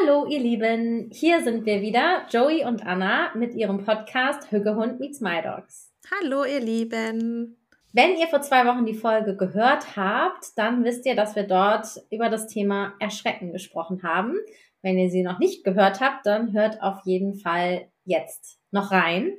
Hallo, 0.00 0.26
ihr 0.26 0.38
Lieben. 0.38 1.10
Hier 1.12 1.42
sind 1.42 1.66
wir 1.66 1.82
wieder, 1.82 2.22
Joey 2.30 2.64
und 2.64 2.86
Anna, 2.86 3.30
mit 3.34 3.54
ihrem 3.54 3.84
Podcast 3.84 4.50
Hüggehund 4.50 5.00
meets 5.00 5.20
My 5.20 5.42
Dogs. 5.42 5.92
Hallo, 6.10 6.44
ihr 6.44 6.60
Lieben. 6.60 7.58
Wenn 7.92 8.16
ihr 8.16 8.26
vor 8.28 8.40
zwei 8.40 8.64
Wochen 8.64 8.86
die 8.86 8.94
Folge 8.94 9.36
gehört 9.36 9.96
habt, 9.96 10.56
dann 10.56 10.84
wisst 10.84 11.04
ihr, 11.04 11.14
dass 11.14 11.36
wir 11.36 11.42
dort 11.42 11.88
über 12.10 12.30
das 12.30 12.46
Thema 12.46 12.94
Erschrecken 13.00 13.52
gesprochen 13.52 14.02
haben. 14.02 14.36
Wenn 14.80 14.98
ihr 14.98 15.10
sie 15.10 15.22
noch 15.22 15.38
nicht 15.38 15.62
gehört 15.62 16.00
habt, 16.00 16.24
dann 16.24 16.54
hört 16.54 16.80
auf 16.80 17.00
jeden 17.04 17.34
Fall 17.34 17.88
jetzt 18.04 18.60
noch 18.70 18.92
rein. 18.92 19.32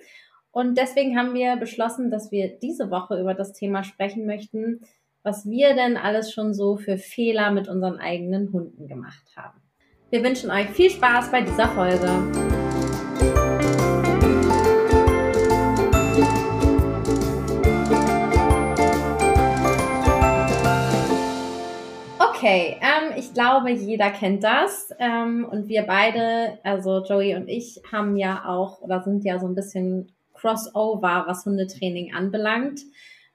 Und 0.52 0.78
deswegen 0.78 1.18
haben 1.18 1.34
wir 1.34 1.56
beschlossen, 1.56 2.12
dass 2.12 2.32
wir 2.32 2.60
diese 2.60 2.92
Woche 2.92 3.20
über 3.20 3.34
das 3.34 3.54
Thema 3.54 3.84
sprechen 3.84 4.28
möchten, 4.28 4.82
was 5.24 5.50
wir 5.50 5.74
denn 5.74 5.98
alles 5.98 6.32
schon 6.32 6.54
so 6.54 6.78
für 6.78 6.98
Fehler 6.98 7.50
mit 7.50 7.70
unseren 7.70 7.98
eigenen 7.98 8.52
Hunden 8.54 8.88
gemacht 8.88 9.26
haben. 9.36 9.63
Wir 10.14 10.24
wünschen 10.24 10.52
euch 10.52 10.70
viel 10.70 10.92
Spaß 10.92 11.32
bei 11.32 11.42
dieser 11.42 11.68
Folge. 11.70 12.08
Okay, 22.20 22.78
ähm, 22.80 23.14
ich 23.18 23.34
glaube, 23.34 23.72
jeder 23.72 24.12
kennt 24.12 24.44
das. 24.44 24.92
Ähm, 25.00 25.48
und 25.50 25.68
wir 25.68 25.82
beide, 25.82 26.60
also 26.62 27.04
Joey 27.04 27.34
und 27.36 27.48
ich, 27.48 27.82
haben 27.92 28.16
ja 28.16 28.44
auch 28.46 28.82
oder 28.82 29.02
sind 29.02 29.26
ja 29.26 29.40
so 29.40 29.48
ein 29.48 29.56
bisschen 29.56 30.12
Crossover, 30.36 31.24
was 31.26 31.44
Hundetraining 31.48 32.14
anbelangt. 32.14 32.82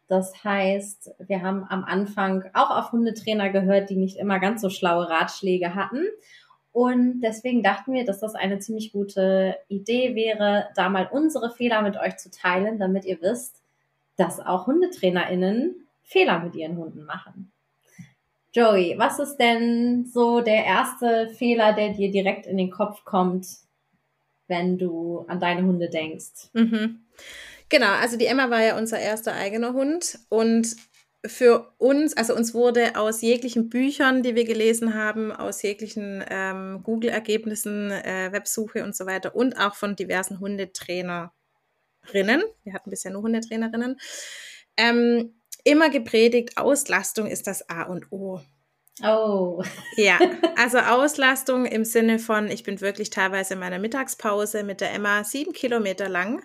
Das 0.07 0.45
heißt, 0.45 1.11
wir 1.27 1.43
haben 1.43 1.67
am 1.69 1.83
Anfang 1.83 2.45
auch 2.55 2.71
auf 2.71 2.93
Hundetrainer 2.93 3.51
gehört, 3.51 3.91
die 3.91 3.97
nicht 3.97 4.17
immer 4.17 4.39
ganz 4.39 4.63
so 4.63 4.71
schlaue 4.71 5.11
Ratschläge 5.11 5.75
hatten. 5.75 6.05
Und 6.79 7.23
deswegen 7.23 7.65
dachten 7.65 7.93
wir, 7.93 8.05
dass 8.05 8.21
das 8.21 8.37
eine 8.37 8.61
ziemlich 8.61 8.93
gute 8.93 9.57
Idee 9.67 10.15
wäre, 10.15 10.69
da 10.77 10.89
mal 10.89 11.09
unsere 11.11 11.51
Fehler 11.51 11.83
mit 11.83 11.97
euch 11.97 12.19
zu 12.19 12.31
teilen, 12.31 12.79
damit 12.79 13.05
ihr 13.05 13.21
wisst, 13.21 13.57
dass 14.15 14.39
auch 14.39 14.69
HundetrainerInnen 14.69 15.75
Fehler 16.05 16.39
mit 16.39 16.55
ihren 16.55 16.77
Hunden 16.77 17.03
machen. 17.05 17.51
Joey, 18.53 18.95
was 18.97 19.19
ist 19.19 19.39
denn 19.39 20.07
so 20.07 20.41
der 20.41 20.67
erste 20.67 21.31
Fehler, 21.31 21.73
der 21.73 21.95
dir 21.95 22.13
direkt 22.13 22.47
in 22.47 22.57
den 22.57 22.71
Kopf 22.71 23.05
kommt, 23.05 23.49
wenn 24.47 24.79
du 24.79 25.25
an 25.27 25.41
deine 25.41 25.67
Hunde 25.67 25.91
denkst? 25.91 26.51
Mhm. 26.53 27.01
Genau, 27.71 27.91
also 28.01 28.17
die 28.17 28.27
Emma 28.27 28.51
war 28.51 28.63
ja 28.63 28.79
unser 28.79 29.01
erster 29.01 29.35
eigener 29.35 29.73
Hund 29.73 30.21
und 30.29 30.77
für 31.27 31.75
uns, 31.79 32.17
also 32.17 32.35
uns 32.35 32.55
wurde 32.55 32.97
aus 32.97 33.23
jeglichen 33.23 33.69
Büchern, 33.69 34.23
die 34.23 34.35
wir 34.35 34.45
gelesen 34.45 34.95
haben, 34.95 35.33
aus 35.33 35.63
jeglichen 35.63 36.25
ähm, 36.29 36.83
Google-Ergebnissen, 36.85 37.91
äh, 37.91 38.31
Websuche 38.31 38.85
und 38.85 38.95
so 38.95 39.07
weiter 39.07 39.35
und 39.35 39.59
auch 39.59 39.75
von 39.75 39.97
diversen 39.97 40.39
Hundetrainerinnen, 40.39 41.33
wir 42.63 42.73
hatten 42.73 42.91
bisher 42.91 43.11
nur 43.11 43.23
Hundetrainerinnen, 43.23 43.99
ähm, 44.77 45.35
immer 45.65 45.91
gepredigt, 45.91 46.57
Auslastung 46.57 47.27
ist 47.27 47.49
das 47.49 47.69
A 47.69 47.83
und 47.83 48.13
O. 48.13 48.41
Oh. 49.03 49.63
Ja, 49.97 50.19
also 50.57 50.79
Auslastung 50.79 51.67
im 51.67 51.85
Sinne 51.85 52.21
von, 52.21 52.49
ich 52.49 52.63
bin 52.63 52.81
wirklich 52.81 53.11
teilweise 53.11 53.55
in 53.55 53.61
meiner 53.61 53.79
Mittagspause 53.81 54.63
mit 54.63 54.81
der 54.81 54.93
Emma 54.93 55.25
sieben 55.25 55.53
Kilometer 55.53 56.09
lang 56.09 56.43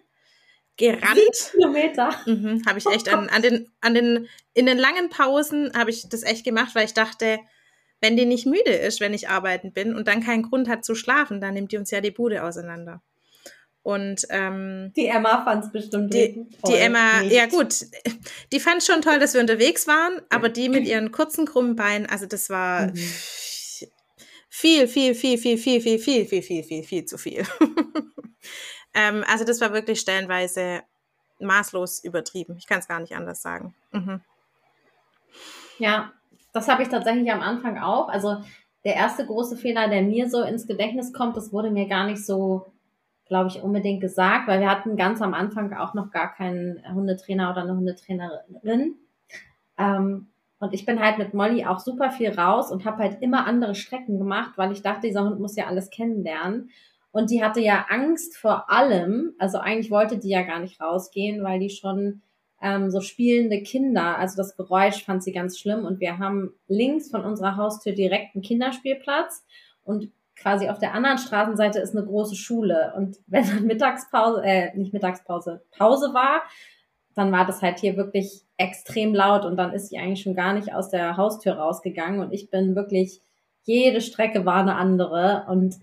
gerannt. 0.78 1.36
Sieben 1.36 1.52
Kilometer. 1.52 2.10
Mhm, 2.26 2.64
habe 2.66 2.80
ich 2.80 2.86
echt 2.86 3.14
an, 3.14 3.30
an, 3.30 3.42
den, 3.42 3.70
an 3.82 3.94
den, 3.94 4.28
in 4.54 4.66
den 4.66 4.78
langen 4.78 5.10
Pausen 5.10 5.72
habe 5.76 5.90
ich 5.90 6.08
das 6.10 6.24
echt 6.24 6.44
gemacht, 6.44 6.76
weil 6.76 6.86
ich 6.86 6.94
dachte, 6.94 7.40
wenn 8.02 8.18
die 8.18 8.26
nicht 8.26 8.46
müde 8.46 8.72
ist, 8.72 9.00
wenn 9.00 9.14
ich 9.14 9.30
arbeiten 9.30 9.72
bin 9.72 9.96
und 9.96 10.08
dann 10.08 10.24
keinen 10.24 10.44
Grund 10.44 10.68
hat 10.68 10.84
zu 10.84 10.96
schlafen, 10.96 11.40
dann 11.40 11.54
nimmt 11.54 11.72
die 11.72 11.78
uns 11.78 11.92
ja 11.92 12.02
die 12.02 12.12
Bude 12.12 12.44
auseinander. 12.44 13.02
Und 13.82 14.26
ähm, 14.30 14.94
die 14.96 15.08
Emma 15.08 15.44
fand 15.44 15.66
es 15.66 15.72
bestimmt 15.72 16.14
die, 16.14 16.46
die 16.66 16.76
Emma, 16.76 17.22
nicht. 17.22 17.34
ja 17.34 17.48
gut, 17.48 17.86
die 18.54 18.60
fand 18.62 18.82
schon 18.82 19.02
toll, 19.02 19.20
dass 19.20 19.34
wir 19.34 19.42
unterwegs 19.42 19.88
waren, 19.88 20.22
aber 20.30 20.48
die 20.48 20.70
mit 20.70 20.88
ihren 20.88 21.12
kurzen 21.12 21.46
krummen 21.46 21.76
Beinen, 21.76 22.06
also 22.06 22.26
das 22.26 22.50
war 22.50 22.88
mhm. 22.88 22.96
viel, 24.50 24.88
viel, 24.88 25.16
viel, 25.16 25.38
viel, 25.38 25.58
viel, 25.58 25.82
viel, 25.82 26.00
viel, 26.00 26.26
viel, 26.26 26.44
viel, 26.44 26.64
viel, 26.64 26.84
viel 26.84 27.06
zu 27.06 27.18
viel. 27.18 27.44
Ähm, 28.94 29.24
also 29.32 29.46
das 29.46 29.62
war 29.62 29.74
wirklich 29.74 30.00
stellenweise 30.00 30.84
maßlos 31.40 32.04
übertrieben. 32.04 32.56
Ich 32.58 32.68
kann 32.68 32.80
es 32.80 32.88
gar 32.88 33.00
nicht 33.00 33.16
anders 33.16 33.42
sagen. 33.42 33.74
Mhm. 33.92 34.22
Ja, 35.80 36.12
das 36.54 36.68
habe 36.68 36.84
ich 36.84 36.90
tatsächlich 36.90 37.32
am 37.32 37.42
Anfang 37.42 37.80
auch. 37.80 38.10
Also 38.10 38.38
der 38.86 38.96
erste 38.96 39.26
große 39.26 39.58
Fehler, 39.58 39.88
der 39.90 40.02
mir 40.02 40.30
so 40.30 40.42
ins 40.44 40.68
Gedächtnis 40.68 41.14
kommt, 41.14 41.38
das 41.38 41.52
wurde 41.52 41.72
mir 41.72 41.88
gar 41.88 42.06
nicht 42.06 42.26
so, 42.26 42.72
glaube 43.28 43.50
ich, 43.50 43.62
unbedingt 43.62 44.02
gesagt, 44.02 44.48
weil 44.48 44.60
wir 44.60 44.70
hatten 44.70 44.96
ganz 44.96 45.22
am 45.22 45.34
Anfang 45.34 45.74
auch 45.74 45.94
noch 45.94 46.12
gar 46.12 46.34
keinen 46.34 46.84
Hundetrainer 46.94 47.52
oder 47.52 47.62
eine 47.62 47.76
Hundetrainerin. 47.76 48.96
Ähm, 49.78 50.28
und 50.60 50.74
ich 50.74 50.86
bin 50.86 51.02
halt 51.02 51.18
mit 51.18 51.34
Molly 51.34 51.66
auch 51.66 51.80
super 51.80 52.12
viel 52.12 52.30
raus 52.30 52.72
und 52.72 52.86
habe 52.86 53.00
halt 53.04 53.22
immer 53.22 53.46
andere 53.46 53.76
Strecken 53.76 54.18
gemacht, 54.18 54.54
weil 54.56 54.72
ich 54.72 54.82
dachte, 54.82 55.08
dieser 55.08 55.24
Hund 55.24 55.40
muss 55.40 55.56
ja 55.56 55.68
alles 55.68 55.90
kennenlernen. 55.90 56.70
Und 57.14 57.30
die 57.30 57.44
hatte 57.44 57.62
ja 57.62 57.86
Angst 57.90 58.36
vor 58.36 58.72
allem. 58.72 59.36
Also 59.38 59.60
eigentlich 59.60 59.92
wollte 59.92 60.18
die 60.18 60.30
ja 60.30 60.42
gar 60.42 60.60
nicht 60.60 60.82
rausgehen, 60.82 61.44
weil 61.44 61.60
die 61.60 61.70
schon 61.70 62.24
ähm, 62.60 62.90
so 62.90 63.02
spielende 63.02 63.62
Kinder, 63.62 64.18
also 64.18 64.36
das 64.36 64.58
Geräusch 64.58 65.06
fand 65.06 65.24
sie 65.24 65.32
ganz 65.32 65.60
schlimm. 65.60 65.86
Und 65.86 66.00
wir 66.00 66.18
haben 66.18 66.56
links 66.68 67.12
von 67.12 67.24
unserer 67.24 67.56
Haustür 67.56 67.94
direkt 67.94 68.34
einen 68.36 68.42
Kinderspielplatz 68.42 69.46
und 69.84 70.10
quasi 70.36 70.70
auf 70.70 70.80
der 70.80 70.96
anderen 70.96 71.20
Straßenseite 71.20 71.80
ist 71.80 71.96
eine 71.96 72.04
große 72.04 72.36
Schule. 72.36 72.94
Und 72.98 73.18
wenn 73.28 73.46
dann 73.46 73.68
Mittagspause, 73.68 74.42
äh, 74.44 74.76
nicht 74.76 74.92
Mittagspause, 74.92 75.62
Pause 75.78 76.16
war, 76.16 76.42
dann 77.14 77.32
war 77.32 77.46
das 77.46 77.62
halt 77.62 77.78
hier 77.78 77.96
wirklich 77.96 78.42
extrem 78.58 79.14
laut 79.14 79.46
und 79.46 79.56
dann 79.56 79.72
ist 79.72 79.90
sie 79.90 80.00
eigentlich 80.00 80.24
schon 80.24 80.34
gar 80.34 80.54
nicht 80.54 80.74
aus 80.74 80.90
der 80.90 81.16
Haustür 81.16 81.54
rausgegangen 81.54 82.22
und 82.22 82.34
ich 82.34 82.50
bin 82.50 82.76
wirklich, 82.76 83.22
jede 83.66 84.02
Strecke 84.02 84.48
war 84.48 84.62
eine 84.62 84.78
andere 84.78 85.46
und 85.48 85.76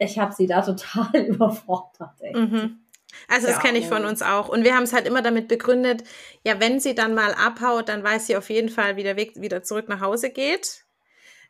ich 0.00 0.18
habe 0.18 0.34
sie 0.34 0.46
da 0.46 0.62
total 0.62 1.08
überfordert. 1.26 2.20
Mhm. 2.34 2.80
Also 3.28 3.46
das 3.46 3.56
ja, 3.56 3.62
kenne 3.62 3.78
ich 3.78 3.86
von 3.86 4.04
uns 4.04 4.22
auch. 4.22 4.48
Und 4.48 4.64
wir 4.64 4.74
haben 4.74 4.84
es 4.84 4.92
halt 4.92 5.06
immer 5.06 5.22
damit 5.22 5.48
begründet, 5.48 6.04
ja, 6.44 6.60
wenn 6.60 6.80
sie 6.80 6.94
dann 6.94 7.14
mal 7.14 7.34
abhaut, 7.34 7.88
dann 7.88 8.02
weiß 8.02 8.26
sie 8.26 8.36
auf 8.36 8.50
jeden 8.50 8.68
Fall, 8.68 8.96
wie 8.96 9.02
der 9.02 9.16
Weg 9.16 9.40
wieder 9.40 9.62
zurück 9.62 9.88
nach 9.88 10.00
Hause 10.00 10.30
geht. 10.30 10.84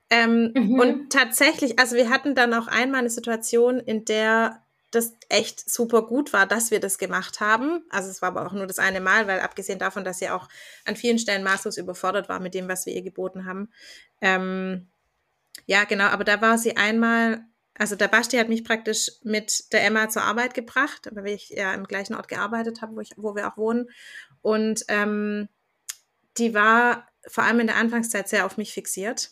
Ähm, 0.09 0.53
mhm. 0.55 0.81
Und 0.81 1.13
tatsächlich, 1.13 1.79
also 1.79 1.97
wir 1.97 2.11
hatten 2.11 2.35
dann 2.35 2.53
auch 2.55 2.67
einmal 2.67 3.01
eine 3.01 3.11
Situation, 3.11 3.79
in 3.79 4.05
der 4.05 4.63
das 4.91 5.15
echt 5.29 5.71
super 5.71 6.03
gut 6.03 6.33
war, 6.33 6.47
dass 6.47 6.73
wir 6.73 6.81
das 6.81 6.99
gemacht 6.99 7.39
haben. 7.39 7.85
Also 7.91 8.11
es 8.11 8.23
war 8.23 8.31
aber 8.31 8.47
auch 8.47 8.53
nur 8.53 8.67
das 8.67 8.81
eine 8.81 9.01
Mal, 9.01 9.29
weil 9.29 9.39
abgesehen 9.39 9.79
davon, 9.79 10.03
dass 10.03 10.19
sie 10.19 10.31
auch 10.31 10.49
an 10.85 10.97
vielen 10.97 11.21
Stellen 11.21 11.45
maßlos 11.45 11.77
überfordert 11.77 12.29
war 12.29 12.41
mit 12.41 12.55
dem, 12.55 12.67
was 12.67 12.87
wir 12.87 12.95
ihr 12.95 13.03
geboten 13.03 13.45
haben. 13.45 13.71
Ähm, 14.21 14.89
ja, 15.67 15.85
genau, 15.85 16.07
aber 16.07 16.25
da 16.25 16.41
war 16.41 16.59
sie 16.59 16.77
einmal 16.77 17.45
also 17.81 17.97
der 17.97 18.09
Basti 18.09 18.37
hat 18.37 18.51
mich 18.51 18.63
praktisch 18.63 19.11
mit 19.23 19.73
der 19.73 19.83
Emma 19.87 20.11
zur 20.11 20.21
Arbeit 20.21 20.53
gebracht, 20.53 21.09
weil 21.13 21.29
ich 21.29 21.49
ja 21.49 21.73
im 21.73 21.85
gleichen 21.85 22.15
Ort 22.15 22.29
gearbeitet 22.29 22.83
habe, 22.83 22.95
wo, 22.95 23.01
ich, 23.01 23.13
wo 23.17 23.35
wir 23.35 23.49
auch 23.49 23.57
wohnen. 23.57 23.89
Und 24.43 24.85
ähm, 24.89 25.49
die 26.37 26.53
war 26.53 27.09
vor 27.27 27.45
allem 27.45 27.61
in 27.61 27.69
der 27.69 27.77
Anfangszeit 27.77 28.29
sehr 28.29 28.45
auf 28.45 28.59
mich 28.59 28.75
fixiert. 28.75 29.31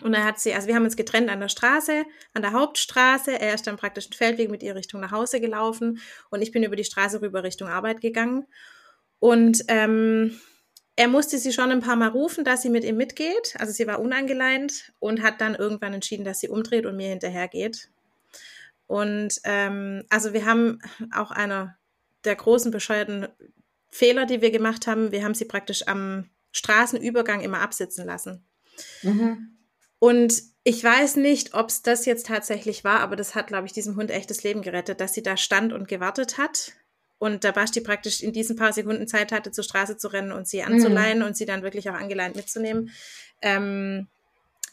Und 0.00 0.14
er 0.14 0.22
hat 0.22 0.38
sie, 0.38 0.54
also 0.54 0.68
wir 0.68 0.76
haben 0.76 0.84
uns 0.84 0.94
getrennt 0.94 1.28
an 1.28 1.40
der 1.40 1.48
Straße, 1.48 2.04
an 2.34 2.42
der 2.42 2.52
Hauptstraße. 2.52 3.40
Er 3.40 3.52
ist 3.52 3.66
dann 3.66 3.78
praktisch 3.78 4.04
einen 4.04 4.12
Feldweg 4.12 4.48
mit 4.48 4.62
ihr 4.62 4.76
Richtung 4.76 5.00
nach 5.00 5.10
Hause 5.10 5.40
gelaufen 5.40 5.98
und 6.30 6.40
ich 6.40 6.52
bin 6.52 6.62
über 6.62 6.76
die 6.76 6.84
Straße 6.84 7.20
rüber 7.20 7.42
Richtung 7.42 7.66
Arbeit 7.66 8.00
gegangen. 8.00 8.46
Und 9.18 9.64
ähm, 9.66 10.40
er 10.96 11.08
musste 11.08 11.38
sie 11.38 11.52
schon 11.52 11.70
ein 11.70 11.80
paar 11.80 11.96
Mal 11.96 12.08
rufen, 12.08 12.44
dass 12.44 12.62
sie 12.62 12.70
mit 12.70 12.84
ihm 12.84 12.96
mitgeht. 12.96 13.54
Also 13.58 13.72
sie 13.72 13.86
war 13.86 14.00
unangeleint 14.00 14.92
und 14.98 15.22
hat 15.22 15.40
dann 15.40 15.54
irgendwann 15.54 15.94
entschieden, 15.94 16.24
dass 16.24 16.40
sie 16.40 16.48
umdreht 16.48 16.84
und 16.84 16.96
mir 16.96 17.08
hinterhergeht. 17.08 17.88
Und 18.86 19.40
ähm, 19.44 20.04
also 20.10 20.34
wir 20.34 20.44
haben 20.44 20.80
auch 21.14 21.30
einer 21.30 21.78
der 22.24 22.36
großen 22.36 22.70
bescheuerten 22.70 23.28
Fehler, 23.90 24.26
die 24.26 24.42
wir 24.42 24.50
gemacht 24.50 24.86
haben, 24.86 25.12
wir 25.12 25.24
haben 25.24 25.34
sie 25.34 25.46
praktisch 25.46 25.88
am 25.88 26.28
Straßenübergang 26.52 27.40
immer 27.40 27.60
absitzen 27.60 28.04
lassen. 28.04 28.44
Mhm. 29.02 29.56
Und 29.98 30.42
ich 30.64 30.84
weiß 30.84 31.16
nicht, 31.16 31.54
ob 31.54 31.68
es 31.68 31.82
das 31.82 32.04
jetzt 32.04 32.26
tatsächlich 32.26 32.84
war, 32.84 33.00
aber 33.00 33.16
das 33.16 33.34
hat, 33.34 33.46
glaube 33.46 33.66
ich, 33.66 33.72
diesem 33.72 33.96
Hund 33.96 34.10
echtes 34.10 34.42
Leben 34.42 34.62
gerettet, 34.62 35.00
dass 35.00 35.14
sie 35.14 35.22
da 35.22 35.36
stand 35.36 35.72
und 35.72 35.88
gewartet 35.88 36.38
hat 36.38 36.72
und 37.22 37.44
da 37.44 37.52
Basti 37.52 37.80
praktisch 37.80 38.20
in 38.20 38.32
diesen 38.32 38.56
paar 38.56 38.72
Sekunden 38.72 39.06
Zeit 39.06 39.30
hatte, 39.30 39.52
zur 39.52 39.62
Straße 39.62 39.96
zu 39.96 40.08
rennen 40.08 40.32
und 40.32 40.48
sie 40.48 40.64
anzuleihen 40.64 41.20
mhm. 41.20 41.26
und 41.26 41.36
sie 41.36 41.46
dann 41.46 41.62
wirklich 41.62 41.88
auch 41.88 41.94
angeleint 41.94 42.34
mitzunehmen. 42.34 42.90
Ähm, 43.40 44.08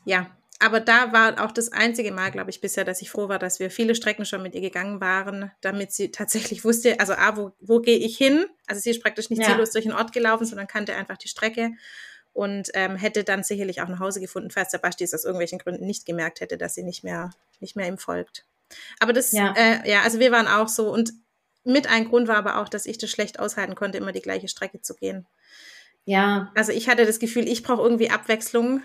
ja, 0.04 0.36
aber 0.58 0.80
da 0.80 1.14
war 1.14 1.46
auch 1.46 1.52
das 1.52 1.72
einzige 1.72 2.12
Mal, 2.12 2.32
glaube 2.32 2.50
ich, 2.50 2.60
bisher, 2.60 2.86
dass 2.86 3.04
ich 3.04 3.12
froh 3.12 3.30
war, 3.30 3.38
dass 3.38 3.60
wir 3.60 3.70
viele 3.70 3.94
Strecken 3.94 4.26
schon 4.26 4.42
mit 4.42 4.56
ihr 4.56 4.62
gegangen 4.62 5.00
waren, 5.00 5.52
damit 5.62 5.92
sie 5.92 6.10
tatsächlich 6.10 6.66
wusste, 6.66 7.00
also 7.00 7.14
A, 7.14 7.38
wo, 7.38 7.52
wo 7.60 7.82
gehe 7.82 8.00
ich 8.00 8.18
hin? 8.18 8.48
Also 8.66 8.82
sie 8.82 8.90
ist 8.90 9.04
praktisch 9.04 9.30
nicht 9.30 9.44
ja. 9.44 9.50
ziellos 9.50 9.70
durch 9.70 9.86
den 9.86 9.94
Ort 9.94 10.12
gelaufen, 10.12 10.48
sondern 10.48 10.66
kannte 10.66 10.96
einfach 10.96 11.18
die 11.18 11.28
Strecke 11.28 11.74
und 12.34 12.72
ähm, 12.74 12.96
hätte 12.96 13.24
dann 13.24 13.44
sicherlich 13.44 13.84
auch 13.84 13.90
nach 13.90 14.00
Hause 14.00 14.22
gefunden, 14.22 14.50
falls 14.50 14.72
der 14.72 14.80
Basti 14.80 15.04
es 15.04 15.14
aus 15.14 15.24
irgendwelchen 15.24 15.60
Gründen 15.60 15.86
nicht 15.86 16.08
gemerkt 16.08 16.42
hätte, 16.42 16.58
dass 16.58 16.74
sie 16.74 16.84
nicht 16.84 17.04
mehr 17.04 17.30
nicht 17.60 17.76
mehr 17.76 17.88
ihm 17.88 18.00
folgt. 18.00 18.46
Aber 19.00 19.14
das, 19.14 19.34
ja. 19.34 19.54
Äh, 19.56 19.88
ja, 19.88 20.02
also 20.02 20.18
wir 20.20 20.32
waren 20.32 20.48
auch 20.48 20.68
so 20.68 20.92
und 20.92 21.14
mit 21.70 21.90
ein 21.90 22.10
Grund 22.10 22.28
war 22.28 22.38
aber 22.38 22.60
auch, 22.60 22.70
dass 22.70 22.86
ich 22.86 22.98
das 22.98 23.10
schlecht 23.10 23.40
aushalten 23.40 23.76
konnte, 23.76 23.98
immer 23.98 24.12
die 24.12 24.22
gleiche 24.22 24.48
Strecke 24.48 24.82
zu 24.82 24.96
gehen. 24.96 25.26
Ja. 26.06 26.52
Also 26.56 26.72
ich 26.72 26.90
hatte 26.90 27.06
das 27.06 27.20
Gefühl, 27.20 27.48
ich 27.48 27.64
brauche 27.64 27.82
irgendwie 27.82 28.10
Abwechslung 28.10 28.82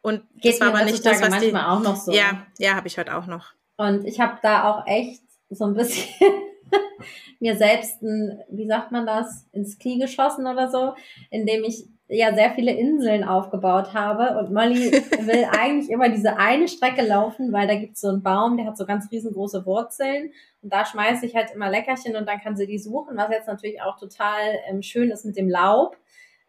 und 0.00 0.22
Geht 0.40 0.54
das 0.54 0.60
war 0.60 0.68
aber 0.68 0.84
nicht 0.84 1.04
das, 1.04 1.20
was 1.20 1.30
manchmal 1.30 1.62
die, 1.62 1.68
auch 1.68 1.80
noch 1.80 1.96
so. 1.96 2.12
Ja, 2.12 2.46
ja, 2.58 2.74
habe 2.74 2.88
ich 2.88 2.98
heute 2.98 3.16
auch 3.16 3.26
noch. 3.26 3.52
Und 3.76 4.04
ich 4.04 4.20
habe 4.20 4.38
da 4.42 4.70
auch 4.70 4.86
echt 4.86 5.22
so 5.50 5.64
ein 5.64 5.74
bisschen 5.74 6.08
mir 7.40 7.56
selbst 7.56 8.02
ein, 8.02 8.42
wie 8.48 8.66
sagt 8.66 8.92
man 8.92 9.06
das, 9.06 9.46
ins 9.52 9.78
Knie 9.78 9.98
geschossen 9.98 10.46
oder 10.46 10.70
so, 10.70 10.94
indem 11.30 11.64
ich 11.64 11.86
ja 12.16 12.34
sehr 12.34 12.50
viele 12.52 12.72
Inseln 12.72 13.24
aufgebaut 13.24 13.94
habe. 13.94 14.38
Und 14.38 14.52
Molly 14.52 14.92
will 15.26 15.46
eigentlich 15.58 15.90
immer 15.90 16.08
diese 16.08 16.36
eine 16.36 16.68
Strecke 16.68 17.02
laufen, 17.02 17.52
weil 17.52 17.66
da 17.66 17.74
gibt's 17.74 18.00
so 18.00 18.08
einen 18.08 18.22
Baum, 18.22 18.56
der 18.56 18.66
hat 18.66 18.76
so 18.76 18.86
ganz 18.86 19.10
riesengroße 19.10 19.64
Wurzeln. 19.66 20.30
Und 20.62 20.72
da 20.72 20.84
schmeiße 20.84 21.26
ich 21.26 21.34
halt 21.34 21.50
immer 21.54 21.70
Leckerchen 21.70 22.16
und 22.16 22.28
dann 22.28 22.40
kann 22.40 22.56
sie 22.56 22.66
die 22.66 22.78
suchen, 22.78 23.16
was 23.16 23.30
jetzt 23.30 23.48
natürlich 23.48 23.82
auch 23.82 23.98
total 23.98 24.40
ähm, 24.68 24.82
schön 24.82 25.10
ist 25.10 25.24
mit 25.24 25.36
dem 25.36 25.48
Laub. 25.48 25.96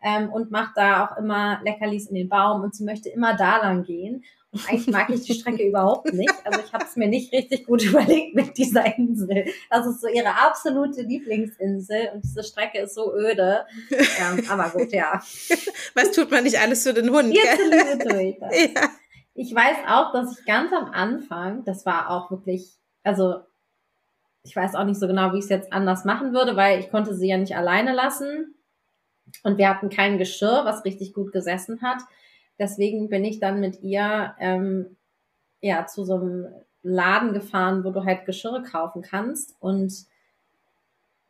Ähm, 0.06 0.34
und 0.34 0.52
macht 0.52 0.76
da 0.76 1.06
auch 1.06 1.18
immer 1.18 1.62
Leckerlis 1.64 2.08
in 2.08 2.16
den 2.16 2.28
Baum 2.28 2.62
und 2.62 2.76
sie 2.76 2.84
möchte 2.84 3.08
immer 3.08 3.38
da 3.38 3.58
lang 3.58 3.84
gehen 3.84 4.24
eigentlich 4.68 4.88
mag 4.88 5.10
ich 5.10 5.24
die 5.24 5.34
Strecke 5.34 5.68
überhaupt 5.68 6.14
nicht. 6.14 6.34
Also 6.44 6.60
ich 6.66 6.74
habe 6.74 6.86
es 6.86 6.96
mir 6.96 7.08
nicht 7.08 7.34
richtig 7.34 7.66
gut 7.66 7.84
überlegt 7.84 8.36
mit 8.36 8.58
dieser 8.58 8.98
Insel. 8.98 9.46
Das 9.70 9.86
ist 9.88 10.02
so 10.02 10.08
ihre 10.08 10.30
absolute 10.30 11.02
Lieblingsinsel 11.02 12.12
und 12.14 12.24
diese 12.24 12.44
Strecke 12.44 12.80
ist 12.80 12.96
so 12.96 13.14
öde. 13.16 13.66
Ja, 13.90 14.38
aber 14.50 14.70
gut, 14.70 14.92
ja. 14.92 15.22
Was 15.96 16.12
tut 16.12 16.30
man 16.32 16.44
nicht 16.44 16.60
alles 16.60 16.84
für 16.84 16.94
den 16.94 17.10
Hund? 17.10 17.34
Gell? 17.34 18.38
ja. 18.76 18.90
Ich 19.36 19.54
weiß 19.54 19.78
auch, 19.88 20.14
dass 20.14 20.38
ich 20.38 20.46
ganz 20.46 20.72
am 20.72 20.92
Anfang, 20.92 21.64
das 21.66 21.86
war 21.86 22.12
auch 22.12 22.30
wirklich, 22.30 22.74
also 23.04 23.40
ich 24.44 24.56
weiß 24.56 24.76
auch 24.76 24.84
nicht 24.84 25.00
so 25.00 25.08
genau, 25.08 25.34
wie 25.34 25.40
ich 25.40 25.46
es 25.46 25.50
jetzt 25.50 25.74
anders 25.74 26.06
machen 26.06 26.34
würde, 26.34 26.56
weil 26.56 26.80
ich 26.80 26.92
konnte 26.92 27.16
sie 27.16 27.30
ja 27.30 27.38
nicht 27.38 27.56
alleine 27.56 27.94
lassen. 27.94 28.56
Und 29.42 29.58
wir 29.58 29.70
hatten 29.70 29.90
kein 29.90 30.18
Geschirr, 30.18 30.62
was 30.66 30.86
richtig 30.86 31.14
gut 31.14 31.32
gesessen 31.32 31.82
hat. 31.82 32.04
Deswegen 32.60 33.10
bin 33.10 33.26
ich 33.26 33.40
dann 33.40 33.60
mit 33.60 33.82
ihr 33.82 34.36
ähm, 34.40 34.98
ja 35.62 35.86
zu 35.88 36.06
so 36.06 36.16
einem 36.16 36.48
Laden 36.84 37.34
gefahren, 37.34 37.84
wo 37.84 37.92
du 37.92 38.04
halt 38.04 38.26
Geschirre 38.26 38.62
kaufen 38.62 39.02
kannst. 39.02 39.56
Und 39.60 39.94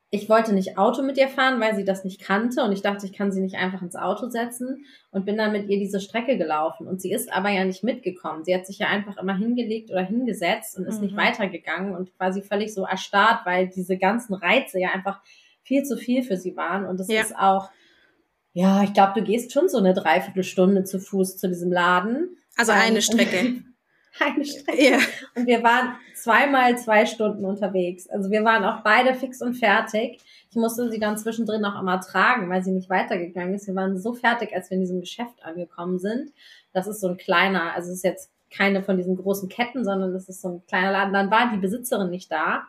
ich 0.10 0.30
wollte 0.30 0.54
nicht 0.54 0.78
Auto 0.78 1.02
mit 1.02 1.18
ihr 1.18 1.28
fahren, 1.28 1.60
weil 1.60 1.76
sie 1.76 1.86
das 1.86 2.04
nicht 2.04 2.22
kannte. 2.22 2.64
Und 2.64 2.72
ich 2.72 2.82
dachte, 2.82 3.06
ich 3.06 3.14
kann 3.14 3.32
sie 3.32 3.42
nicht 3.42 3.56
einfach 3.56 3.82
ins 3.82 3.96
Auto 3.96 4.30
setzen 4.30 4.86
und 5.12 5.26
bin 5.26 5.38
dann 5.38 5.52
mit 5.52 5.70
ihr 5.70 5.80
diese 5.80 6.00
Strecke 6.00 6.38
gelaufen. 6.38 6.88
Und 6.88 7.02
sie 7.02 7.12
ist 7.12 7.32
aber 7.32 7.50
ja 7.50 7.64
nicht 7.66 7.84
mitgekommen. 7.84 8.44
Sie 8.44 8.54
hat 8.54 8.68
sich 8.68 8.80
ja 8.80 8.88
einfach 8.88 9.18
immer 9.18 9.36
hingelegt 9.36 9.92
oder 9.92 10.02
hingesetzt 10.02 10.78
und 10.78 10.86
ist 10.86 10.98
mhm. 10.98 11.06
nicht 11.06 11.16
weitergegangen 11.16 11.96
und 11.96 12.16
quasi 12.18 12.42
völlig 12.42 12.74
so 12.74 12.86
erstarrt, 12.86 13.46
weil 13.46 13.70
diese 13.70 13.98
ganzen 13.98 14.34
Reize 14.34 14.80
ja 14.80 14.90
einfach 14.94 15.22
viel 15.64 15.84
zu 15.84 15.98
viel 15.98 16.24
für 16.24 16.38
sie 16.38 16.56
waren. 16.56 16.86
Und 16.86 17.00
es 17.00 17.08
ja. 17.08 17.22
ist 17.22 17.36
auch 17.36 17.70
ja, 18.54 18.84
ich 18.84 18.94
glaube, 18.94 19.20
du 19.20 19.26
gehst 19.26 19.52
schon 19.52 19.68
so 19.68 19.80
eine 19.80 19.94
Dreiviertelstunde 19.94 20.84
zu 20.84 21.00
Fuß 21.00 21.38
zu 21.38 21.48
diesem 21.48 21.72
Laden. 21.72 22.38
Also 22.56 22.72
eine 22.72 23.02
Strecke. 23.02 23.64
eine 24.20 24.46
Strecke. 24.46 24.92
Ja. 24.92 25.00
Und 25.36 25.48
wir 25.48 25.64
waren 25.64 25.96
zweimal 26.16 26.78
zwei 26.78 27.08
Stunden 27.08 27.46
unterwegs. 27.46 28.08
Also 28.08 28.30
wir 28.30 28.44
waren 28.44 28.64
auch 28.64 28.84
beide 28.84 29.16
fix 29.16 29.42
und 29.42 29.56
fertig. 29.56 30.22
Ich 30.52 30.56
musste 30.56 30.92
sie 30.92 31.00
dann 31.00 31.18
zwischendrin 31.18 31.62
noch 31.62 31.76
einmal 31.76 32.00
tragen, 32.00 32.48
weil 32.48 32.64
sie 32.64 32.72
nicht 32.72 32.92
weitergegangen 32.92 33.56
ist. 33.56 33.66
Wir 33.66 33.74
waren 33.74 33.98
so 33.98 34.14
fertig, 34.14 34.54
als 34.54 34.70
wir 34.70 34.76
in 34.76 34.82
diesem 34.82 35.00
Geschäft 35.00 35.44
angekommen 35.44 35.98
sind. 35.98 36.32
Das 36.74 36.86
ist 36.86 37.02
so 37.02 37.08
ein 37.08 37.18
kleiner, 37.18 37.74
also 37.74 37.90
es 37.90 37.98
ist 37.98 38.04
jetzt 38.04 38.30
keine 38.52 38.84
von 38.84 38.98
diesen 38.98 39.16
großen 39.16 39.50
Ketten, 39.50 39.84
sondern 39.84 40.14
das 40.14 40.30
ist 40.30 40.42
so 40.42 40.50
ein 40.50 40.66
kleiner 40.68 40.92
Laden. 40.92 41.14
Dann 41.14 41.32
war 41.32 41.50
die 41.52 41.58
Besitzerin 41.58 42.12
nicht 42.12 42.32
da. 42.32 42.68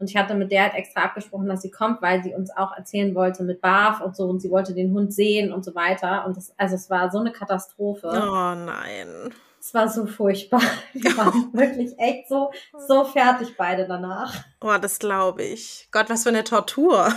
Und 0.00 0.08
ich 0.08 0.16
hatte 0.16 0.34
mit 0.34 0.50
der 0.50 0.62
halt 0.62 0.74
extra 0.74 1.02
abgesprochen, 1.02 1.46
dass 1.46 1.60
sie 1.60 1.70
kommt, 1.70 2.00
weil 2.00 2.22
sie 2.22 2.34
uns 2.34 2.50
auch 2.56 2.74
erzählen 2.74 3.14
wollte 3.14 3.42
mit 3.42 3.60
Barf 3.60 4.00
und 4.00 4.16
so 4.16 4.24
und 4.24 4.40
sie 4.40 4.50
wollte 4.50 4.72
den 4.72 4.94
Hund 4.94 5.12
sehen 5.12 5.52
und 5.52 5.62
so 5.62 5.74
weiter. 5.74 6.24
Und 6.24 6.38
das, 6.38 6.54
also 6.56 6.74
es 6.74 6.88
war 6.88 7.10
so 7.10 7.18
eine 7.18 7.32
Katastrophe. 7.32 8.08
Oh 8.08 8.54
nein. 8.54 9.34
Es 9.60 9.74
war 9.74 9.90
so 9.90 10.06
furchtbar. 10.06 10.62
Wir 10.94 11.14
waren 11.18 11.50
wirklich 11.52 11.98
echt 11.98 12.30
so, 12.30 12.50
so 12.88 13.04
fertig 13.04 13.58
beide 13.58 13.86
danach. 13.86 14.42
Oh, 14.62 14.74
das 14.80 14.98
glaube 14.98 15.42
ich. 15.42 15.88
Gott, 15.92 16.08
was 16.08 16.22
für 16.22 16.30
eine 16.30 16.44
Tortur. 16.44 17.12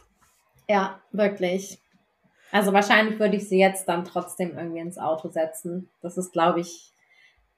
ja, 0.68 1.00
wirklich. 1.10 1.80
Also 2.52 2.72
wahrscheinlich 2.72 3.18
würde 3.18 3.34
ich 3.34 3.48
sie 3.48 3.58
jetzt 3.58 3.88
dann 3.88 4.04
trotzdem 4.04 4.56
irgendwie 4.56 4.78
ins 4.78 4.96
Auto 4.96 5.28
setzen. 5.28 5.90
Das 6.02 6.16
ist, 6.16 6.32
glaube 6.32 6.60
ich, 6.60 6.92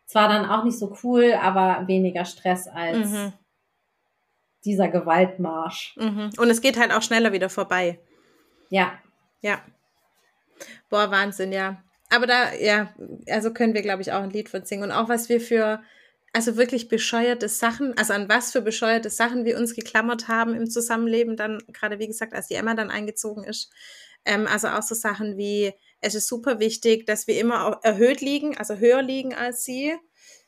zwar 0.07 0.31
dann 0.31 0.49
auch 0.49 0.65
nicht 0.65 0.79
so 0.79 0.97
cool, 1.03 1.35
aber 1.35 1.87
weniger 1.87 2.25
Stress 2.25 2.67
als 2.67 3.11
mhm 3.11 3.35
dieser 4.65 4.89
Gewaltmarsch. 4.89 5.95
Mhm. 5.97 6.31
Und 6.37 6.51
es 6.51 6.61
geht 6.61 6.79
halt 6.79 6.93
auch 6.93 7.03
schneller 7.03 7.33
wieder 7.33 7.51
vorbei. 7.51 8.01
Ja. 8.71 8.99
Ja. 9.41 9.63
Boah, 10.89 11.11
Wahnsinn, 11.11 11.53
ja. 11.53 11.83
Aber 12.11 12.27
da, 12.27 12.55
ja, 12.55 12.95
also 13.29 13.53
können 13.53 13.75
wir, 13.75 13.83
glaube 13.83 14.03
ich, 14.03 14.13
auch 14.13 14.23
ein 14.23 14.31
Lied 14.31 14.49
von 14.49 14.65
singen. 14.65 14.85
Und 14.85 14.93
auch 14.93 15.09
was 15.09 15.29
wir 15.29 15.41
für, 15.41 15.83
also 16.33 16.57
wirklich 16.57 16.89
bescheuerte 16.89 17.49
Sachen, 17.49 17.97
also 17.99 18.13
an 18.13 18.29
was 18.29 18.53
für 18.53 18.63
bescheuerte 18.63 19.11
Sachen 19.11 19.45
wir 19.45 19.59
uns 19.59 19.75
geklammert 19.75 20.29
haben 20.29 20.55
im 20.55 20.71
Zusammenleben, 20.71 21.37
dann, 21.37 21.63
gerade 21.73 21.99
wie 21.99 22.07
gesagt, 22.07 22.33
als 22.35 22.49
die 22.49 22.55
Emma 22.55 22.75
dann 22.75 22.91
eingezogen 22.91 23.45
ist. 23.45 23.73
Ähm, 24.25 24.47
also 24.47 24.69
auch 24.69 24.83
so 24.83 24.95
Sachen 24.95 25.37
wie, 25.37 25.73
es 26.01 26.15
ist 26.15 26.29
super 26.29 26.61
wichtig, 26.61 27.07
dass 27.07 27.27
wir 27.27 27.39
immer 27.39 27.81
erhöht 27.83 28.21
liegen, 28.21 28.57
also 28.57 28.77
höher 28.77 29.03
liegen 29.03 29.35
als 29.35 29.65
sie 29.65 29.95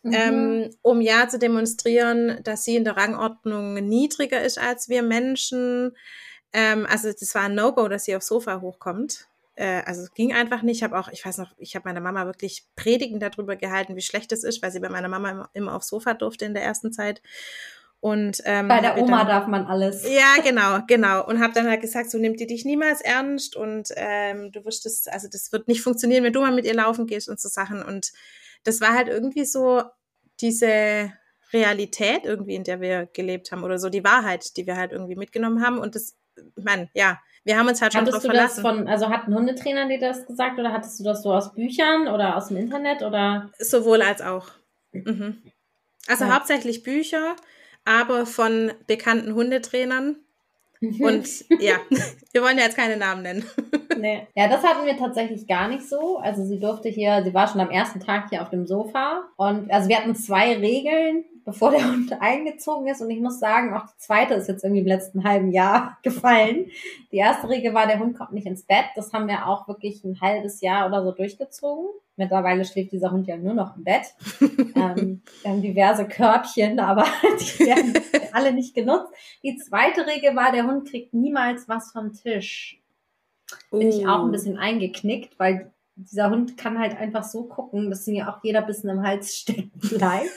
mhm. 0.06 0.14
ähm, 0.14 0.70
um 0.82 1.00
ja 1.00 1.28
zu 1.28 1.38
demonstrieren, 1.38 2.40
dass 2.42 2.64
sie 2.64 2.76
in 2.76 2.84
der 2.84 2.96
Rangordnung 2.96 3.74
niedriger 3.74 4.42
ist 4.42 4.58
als 4.58 4.88
wir 4.88 5.02
Menschen. 5.02 5.96
Ähm, 6.52 6.86
also 6.88 7.10
das 7.12 7.34
war 7.34 7.42
ein 7.42 7.54
No-Go, 7.54 7.88
dass 7.88 8.04
sie 8.04 8.16
aufs 8.16 8.28
Sofa 8.28 8.60
hochkommt. 8.60 9.26
Äh, 9.56 9.82
also 9.84 10.02
es 10.02 10.14
ging 10.14 10.32
einfach 10.32 10.62
nicht. 10.62 10.78
Ich 10.78 10.82
habe 10.82 10.98
auch, 10.98 11.08
ich 11.08 11.24
weiß 11.24 11.38
noch, 11.38 11.52
ich 11.58 11.74
habe 11.74 11.88
meiner 11.88 12.00
Mama 12.00 12.26
wirklich 12.26 12.64
Predigen 12.76 13.20
darüber 13.20 13.56
gehalten, 13.56 13.96
wie 13.96 14.02
schlecht 14.02 14.32
es 14.32 14.44
ist, 14.44 14.62
weil 14.62 14.70
sie 14.70 14.80
bei 14.80 14.88
meiner 14.88 15.08
Mama 15.08 15.30
immer, 15.30 15.50
immer 15.54 15.74
aufs 15.74 15.88
Sofa 15.88 16.14
durfte 16.14 16.44
in 16.44 16.54
der 16.54 16.62
ersten 16.62 16.92
Zeit. 16.92 17.22
Und, 18.00 18.42
ähm, 18.44 18.68
Bei 18.68 18.80
der 18.80 18.98
Oma 18.98 19.18
dann, 19.18 19.28
darf 19.28 19.46
man 19.46 19.66
alles. 19.66 20.04
Ja, 20.08 20.36
genau, 20.44 20.80
genau. 20.86 21.26
Und 21.26 21.40
habe 21.42 21.54
dann 21.54 21.68
halt 21.68 21.80
gesagt, 21.80 22.10
so 22.10 22.18
nimmt 22.18 22.38
die 22.38 22.46
dich 22.46 22.64
niemals 22.64 23.00
ernst 23.00 23.56
und 23.56 23.88
ähm, 23.96 24.52
du 24.52 24.64
wirst 24.64 24.84
das, 24.84 25.08
also 25.08 25.28
das 25.28 25.50
wird 25.50 25.66
nicht 25.66 25.80
funktionieren, 25.80 26.22
wenn 26.22 26.32
du 26.32 26.40
mal 26.40 26.52
mit 26.52 26.66
ihr 26.66 26.74
laufen 26.74 27.06
gehst 27.06 27.28
und 27.28 27.40
so 27.40 27.48
Sachen. 27.48 27.82
Und 27.82 28.12
das 28.66 28.80
war 28.80 28.94
halt 28.94 29.08
irgendwie 29.08 29.44
so 29.44 29.82
diese 30.40 31.12
Realität 31.52 32.24
irgendwie, 32.24 32.56
in 32.56 32.64
der 32.64 32.80
wir 32.80 33.06
gelebt 33.06 33.52
haben 33.52 33.62
oder 33.62 33.78
so 33.78 33.88
die 33.88 34.04
Wahrheit, 34.04 34.56
die 34.56 34.66
wir 34.66 34.76
halt 34.76 34.92
irgendwie 34.92 35.16
mitgenommen 35.16 35.64
haben. 35.64 35.78
Und 35.78 35.94
das, 35.94 36.16
meine, 36.56 36.90
ja, 36.92 37.20
wir 37.44 37.56
haben 37.56 37.68
uns 37.68 37.80
halt 37.80 37.92
schon 37.92 38.02
hattest 38.02 38.16
drauf 38.16 38.24
verlassen. 38.24 38.62
Von, 38.62 38.88
also 38.88 39.08
hatten 39.08 39.32
Hundetrainer 39.32 39.86
dir 39.86 40.00
das 40.00 40.26
gesagt 40.26 40.58
oder 40.58 40.72
hattest 40.72 40.98
du 40.98 41.04
das 41.04 41.22
so 41.22 41.32
aus 41.32 41.54
Büchern 41.54 42.08
oder 42.08 42.36
aus 42.36 42.48
dem 42.48 42.56
Internet 42.56 43.02
oder? 43.02 43.50
Sowohl 43.58 44.02
als 44.02 44.20
auch. 44.20 44.48
Mhm. 44.92 45.42
Also 46.08 46.24
ja. 46.24 46.34
hauptsächlich 46.34 46.82
Bücher, 46.82 47.36
aber 47.84 48.26
von 48.26 48.72
bekannten 48.86 49.34
Hundetrainern. 49.34 50.16
Und 50.80 51.44
ja, 51.60 51.76
wir 52.32 52.42
wollen 52.42 52.58
ja 52.58 52.64
jetzt 52.64 52.76
keine 52.76 52.96
Namen 52.96 53.22
nennen. 53.22 53.44
Nee. 53.98 54.26
Ja, 54.34 54.46
das 54.46 54.62
hatten 54.62 54.84
wir 54.84 54.94
tatsächlich 54.98 55.46
gar 55.46 55.68
nicht 55.68 55.88
so. 55.88 56.18
Also 56.18 56.44
sie 56.44 56.60
durfte 56.60 56.90
hier, 56.90 57.22
sie 57.24 57.32
war 57.32 57.48
schon 57.48 57.62
am 57.62 57.70
ersten 57.70 57.98
Tag 57.98 58.28
hier 58.28 58.42
auf 58.42 58.50
dem 58.50 58.66
Sofa. 58.66 59.22
Und 59.36 59.72
also 59.72 59.88
wir 59.88 59.96
hatten 59.96 60.14
zwei 60.14 60.54
Regeln, 60.54 61.24
bevor 61.46 61.70
der 61.70 61.84
Hund 61.90 62.12
eingezogen 62.20 62.88
ist. 62.88 63.00
Und 63.00 63.08
ich 63.08 63.20
muss 63.20 63.40
sagen, 63.40 63.72
auch 63.72 63.86
die 63.86 63.96
zweite 63.96 64.34
ist 64.34 64.48
jetzt 64.48 64.64
irgendwie 64.64 64.82
im 64.82 64.86
letzten 64.86 65.24
halben 65.24 65.50
Jahr 65.50 65.96
gefallen. 66.02 66.66
Die 67.10 67.16
erste 67.16 67.48
Regel 67.48 67.72
war, 67.72 67.86
der 67.86 67.98
Hund 67.98 68.18
kommt 68.18 68.32
nicht 68.32 68.46
ins 68.46 68.64
Bett. 68.64 68.84
Das 68.94 69.14
haben 69.14 69.28
wir 69.28 69.46
auch 69.46 69.66
wirklich 69.66 70.04
ein 70.04 70.20
halbes 70.20 70.60
Jahr 70.60 70.86
oder 70.86 71.02
so 71.02 71.12
durchgezogen. 71.12 71.88
Mittlerweile 72.16 72.64
schläft 72.64 72.92
dieser 72.92 73.10
Hund 73.10 73.26
ja 73.26 73.36
nur 73.36 73.54
noch 73.54 73.76
im 73.76 73.84
Bett. 73.84 74.14
ähm, 74.40 75.22
wir 75.42 75.50
haben 75.50 75.62
diverse 75.62 76.06
Körbchen, 76.06 76.80
aber 76.80 77.04
die 77.40 77.66
werden 77.66 77.94
alle 78.32 78.52
nicht 78.52 78.74
genutzt. 78.74 79.12
Die 79.42 79.56
zweite 79.56 80.06
Regel 80.06 80.34
war, 80.34 80.52
der 80.52 80.66
Hund 80.66 80.88
kriegt 80.88 81.14
niemals 81.14 81.68
was 81.68 81.92
vom 81.92 82.12
Tisch. 82.12 82.82
Bin 83.70 83.88
ich 83.88 84.08
auch 84.08 84.20
ein 84.20 84.28
oh. 84.28 84.32
bisschen 84.32 84.58
eingeknickt, 84.58 85.38
weil 85.38 85.72
dieser 85.94 86.30
Hund 86.30 86.56
kann 86.56 86.78
halt 86.78 86.96
einfach 86.96 87.22
so 87.22 87.44
gucken, 87.44 87.90
dass 87.90 88.06
ihm 88.06 88.16
ja 88.16 88.30
auch 88.30 88.42
jeder 88.42 88.62
bisschen 88.62 88.90
im 88.90 89.02
Hals 89.02 89.36
stecken 89.36 89.72
bleibt. 89.78 90.30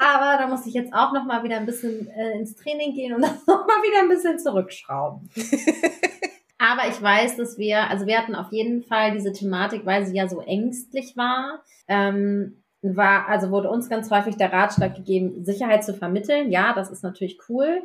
Aber 0.00 0.38
da 0.38 0.48
muss 0.48 0.64
ich 0.64 0.72
jetzt 0.72 0.94
auch 0.94 1.12
noch 1.12 1.26
mal 1.26 1.44
wieder 1.44 1.58
ein 1.58 1.66
bisschen 1.66 2.08
äh, 2.08 2.38
ins 2.38 2.56
Training 2.56 2.94
gehen 2.94 3.12
und 3.12 3.20
das 3.22 3.46
noch 3.46 3.66
mal 3.66 3.82
wieder 3.82 4.00
ein 4.00 4.08
bisschen 4.08 4.38
zurückschrauben. 4.38 5.28
Aber 6.58 6.88
ich 6.88 7.00
weiß, 7.00 7.36
dass 7.36 7.58
wir, 7.58 7.88
also 7.90 8.06
wir 8.06 8.18
hatten 8.18 8.34
auf 8.34 8.50
jeden 8.50 8.82
Fall 8.82 9.12
diese 9.12 9.32
Thematik, 9.32 9.84
weil 9.84 10.06
sie 10.06 10.16
ja 10.16 10.26
so 10.26 10.40
ängstlich 10.40 11.16
war, 11.16 11.62
ähm, 11.86 12.62
war, 12.80 13.28
also 13.28 13.50
wurde 13.50 13.70
uns 13.70 13.90
ganz 13.90 14.10
häufig 14.10 14.36
der 14.36 14.52
Ratschlag 14.52 14.94
gegeben, 14.94 15.44
Sicherheit 15.44 15.84
zu 15.84 15.92
vermitteln. 15.92 16.50
Ja, 16.50 16.72
das 16.72 16.90
ist 16.90 17.02
natürlich 17.02 17.38
cool. 17.50 17.82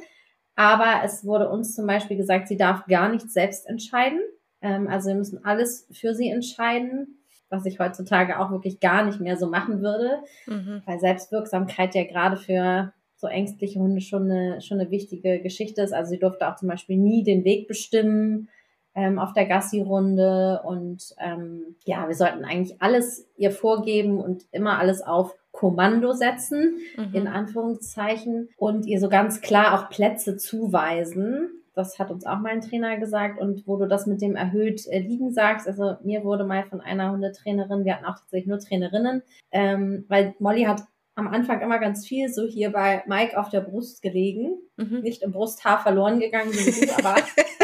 Aber 0.56 1.02
es 1.04 1.26
wurde 1.26 1.50
uns 1.50 1.76
zum 1.76 1.86
Beispiel 1.86 2.16
gesagt, 2.16 2.48
sie 2.48 2.58
darf 2.58 2.86
gar 2.86 3.10
nicht 3.10 3.30
selbst 3.30 3.68
entscheiden. 3.68 4.22
Ähm, 4.62 4.88
also 4.88 5.10
wir 5.10 5.16
müssen 5.16 5.44
alles 5.44 5.86
für 5.92 6.16
sie 6.16 6.30
entscheiden. 6.30 7.20
Was 7.50 7.66
ich 7.66 7.80
heutzutage 7.80 8.40
auch 8.40 8.52
wirklich 8.52 8.80
gar 8.80 9.06
nicht 9.06 9.20
mehr 9.20 9.38
so 9.38 9.48
machen 9.48 9.82
würde, 9.82 10.20
mhm. 10.48 10.82
weil 10.86 11.00
Selbstwirksamkeit 11.00 11.96
ja 11.96 12.04
gerade 12.04 12.38
für 12.38 12.94
so 13.16 13.28
ängstliche 13.28 13.80
Hunde 13.80 14.02
schon 14.02 14.30
eine, 14.30 14.62
schon 14.62 14.80
eine 14.80 14.92
wichtige 14.92 15.40
Geschichte 15.40 15.82
ist. 15.82 15.94
Also 15.94 16.12
sie 16.12 16.20
durfte 16.20 16.48
auch 16.48 16.56
zum 16.56 16.68
Beispiel 16.68 16.98
nie 16.98 17.24
den 17.24 17.44
Weg 17.46 17.68
bestimmen 17.68 18.50
ähm, 18.94 19.20
auf 19.20 19.34
der 19.34 19.46
Gassi-Runde 19.46 20.62
und 20.64 21.16
ähm, 21.20 21.76
ja, 21.86 22.08
wir 22.08 22.16
sollten 22.16 22.46
eigentlich 22.46 22.82
alles 22.82 23.28
ihr 23.38 23.52
vorgeben 23.52 24.20
und 24.20 24.46
immer 24.52 24.80
alles 24.80 25.02
auf 25.02 25.36
Kommando 25.52 26.12
setzen, 26.14 26.80
mhm. 26.98 27.14
in 27.14 27.28
Anführungszeichen, 27.28 28.50
und 28.58 28.86
ihr 28.86 29.00
so 29.00 29.10
ganz 29.10 29.42
klar 29.42 29.80
auch 29.80 29.90
Plätze 29.90 30.38
zuweisen. 30.38 31.50
Das 31.76 32.00
hat 32.00 32.10
uns 32.10 32.26
auch 32.26 32.40
mein 32.40 32.62
Trainer 32.62 32.98
gesagt. 32.98 33.40
Und 33.40 33.68
wo 33.68 33.78
du 33.78 33.88
das 33.88 34.08
mit 34.08 34.22
dem 34.22 34.36
erhöht 34.36 34.88
äh, 34.88 35.00
liegen 35.00 35.32
sagst, 35.32 35.68
also 35.68 35.98
mir 36.04 36.24
wurde 36.24 36.46
mal 36.46 36.64
von 36.64 36.82
einer 36.82 37.12
Hundetrainerin, 37.12 37.86
wir 37.86 37.96
hatten 37.96 38.06
auch 38.06 38.18
tatsächlich 38.18 38.48
nur 38.48 38.60
Trainerinnen, 38.60 39.22
ähm, 39.52 40.06
weil 40.08 40.34
Molly 40.40 40.64
hat 40.64 40.82
am 41.16 41.28
Anfang 41.28 41.62
immer 41.62 41.80
ganz 41.80 42.06
viel 42.06 42.30
so 42.30 42.46
hier 42.46 42.72
bei 42.72 43.04
Mike 43.08 43.40
auf 43.40 43.50
der 43.50 43.62
Brust 43.62 44.02
gelegen. 44.02 44.58
Mhm. 44.78 45.02
Nicht 45.02 45.22
im 45.22 45.32
Brusthaar 45.32 45.80
verloren 45.80 46.20
gegangen, 46.20 46.52
wie 46.52 46.86
du, 46.86 46.94
aber 46.98 47.16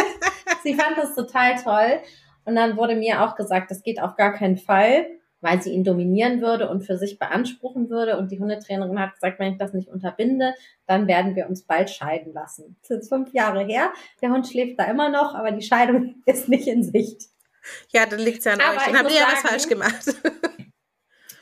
sie 0.63 0.74
fand 0.74 0.98
das 0.98 1.15
total 1.15 1.56
toll. 1.56 2.00
Und 2.46 2.56
dann 2.56 2.77
wurde 2.77 2.96
mir 2.96 3.24
auch 3.24 3.36
gesagt, 3.36 3.72
das 3.72 3.84
geht 3.84 4.01
auf 4.01 4.15
gar 4.15 4.34
keinen 4.34 4.58
Fall, 4.58 5.06
weil 5.41 5.62
sie 5.62 5.71
ihn 5.71 5.83
dominieren 5.83 6.41
würde 6.41 6.69
und 6.69 6.81
für 6.81 6.98
sich 6.98 7.19
beanspruchen 7.19 7.89
würde. 7.89 8.17
Und 8.17 8.31
die 8.31 8.39
Hundetrainerin 8.39 9.00
hat 9.00 9.15
gesagt, 9.15 9.39
wenn 9.39 9.51
ich 9.51 9.57
das 9.57 9.74
nicht 9.74 9.89
unterbinde, 9.89 10.53
dann 10.88 11.07
werden 11.07 11.36
wir 11.36 11.48
uns 11.50 11.63
bald 11.63 11.89
scheiden 11.89 12.33
lassen. 12.33 12.77
Das 12.88 13.00
ist 13.00 13.10
fünf 13.10 13.33
Jahre 13.33 13.63
her. 13.63 13.91
Der 14.21 14.31
Hund 14.31 14.48
schläft 14.48 14.79
da 14.79 14.86
immer 14.86 15.10
noch, 15.10 15.36
aber 15.36 15.51
die 15.51 15.65
Scheidung 15.65 16.15
ist 16.25 16.48
nicht 16.48 16.67
in 16.67 16.83
Sicht. 16.83 17.24
Ja, 17.89 18.05
dann 18.05 18.19
liegt 18.19 18.39
es 18.39 18.45
ja 18.45 18.53
an 18.53 18.62
aber 18.62 18.77
euch. 18.77 18.86
Dann 18.86 18.98
habt 18.98 19.12
ihr 19.12 19.17
ja 19.17 19.27
was 19.31 19.41
falsch 19.41 19.67
gemacht 19.67 20.05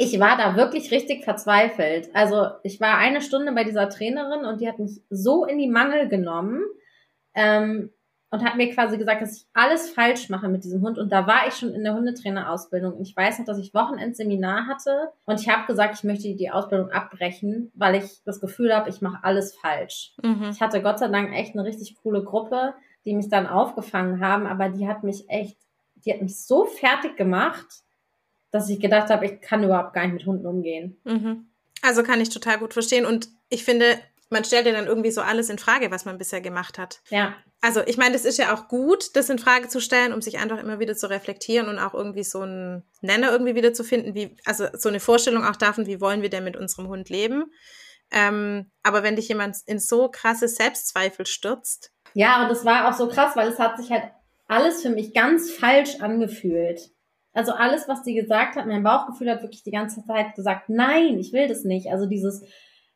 ich 0.01 0.17
war 0.17 0.37
da 0.37 0.55
wirklich 0.55 0.91
richtig 0.91 1.25
verzweifelt. 1.25 2.09
Also 2.13 2.47
ich 2.63 2.79
war 2.79 2.97
eine 2.97 3.21
Stunde 3.21 3.51
bei 3.51 3.65
dieser 3.65 3.89
Trainerin 3.89 4.45
und 4.45 4.61
die 4.61 4.67
hat 4.67 4.79
mich 4.79 5.01
so 5.09 5.43
in 5.43 5.57
die 5.57 5.67
Mangel 5.67 6.07
genommen 6.07 6.63
ähm, 7.35 7.91
und 8.31 8.43
hat 8.43 8.57
mir 8.57 8.73
quasi 8.73 8.97
gesagt, 8.97 9.21
dass 9.21 9.37
ich 9.37 9.45
alles 9.53 9.89
falsch 9.89 10.29
mache 10.29 10.47
mit 10.47 10.63
diesem 10.63 10.81
Hund. 10.81 10.97
Und 10.97 11.11
da 11.11 11.25
war 11.25 11.47
ich 11.47 11.55
schon 11.55 11.73
in 11.73 11.83
der 11.83 11.95
Hundetrainerausbildung. 11.95 12.93
Und 12.93 13.01
ich 13.01 13.15
weiß 13.15 13.39
noch, 13.39 13.45
dass 13.45 13.57
ich 13.57 13.73
Wochenendseminar 13.73 14.67
hatte 14.67 15.11
und 15.25 15.39
ich 15.39 15.49
habe 15.49 15.65
gesagt, 15.65 15.95
ich 15.95 16.03
möchte 16.03 16.35
die 16.35 16.51
Ausbildung 16.51 16.91
abbrechen, 16.91 17.71
weil 17.73 17.95
ich 17.95 18.21
das 18.25 18.39
Gefühl 18.39 18.73
habe, 18.73 18.89
ich 18.89 19.01
mache 19.01 19.23
alles 19.23 19.55
falsch. 19.55 20.13
Mhm. 20.21 20.49
Ich 20.51 20.61
hatte 20.61 20.81
Gott 20.81 20.99
sei 20.99 21.07
Dank 21.07 21.33
echt 21.33 21.53
eine 21.53 21.63
richtig 21.63 21.95
coole 22.01 22.23
Gruppe, 22.23 22.73
die 23.05 23.15
mich 23.15 23.29
dann 23.29 23.47
aufgefangen 23.47 24.19
haben, 24.19 24.45
aber 24.45 24.69
die 24.69 24.87
hat 24.87 25.03
mich 25.03 25.29
echt, 25.29 25.57
die 26.05 26.13
hat 26.13 26.21
mich 26.21 26.39
so 26.45 26.65
fertig 26.65 27.17
gemacht 27.17 27.83
dass 28.51 28.69
ich 28.69 28.79
gedacht 28.79 29.09
habe, 29.09 29.25
ich 29.25 29.41
kann 29.41 29.63
überhaupt 29.63 29.93
gar 29.93 30.03
nicht 30.03 30.13
mit 30.13 30.25
Hunden 30.25 30.45
umgehen. 30.45 30.97
Mhm. 31.03 31.47
Also 31.81 32.03
kann 32.03 32.21
ich 32.21 32.29
total 32.29 32.59
gut 32.59 32.73
verstehen. 32.73 33.05
Und 33.05 33.29
ich 33.49 33.63
finde, 33.63 33.85
man 34.29 34.43
stellt 34.43 34.65
ja 34.65 34.71
dann 34.71 34.87
irgendwie 34.87 35.11
so 35.11 35.21
alles 35.21 35.49
in 35.49 35.57
Frage, 35.57 35.91
was 35.91 36.05
man 36.05 36.17
bisher 36.17 36.41
gemacht 36.41 36.77
hat. 36.77 37.01
Ja. 37.09 37.35
Also 37.61 37.81
ich 37.85 37.97
meine, 37.97 38.13
das 38.13 38.25
ist 38.25 38.37
ja 38.37 38.53
auch 38.53 38.67
gut, 38.67 39.15
das 39.15 39.29
in 39.29 39.39
Frage 39.39 39.67
zu 39.67 39.81
stellen, 39.81 40.13
um 40.13 40.21
sich 40.21 40.37
einfach 40.37 40.59
immer 40.59 40.79
wieder 40.79 40.95
zu 40.95 41.09
reflektieren 41.09 41.67
und 41.67 41.79
auch 41.79 41.93
irgendwie 41.93 42.23
so 42.23 42.41
einen 42.41 42.83
Nenner 43.01 43.31
irgendwie 43.31 43.55
wieder 43.55 43.73
zu 43.73 43.83
finden, 43.83 44.13
wie, 44.13 44.37
also 44.45 44.67
so 44.73 44.89
eine 44.89 44.99
Vorstellung 44.99 45.43
auch 45.43 45.55
davon, 45.55 45.87
wie 45.87 45.99
wollen 45.99 46.21
wir 46.21 46.29
denn 46.29 46.43
mit 46.43 46.55
unserem 46.55 46.87
Hund 46.87 47.09
leben. 47.09 47.51
Ähm, 48.11 48.71
aber 48.83 49.03
wenn 49.03 49.15
dich 49.15 49.27
jemand 49.27 49.57
in 49.65 49.79
so 49.79 50.09
krasse 50.09 50.47
Selbstzweifel 50.47 51.25
stürzt. 51.25 51.91
Ja, 52.13 52.41
und 52.43 52.49
das 52.49 52.65
war 52.65 52.89
auch 52.89 52.97
so 52.97 53.07
krass, 53.07 53.35
weil 53.35 53.47
es 53.49 53.59
hat 53.59 53.77
sich 53.77 53.91
halt 53.91 54.03
alles 54.47 54.81
für 54.81 54.89
mich 54.89 55.13
ganz 55.13 55.51
falsch 55.51 55.99
angefühlt. 55.99 56.79
Also 57.33 57.51
alles, 57.51 57.87
was 57.87 58.03
sie 58.03 58.15
gesagt 58.15 58.55
hat, 58.55 58.65
mein 58.65 58.83
Bauchgefühl 58.83 59.29
hat 59.29 59.43
wirklich 59.43 59.63
die 59.63 59.71
ganze 59.71 60.03
Zeit 60.05 60.33
gesagt, 60.35 60.69
nein, 60.69 61.19
ich 61.19 61.33
will 61.33 61.47
das 61.47 61.63
nicht. 61.63 61.91
Also 61.91 62.07
dieses 62.07 62.43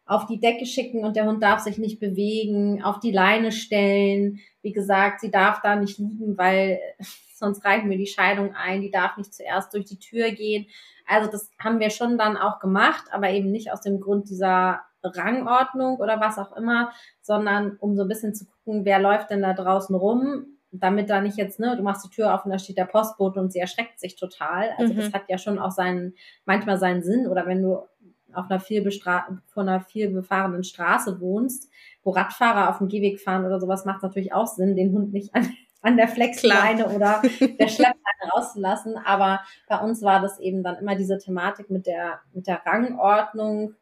auf 0.06 0.26
die 0.26 0.40
Decke 0.40 0.66
schicken 0.66 1.06
und 1.06 1.16
der 1.16 1.26
Hund 1.26 1.42
darf 1.42 1.60
sich 1.60 1.78
nicht 1.78 2.00
bewegen, 2.00 2.84
auf 2.84 3.00
die 3.00 3.12
Leine 3.12 3.52
stellen. 3.52 4.40
Wie 4.62 4.74
gesagt, 4.74 5.22
sie 5.22 5.32
darf 5.32 5.62
da 5.62 5.76
nicht 5.76 5.98
liegen, 5.98 6.38
weil 6.38 6.80
sonst 7.36 7.64
reichen 7.64 7.90
wir 7.90 7.98
die 7.98 8.08
Scheidung 8.08 8.54
ein. 8.56 8.82
Die 8.82 8.92
darf 8.92 9.18
nicht 9.18 9.34
zuerst 9.34 9.74
durch 9.74 9.86
die 9.86 10.00
Tür 10.00 10.32
gehen. 10.32 10.68
Also 11.08 11.32
das 11.32 11.52
haben 11.60 11.80
wir 11.80 11.90
schon 11.90 12.18
dann 12.18 12.38
auch 12.38 12.60
gemacht, 12.60 13.06
aber 13.12 13.30
eben 13.30 13.52
nicht 13.52 13.72
aus 13.72 13.82
dem 13.82 14.00
Grund 14.00 14.30
dieser 14.30 14.82
Rangordnung 15.04 15.98
oder 15.98 16.20
was 16.20 16.38
auch 16.38 16.56
immer, 16.56 16.92
sondern 17.22 17.78
um 17.80 17.96
so 17.96 18.04
ein 18.04 18.08
bisschen 18.08 18.34
zu 18.34 18.46
gucken, 18.46 18.86
wer 18.86 19.00
läuft 19.00 19.30
denn 19.30 19.42
da 19.42 19.54
draußen 19.54 19.96
rum, 19.96 20.46
damit 20.72 21.10
da 21.10 21.22
nicht 21.22 21.38
jetzt, 21.38 21.60
ne, 21.60 21.76
du 21.78 21.84
machst 21.84 22.06
die 22.06 22.10
Tür 22.10 22.34
auf 22.34 22.46
und 22.46 22.52
da 22.52 22.58
steht 22.58 22.78
der 22.78 22.86
Postbote 22.86 23.40
und 23.40 23.52
sie 23.52 23.60
erschreckt 23.60 24.00
sich 24.00 24.16
total. 24.16 24.72
Also 24.78 24.94
mhm. 24.94 24.98
das 24.98 25.14
hat 25.14 25.24
ja 25.28 25.38
schon 25.38 25.60
auch 25.60 25.72
seinen, 25.72 26.16
manchmal 26.46 26.78
seinen 26.78 27.04
Sinn. 27.04 27.28
Oder 27.28 27.46
wenn 27.46 27.62
du 27.62 27.84
auf 28.36 28.50
einer 28.50 28.60
viel 28.60 28.90
von 29.48 29.70
einer 29.70 29.82
viel 29.82 30.10
befahrenen 30.10 30.64
Straße 30.64 31.20
wohnst, 31.20 31.70
wo 32.04 32.12
Radfahrer 32.12 32.70
auf 32.70 32.78
dem 32.80 32.88
Gehweg 32.88 33.20
fahren 33.20 33.46
oder 33.46 33.60
sowas, 33.60 33.86
macht 33.86 34.04
natürlich 34.04 34.34
auch 34.34 34.48
Sinn, 34.48 34.76
den 34.76 34.92
Hund 34.94 35.14
nicht 35.14 35.34
an, 35.36 35.50
an 35.82 35.98
der 35.98 36.08
Flexleine 36.08 36.88
oder 36.88 37.22
der 37.40 37.68
Schleppleine 37.68 38.32
rauszulassen. 38.34 38.98
Aber 38.98 39.42
bei 39.68 39.80
uns 39.80 40.02
war 40.02 40.22
das 40.22 40.40
eben 40.40 40.64
dann 40.64 40.78
immer 40.78 40.96
diese 40.96 41.18
Thematik 41.18 41.70
mit 41.70 41.88
der, 41.88 42.20
mit 42.34 42.48
der 42.48 42.66
Rangordnung 42.66 43.76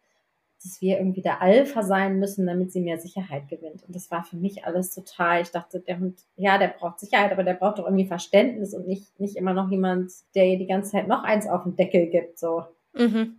dass 0.63 0.79
wir 0.81 0.98
irgendwie 0.98 1.22
der 1.22 1.41
Alpha 1.41 1.81
sein 1.81 2.20
müssen, 2.20 2.46
damit 2.46 2.72
sie 2.72 2.81
mehr 2.81 3.00
Sicherheit 3.00 3.48
gewinnt. 3.50 3.84
Und 3.84 3.96
das 3.96 4.12
war 4.12 4.24
für 4.24 4.38
mich 4.38 4.63
alles 4.65 4.93
total, 4.93 5.41
ich 5.41 5.50
dachte, 5.50 5.79
der 5.79 6.00
Hund, 6.00 6.22
ja, 6.36 6.58
der 6.58 6.67
braucht 6.67 7.00
Sicherheit, 7.00 7.31
aber 7.31 7.43
der 7.43 7.55
braucht 7.55 7.79
doch 7.79 7.86
irgendwie 7.86 8.05
Verständnis 8.05 8.74
und 8.74 8.88
nicht, 8.88 9.20
nicht 9.20 9.38
immer 9.38 9.53
noch 9.53 9.72
jemand, 9.72 10.12
der 10.36 10.46
ihr 10.46 10.60
die 10.60 10.67
ganze 10.67 10.91
Zeit 10.91 11.08
noch 11.08 11.24
eins 11.24 11.48
auf 11.48 11.63
den 11.63 11.75
Deckel 11.75 12.08
gibt, 12.08 12.38
so. 12.38 12.63
Mhm. 12.93 13.38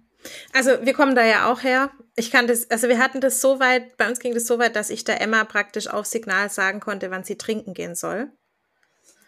Also 0.52 0.84
wir 0.84 0.94
kommen 0.94 1.14
da 1.14 1.24
ja 1.24 1.50
auch 1.50 1.62
her. 1.62 1.90
Ich 2.16 2.30
kann 2.30 2.46
das, 2.46 2.70
also 2.70 2.88
wir 2.88 2.98
hatten 2.98 3.20
das 3.20 3.40
so 3.40 3.60
weit, 3.60 3.96
bei 3.96 4.08
uns 4.08 4.20
ging 4.20 4.34
das 4.34 4.46
so 4.46 4.58
weit, 4.58 4.76
dass 4.76 4.90
ich 4.90 5.04
der 5.04 5.20
Emma 5.20 5.44
praktisch 5.44 5.88
auf 5.88 6.06
Signal 6.06 6.50
sagen 6.50 6.80
konnte, 6.80 7.10
wann 7.10 7.24
sie 7.24 7.36
trinken 7.36 7.74
gehen 7.74 7.94
soll. 7.94 8.30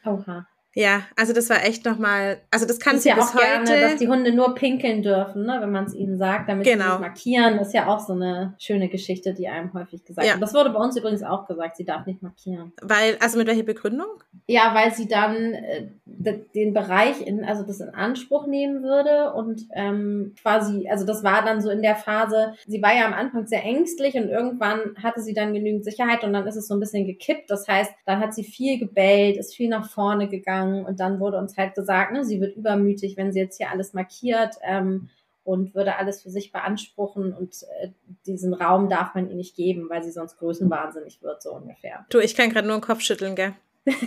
Oha. 0.04 0.46
Ja, 0.74 1.02
also 1.16 1.32
das 1.32 1.48
war 1.50 1.64
echt 1.64 1.84
nochmal, 1.84 2.38
also 2.50 2.66
das 2.66 2.80
kann 2.80 2.98
sie 2.98 3.08
ja 3.08 3.14
bis 3.14 3.26
auch 3.26 3.34
heute. 3.34 3.44
Gerne, 3.44 3.80
dass 3.80 3.96
die 3.96 4.08
Hunde 4.08 4.32
nur 4.32 4.54
pinkeln 4.54 5.02
dürfen, 5.02 5.46
ne, 5.46 5.58
wenn 5.60 5.70
man 5.70 5.84
es 5.84 5.94
ihnen 5.94 6.18
sagt, 6.18 6.48
damit 6.48 6.66
genau. 6.66 6.96
sie 6.96 7.00
markieren. 7.00 7.58
Das 7.58 7.68
ist 7.68 7.74
ja 7.74 7.86
auch 7.86 8.00
so 8.00 8.12
eine 8.12 8.54
schöne 8.58 8.88
Geschichte, 8.88 9.34
die 9.34 9.46
einem 9.46 9.72
häufig 9.72 10.04
gesagt 10.04 10.26
ja. 10.26 10.34
wird. 10.34 10.42
Das 10.42 10.52
wurde 10.52 10.70
bei 10.70 10.80
uns 10.80 10.96
übrigens 10.96 11.22
auch 11.22 11.46
gesagt, 11.46 11.76
sie 11.76 11.84
darf 11.84 12.06
nicht 12.06 12.22
markieren. 12.22 12.72
Weil, 12.82 13.16
also 13.20 13.38
mit 13.38 13.46
welcher 13.46 13.62
Begründung? 13.62 14.08
Ja, 14.46 14.74
weil 14.74 14.92
sie 14.92 15.06
dann 15.06 15.54
äh, 15.54 15.86
den 16.06 16.74
Bereich 16.74 17.24
in, 17.24 17.44
also 17.44 17.62
das 17.62 17.80
in 17.80 17.90
Anspruch 17.90 18.46
nehmen 18.46 18.82
würde 18.82 19.32
und 19.32 19.62
ähm, 19.74 20.34
quasi, 20.42 20.88
also 20.90 21.06
das 21.06 21.22
war 21.22 21.44
dann 21.44 21.62
so 21.62 21.70
in 21.70 21.82
der 21.82 21.94
Phase, 21.94 22.54
sie 22.66 22.82
war 22.82 22.94
ja 22.94 23.06
am 23.06 23.14
Anfang 23.14 23.46
sehr 23.46 23.62
ängstlich 23.62 24.14
und 24.16 24.28
irgendwann 24.28 24.96
hatte 25.02 25.20
sie 25.20 25.34
dann 25.34 25.54
genügend 25.54 25.84
Sicherheit 25.84 26.24
und 26.24 26.32
dann 26.32 26.46
ist 26.48 26.56
es 26.56 26.66
so 26.66 26.74
ein 26.74 26.80
bisschen 26.80 27.06
gekippt. 27.06 27.48
Das 27.48 27.68
heißt, 27.68 27.92
dann 28.06 28.18
hat 28.18 28.34
sie 28.34 28.44
viel 28.44 28.78
gebellt, 28.78 29.36
ist 29.36 29.54
viel 29.54 29.68
nach 29.68 29.88
vorne 29.88 30.28
gegangen 30.28 30.63
gegangen 30.64 30.84
und 30.84 31.00
dann 31.00 31.20
wurde 31.20 31.38
uns 31.38 31.56
halt 31.56 31.74
gesagt, 31.74 32.12
ne, 32.12 32.24
sie 32.24 32.40
wird 32.40 32.56
übermütig, 32.56 33.16
wenn 33.16 33.32
sie 33.32 33.40
jetzt 33.40 33.56
hier 33.56 33.70
alles 33.70 33.92
markiert 33.92 34.56
ähm, 34.62 35.08
und 35.44 35.74
würde 35.74 35.96
alles 35.96 36.22
für 36.22 36.30
sich 36.30 36.52
beanspruchen 36.52 37.32
und 37.32 37.54
äh, 37.80 37.88
diesen 38.26 38.54
Raum 38.54 38.88
darf 38.88 39.14
man 39.14 39.28
ihr 39.28 39.36
nicht 39.36 39.56
geben, 39.56 39.88
weil 39.88 40.02
sie 40.02 40.10
sonst 40.10 40.38
größenwahnsinnig 40.38 41.22
wird, 41.22 41.42
so 41.42 41.52
ungefähr. 41.52 42.06
Du, 42.10 42.18
ich 42.18 42.34
kann 42.34 42.50
gerade 42.50 42.66
nur 42.66 42.76
den 42.78 42.82
Kopf 42.82 43.00
schütteln, 43.00 43.34
gell? 43.34 43.54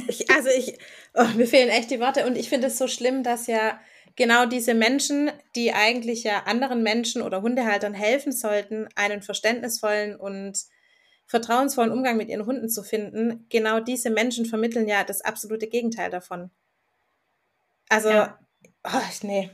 Ich, 0.07 0.29
also 0.31 0.49
ich, 0.57 0.75
oh, 1.13 1.27
mir 1.35 1.45
fehlen 1.45 1.69
echt 1.69 1.91
die 1.91 1.99
Worte 1.99 2.25
und 2.25 2.35
ich 2.35 2.49
finde 2.49 2.67
es 2.67 2.79
so 2.79 2.87
schlimm, 2.87 3.21
dass 3.21 3.45
ja 3.45 3.79
genau 4.15 4.47
diese 4.47 4.73
Menschen, 4.73 5.29
die 5.55 5.71
eigentlich 5.71 6.23
ja 6.23 6.43
anderen 6.45 6.81
Menschen 6.81 7.21
oder 7.21 7.43
Hundehaltern 7.43 7.93
helfen 7.93 8.31
sollten, 8.31 8.87
einen 8.95 9.21
verständnisvollen 9.21 10.15
und 10.15 10.57
vertrauensvollen 11.27 11.91
Umgang 11.91 12.17
mit 12.17 12.29
ihren 12.29 12.45
Hunden 12.45 12.69
zu 12.69 12.83
finden, 12.83 13.45
genau 13.49 13.79
diese 13.79 14.09
Menschen 14.09 14.45
vermitteln 14.45 14.87
ja 14.87 15.03
das 15.03 15.21
absolute 15.21 15.67
Gegenteil 15.67 16.09
davon. 16.09 16.49
Also, 17.89 18.09
ja. 18.09 18.39
oh, 18.85 18.89
nee. 19.23 19.51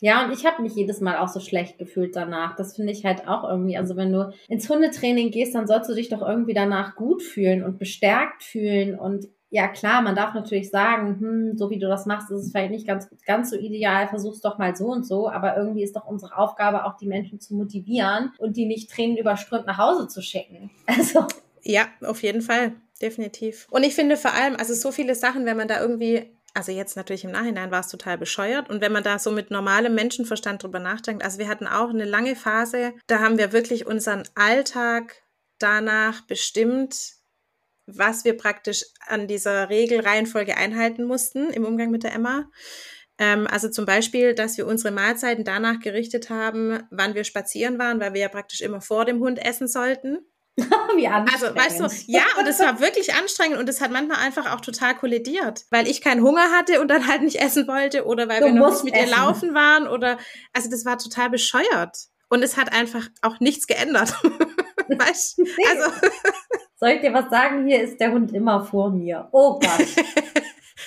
Ja, 0.00 0.24
und 0.24 0.32
ich 0.32 0.44
habe 0.44 0.62
mich 0.62 0.74
jedes 0.74 1.00
Mal 1.00 1.16
auch 1.16 1.28
so 1.28 1.40
schlecht 1.40 1.78
gefühlt 1.78 2.14
danach. 2.14 2.56
Das 2.56 2.76
finde 2.76 2.92
ich 2.92 3.04
halt 3.04 3.26
auch 3.26 3.48
irgendwie. 3.48 3.76
Also 3.76 3.96
wenn 3.96 4.12
du 4.12 4.32
ins 4.48 4.68
Hundetraining 4.68 5.30
gehst, 5.30 5.54
dann 5.54 5.66
sollst 5.66 5.88
du 5.88 5.94
dich 5.94 6.10
doch 6.10 6.20
irgendwie 6.20 6.52
danach 6.52 6.94
gut 6.94 7.22
fühlen 7.22 7.64
und 7.64 7.78
bestärkt 7.78 8.42
fühlen. 8.42 8.98
Und 8.98 9.28
ja 9.54 9.68
klar, 9.68 10.02
man 10.02 10.16
darf 10.16 10.34
natürlich 10.34 10.68
sagen, 10.70 11.20
hm, 11.20 11.56
so 11.56 11.70
wie 11.70 11.78
du 11.78 11.86
das 11.86 12.06
machst, 12.06 12.28
ist 12.28 12.40
es 12.40 12.50
vielleicht 12.50 12.72
nicht 12.72 12.88
ganz, 12.88 13.08
ganz 13.24 13.50
so 13.50 13.56
ideal, 13.56 14.08
versuch's 14.08 14.40
doch 14.40 14.58
mal 14.58 14.74
so 14.74 14.86
und 14.86 15.06
so, 15.06 15.28
aber 15.28 15.56
irgendwie 15.56 15.84
ist 15.84 15.94
doch 15.94 16.06
unsere 16.06 16.36
Aufgabe 16.36 16.84
auch 16.84 16.96
die 16.96 17.06
Menschen 17.06 17.38
zu 17.38 17.54
motivieren 17.54 18.32
und 18.38 18.56
die 18.56 18.66
nicht 18.66 18.90
Tränen 18.90 19.16
überströmt 19.16 19.66
nach 19.66 19.78
Hause 19.78 20.08
zu 20.08 20.20
schicken. 20.22 20.70
Also. 20.86 21.26
Ja, 21.62 21.86
auf 22.02 22.22
jeden 22.22 22.42
Fall. 22.42 22.72
Definitiv. 23.00 23.66
Und 23.70 23.84
ich 23.84 23.94
finde 23.94 24.16
vor 24.16 24.32
allem, 24.32 24.56
also 24.56 24.74
so 24.74 24.92
viele 24.92 25.14
Sachen, 25.14 25.46
wenn 25.46 25.56
man 25.56 25.66
da 25.66 25.80
irgendwie 25.80 26.30
also 26.56 26.70
jetzt 26.70 26.96
natürlich 26.96 27.24
im 27.24 27.32
Nachhinein 27.32 27.72
war 27.72 27.80
es 27.80 27.88
total 27.88 28.16
bescheuert. 28.16 28.70
Und 28.70 28.80
wenn 28.80 28.92
man 28.92 29.02
da 29.02 29.18
so 29.18 29.32
mit 29.32 29.50
normalem 29.50 29.94
Menschenverstand 29.94 30.62
drüber 30.62 30.78
nachdenkt, 30.78 31.24
also 31.24 31.38
wir 31.38 31.48
hatten 31.48 31.66
auch 31.66 31.90
eine 31.90 32.04
lange 32.04 32.36
Phase, 32.36 32.92
da 33.08 33.18
haben 33.18 33.38
wir 33.38 33.52
wirklich 33.52 33.86
unseren 33.86 34.22
Alltag 34.36 35.24
danach 35.58 36.20
bestimmt, 36.22 37.13
was 37.86 38.24
wir 38.24 38.36
praktisch 38.36 38.84
an 39.06 39.26
dieser 39.26 39.68
Regelreihenfolge 39.68 40.56
einhalten 40.56 41.04
mussten 41.04 41.50
im 41.50 41.64
Umgang 41.64 41.90
mit 41.90 42.02
der 42.02 42.14
Emma. 42.14 42.50
Ähm, 43.18 43.46
also 43.46 43.68
zum 43.68 43.86
Beispiel, 43.86 44.34
dass 44.34 44.56
wir 44.56 44.66
unsere 44.66 44.92
Mahlzeiten 44.92 45.44
danach 45.44 45.80
gerichtet 45.80 46.30
haben, 46.30 46.82
wann 46.90 47.14
wir 47.14 47.24
spazieren 47.24 47.78
waren, 47.78 48.00
weil 48.00 48.14
wir 48.14 48.22
ja 48.22 48.28
praktisch 48.28 48.60
immer 48.60 48.80
vor 48.80 49.04
dem 49.04 49.20
Hund 49.20 49.44
essen 49.44 49.68
sollten. 49.68 50.18
Wie 50.56 51.08
anstrengend. 51.08 51.58
Also, 51.58 51.84
weißt 51.84 52.08
du, 52.08 52.12
ja, 52.12 52.22
und 52.38 52.46
es 52.46 52.60
war 52.60 52.78
wirklich 52.80 53.14
anstrengend 53.14 53.58
und 53.58 53.68
es 53.68 53.80
hat 53.80 53.90
manchmal 53.90 54.18
einfach 54.18 54.52
auch 54.54 54.60
total 54.60 54.96
kollidiert, 54.96 55.64
weil 55.70 55.88
ich 55.88 56.00
keinen 56.00 56.22
Hunger 56.22 56.52
hatte 56.52 56.80
und 56.80 56.88
dann 56.88 57.08
halt 57.08 57.22
nicht 57.22 57.40
essen 57.40 57.66
wollte 57.66 58.04
oder 58.04 58.28
weil 58.28 58.40
du 58.40 58.46
wir 58.46 58.52
noch 58.52 58.70
nicht 58.70 58.84
mit 58.84 58.94
essen. 58.94 59.08
ihr 59.08 59.16
laufen 59.16 59.54
waren 59.54 59.88
oder, 59.88 60.18
also 60.52 60.70
das 60.70 60.84
war 60.84 60.98
total 60.98 61.30
bescheuert. 61.30 61.96
Und 62.28 62.42
es 62.42 62.56
hat 62.56 62.72
einfach 62.72 63.08
auch 63.22 63.38
nichts 63.40 63.66
geändert. 63.66 64.12
weißt 64.88 65.38
du? 65.38 65.44
Also. 65.70 65.92
Soll 66.76 66.90
ich 66.90 67.00
dir 67.00 67.12
was 67.12 67.30
sagen? 67.30 67.66
Hier 67.66 67.82
ist 67.82 68.00
der 68.00 68.12
Hund 68.12 68.32
immer 68.32 68.64
vor 68.64 68.90
mir. 68.90 69.28
Oh 69.32 69.58
Gott. 69.58 69.86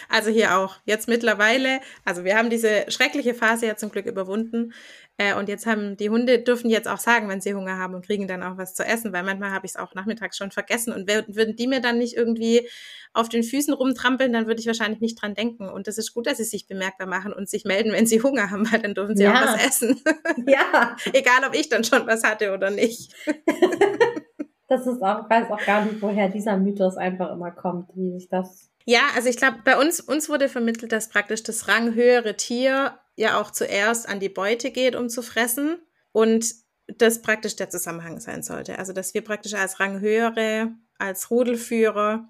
Also 0.09 0.29
hier 0.29 0.57
auch. 0.57 0.77
Jetzt 0.85 1.07
mittlerweile, 1.07 1.79
also 2.05 2.23
wir 2.23 2.37
haben 2.37 2.49
diese 2.49 2.85
schreckliche 2.89 3.33
Phase 3.33 3.67
ja 3.67 3.75
zum 3.75 3.89
Glück 3.89 4.05
überwunden. 4.05 4.73
Äh, 5.17 5.33
und 5.33 5.49
jetzt 5.49 5.65
haben 5.65 5.97
die 5.97 6.09
Hunde 6.09 6.39
dürfen 6.39 6.69
jetzt 6.69 6.87
auch 6.87 6.99
sagen, 6.99 7.27
wenn 7.27 7.41
sie 7.41 7.55
Hunger 7.55 7.77
haben 7.77 7.95
und 7.95 8.05
kriegen 8.05 8.27
dann 8.27 8.43
auch 8.43 8.57
was 8.57 8.75
zu 8.75 8.83
essen, 8.83 9.11
weil 9.13 9.23
manchmal 9.23 9.51
habe 9.51 9.65
ich 9.65 9.73
es 9.73 9.75
auch 9.75 9.95
nachmittags 9.95 10.37
schon 10.37 10.51
vergessen. 10.51 10.93
Und 10.93 11.07
würden 11.07 11.55
die 11.55 11.67
mir 11.67 11.81
dann 11.81 11.97
nicht 11.97 12.15
irgendwie 12.15 12.69
auf 13.13 13.29
den 13.29 13.43
Füßen 13.43 13.73
rumtrampeln, 13.73 14.31
dann 14.31 14.45
würde 14.47 14.61
ich 14.61 14.67
wahrscheinlich 14.67 15.01
nicht 15.01 15.21
dran 15.21 15.33
denken. 15.33 15.67
Und 15.69 15.87
das 15.87 15.97
ist 15.97 16.13
gut, 16.13 16.27
dass 16.27 16.37
sie 16.37 16.43
sich 16.43 16.67
bemerkbar 16.67 17.07
machen 17.07 17.33
und 17.33 17.49
sich 17.49 17.65
melden, 17.65 17.91
wenn 17.91 18.05
sie 18.05 18.21
Hunger 18.21 18.51
haben, 18.51 18.71
weil 18.71 18.81
dann 18.81 18.93
dürfen 18.93 19.17
sie 19.17 19.23
ja. 19.23 19.33
auch 19.33 19.53
was 19.53 19.65
essen. 19.65 20.01
Ja. 20.45 20.95
Egal, 21.13 21.43
ob 21.47 21.55
ich 21.55 21.69
dann 21.69 21.83
schon 21.83 22.05
was 22.05 22.23
hatte 22.23 22.53
oder 22.53 22.69
nicht. 22.69 23.13
das 24.67 24.85
ist 24.85 25.01
auch, 25.01 25.23
ich 25.23 25.29
weiß 25.29 25.49
auch 25.49 25.65
gar 25.65 25.85
nicht, 25.85 26.01
woher 26.01 26.29
dieser 26.29 26.57
Mythos 26.57 26.97
einfach 26.97 27.31
immer 27.31 27.51
kommt, 27.51 27.89
wie 27.95 28.11
sich 28.11 28.29
das 28.29 28.69
ja, 28.89 29.01
also 29.17 29.27
ich 29.27 29.35
glaube, 29.35 29.57
bei 29.65 29.77
uns, 29.77 29.99
uns 29.99 30.29
wurde 30.29 30.47
vermittelt, 30.47 30.93
dass 30.93 31.09
praktisch 31.09 31.43
das 31.43 31.67
ranghöhere 31.67 32.37
Tier 32.37 32.97
ja 33.17 33.37
auch 33.37 33.51
zuerst 33.51 34.07
an 34.07 34.21
die 34.21 34.29
Beute 34.29 34.71
geht, 34.71 34.95
um 34.95 35.09
zu 35.09 35.21
fressen. 35.21 35.79
Und 36.13 36.45
das 36.87 37.21
praktisch 37.21 37.55
der 37.55 37.69
Zusammenhang 37.69 38.19
sein 38.19 38.43
sollte. 38.43 38.79
Also, 38.79 38.93
dass 38.93 39.13
wir 39.13 39.23
praktisch 39.23 39.53
als 39.53 39.79
Ranghöhere, 39.79 40.71
als 40.97 41.29
Rudelführer, 41.29 42.29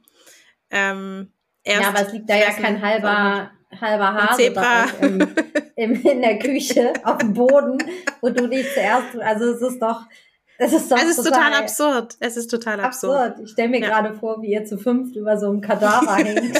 ähm, 0.71 1.31
erst. 1.63 1.81
Ja, 1.83 1.89
aber 1.89 2.07
es 2.07 2.13
liegt 2.13 2.29
da 2.29 2.35
ja 2.35 2.49
kein 2.49 2.81
halber, 2.81 3.51
halber 3.79 4.13
Hase 4.13 4.43
Zebra. 4.43 4.85
Im, 5.01 5.35
im, 5.75 5.93
in 6.01 6.21
der 6.21 6.39
Küche 6.39 6.91
auf 7.03 7.19
dem 7.19 7.33
Boden, 7.33 7.77
wo 8.21 8.29
du 8.29 8.47
dich 8.47 8.65
zuerst, 8.73 9.15
also 9.19 9.51
es 9.51 9.61
ist 9.61 9.79
doch, 9.79 10.05
es 10.59 10.73
ist, 10.73 10.91
doch 10.91 10.97
es 10.97 11.09
ist 11.09 11.17
total, 11.17 11.51
total, 11.51 11.53
absurd. 11.53 12.17
Es 12.19 12.37
ist 12.37 12.47
total 12.47 12.79
absurd. 12.79 13.17
absurd. 13.17 13.45
Ich 13.45 13.51
stelle 13.51 13.69
mir 13.69 13.79
ja. 13.79 13.87
gerade 13.87 14.13
vor, 14.13 14.41
wie 14.41 14.51
ihr 14.51 14.65
zu 14.65 14.77
fünft 14.77 15.15
über 15.15 15.37
so 15.37 15.47
einem 15.47 15.61
Kadaver 15.61 16.15
hängt. 16.17 16.57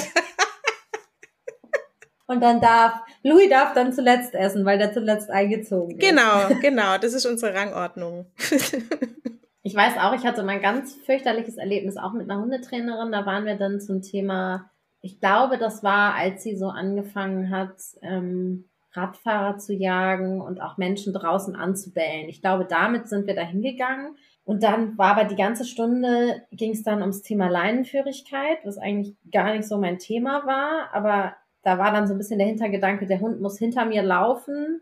Und 2.28 2.42
dann 2.42 2.60
darf, 2.60 3.00
Louis 3.22 3.48
darf 3.48 3.72
dann 3.72 3.92
zuletzt 3.92 4.34
essen, 4.34 4.66
weil 4.66 4.78
der 4.78 4.92
zuletzt 4.92 5.30
eingezogen 5.30 5.98
ist. 5.98 6.00
Genau, 6.06 6.48
genau. 6.60 6.98
Das 6.98 7.14
ist 7.14 7.24
unsere 7.24 7.54
Rangordnung. 7.54 8.26
ich 9.62 9.74
weiß 9.74 9.94
auch, 9.96 10.12
ich 10.14 10.26
hatte 10.26 10.42
mal 10.42 10.52
ein 10.52 10.62
ganz 10.62 10.94
fürchterliches 11.06 11.56
Erlebnis 11.56 11.96
auch 11.96 12.12
mit 12.12 12.30
einer 12.30 12.40
Hundetrainerin. 12.40 13.12
Da 13.12 13.24
waren 13.24 13.46
wir 13.46 13.56
dann 13.56 13.80
zum 13.80 14.02
Thema, 14.02 14.70
ich 15.00 15.20
glaube, 15.20 15.56
das 15.56 15.82
war, 15.82 16.16
als 16.16 16.42
sie 16.42 16.54
so 16.54 16.68
angefangen 16.68 17.48
hat, 17.50 17.76
ähm, 18.02 18.68
Radfahrer 18.92 19.58
zu 19.58 19.74
jagen 19.74 20.40
und 20.40 20.60
auch 20.60 20.76
Menschen 20.78 21.12
draußen 21.12 21.54
anzubellen. 21.54 22.28
Ich 22.28 22.40
glaube, 22.40 22.64
damit 22.64 23.08
sind 23.08 23.26
wir 23.26 23.34
da 23.34 23.42
hingegangen. 23.42 24.16
Und 24.44 24.62
dann 24.62 24.96
war 24.96 25.16
aber 25.16 25.24
die 25.24 25.36
ganze 25.36 25.64
Stunde, 25.64 26.42
ging 26.52 26.72
es 26.72 26.82
dann 26.82 27.02
ums 27.02 27.22
Thema 27.22 27.48
Leinenführigkeit, 27.48 28.58
was 28.64 28.78
eigentlich 28.78 29.14
gar 29.30 29.54
nicht 29.54 29.68
so 29.68 29.78
mein 29.78 29.98
Thema 29.98 30.46
war. 30.46 30.88
Aber 30.94 31.36
da 31.62 31.78
war 31.78 31.92
dann 31.92 32.06
so 32.06 32.14
ein 32.14 32.18
bisschen 32.18 32.38
der 32.38 32.48
Hintergedanke, 32.48 33.06
der 33.06 33.20
Hund 33.20 33.40
muss 33.40 33.58
hinter 33.58 33.84
mir 33.84 34.02
laufen 34.02 34.80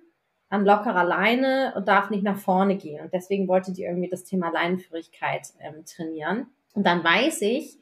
an 0.48 0.64
lockerer 0.64 1.04
Leine 1.04 1.72
und 1.76 1.88
darf 1.88 2.10
nicht 2.10 2.22
nach 2.22 2.38
vorne 2.38 2.76
gehen. 2.76 3.02
Und 3.02 3.12
deswegen 3.12 3.48
wollte 3.48 3.72
die 3.72 3.82
irgendwie 3.82 4.08
das 4.08 4.24
Thema 4.24 4.50
Leinenführigkeit 4.50 5.48
ähm, 5.60 5.84
trainieren. 5.84 6.46
Und 6.74 6.86
dann 6.86 7.02
weiß 7.02 7.42
ich, 7.42 7.78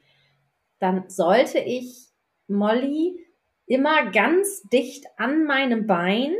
dann 0.79 1.07
sollte 1.07 1.59
ich 1.59 2.07
Molly 2.47 3.24
immer 3.67 4.11
ganz 4.11 4.63
dicht 4.63 5.05
an 5.17 5.45
meinem 5.45 5.87
Bein 5.87 6.33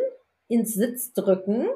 ins 0.47 0.73
Sitz 0.73 1.13
drücken, 1.13 1.67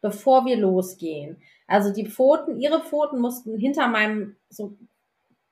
bevor 0.00 0.44
wir 0.44 0.56
losgehen. 0.56 1.40
Also 1.66 1.92
die 1.92 2.06
Pfoten, 2.06 2.60
ihre 2.60 2.80
Pfoten 2.80 3.20
mussten 3.20 3.56
hinter 3.58 3.88
meinem, 3.88 4.36
so, 4.50 4.76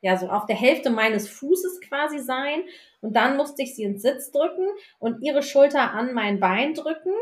ja, 0.01 0.17
so 0.17 0.29
auf 0.29 0.47
der 0.47 0.57
Hälfte 0.57 0.91
meines 0.91 1.29
Fußes 1.29 1.81
quasi 1.81 2.19
sein. 2.19 2.63
Und 3.01 3.17
dann 3.17 3.37
musste 3.37 3.63
ich 3.63 3.75
sie 3.75 3.85
ins 3.85 4.03
Sitz 4.03 4.31
drücken 4.31 4.67
und 4.99 5.23
ihre 5.23 5.43
Schulter 5.43 5.93
an 5.93 6.13
mein 6.13 6.41
Bein 6.41 6.75
drücken 6.75 7.13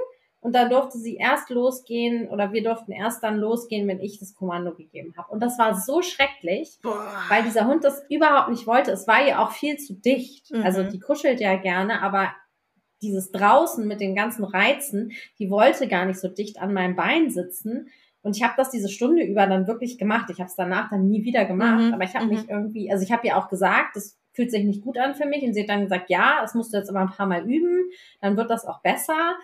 und 0.40 0.54
dann 0.54 0.70
durfte 0.70 0.98
sie 0.98 1.16
erst 1.16 1.50
losgehen 1.50 2.28
oder 2.28 2.52
wir 2.52 2.62
durften 2.62 2.92
erst 2.92 3.22
dann 3.22 3.38
losgehen, 3.38 3.86
wenn 3.88 4.00
ich 4.00 4.18
das 4.18 4.34
Kommando 4.34 4.74
gegeben 4.74 5.14
habe. 5.16 5.30
Und 5.30 5.40
das 5.40 5.58
war 5.58 5.74
so 5.78 6.00
schrecklich, 6.00 6.78
Boah. 6.82 7.12
weil 7.28 7.42
dieser 7.42 7.66
Hund 7.66 7.84
das 7.84 8.02
überhaupt 8.08 8.48
nicht 8.48 8.66
wollte. 8.66 8.90
Es 8.90 9.06
war 9.06 9.26
ihr 9.26 9.40
auch 9.40 9.52
viel 9.52 9.76
zu 9.76 9.94
dicht. 9.94 10.50
Mhm. 10.50 10.62
Also 10.62 10.82
die 10.82 10.98
kuschelt 10.98 11.40
ja 11.40 11.56
gerne, 11.56 12.00
aber 12.02 12.32
dieses 13.02 13.32
draußen 13.32 13.86
mit 13.86 14.00
den 14.00 14.14
ganzen 14.14 14.44
Reizen, 14.44 15.12
die 15.38 15.50
wollte 15.50 15.88
gar 15.88 16.06
nicht 16.06 16.20
so 16.20 16.28
dicht 16.28 16.60
an 16.60 16.72
meinem 16.72 16.96
Bein 16.96 17.30
sitzen. 17.30 17.88
Und 18.22 18.36
ich 18.36 18.42
habe 18.42 18.54
das 18.56 18.70
diese 18.70 18.88
Stunde 18.88 19.22
über 19.22 19.46
dann 19.46 19.66
wirklich 19.66 19.98
gemacht. 19.98 20.30
Ich 20.30 20.40
habe 20.40 20.48
es 20.48 20.56
danach 20.56 20.90
dann 20.90 21.08
nie 21.08 21.24
wieder 21.24 21.44
gemacht. 21.44 21.86
Mhm. 21.86 21.94
Aber 21.94 22.04
ich 22.04 22.14
habe 22.14 22.26
mhm. 22.26 22.32
mich 22.32 22.48
irgendwie, 22.48 22.90
also 22.90 23.04
ich 23.04 23.12
habe 23.12 23.26
ihr 23.26 23.36
auch 23.36 23.48
gesagt, 23.48 23.96
das 23.96 24.18
fühlt 24.32 24.50
sich 24.50 24.64
nicht 24.64 24.82
gut 24.82 24.98
an 24.98 25.14
für 25.14 25.26
mich. 25.26 25.42
Und 25.42 25.54
sie 25.54 25.62
hat 25.62 25.68
dann 25.68 25.82
gesagt, 25.82 26.10
ja, 26.10 26.38
das 26.40 26.54
musst 26.54 26.72
du 26.72 26.78
jetzt 26.78 26.88
aber 26.88 27.00
ein 27.00 27.10
paar 27.10 27.26
Mal 27.26 27.44
üben, 27.50 27.90
dann 28.20 28.36
wird 28.36 28.50
das 28.50 28.66
auch 28.66 28.80
besser. 28.82 29.36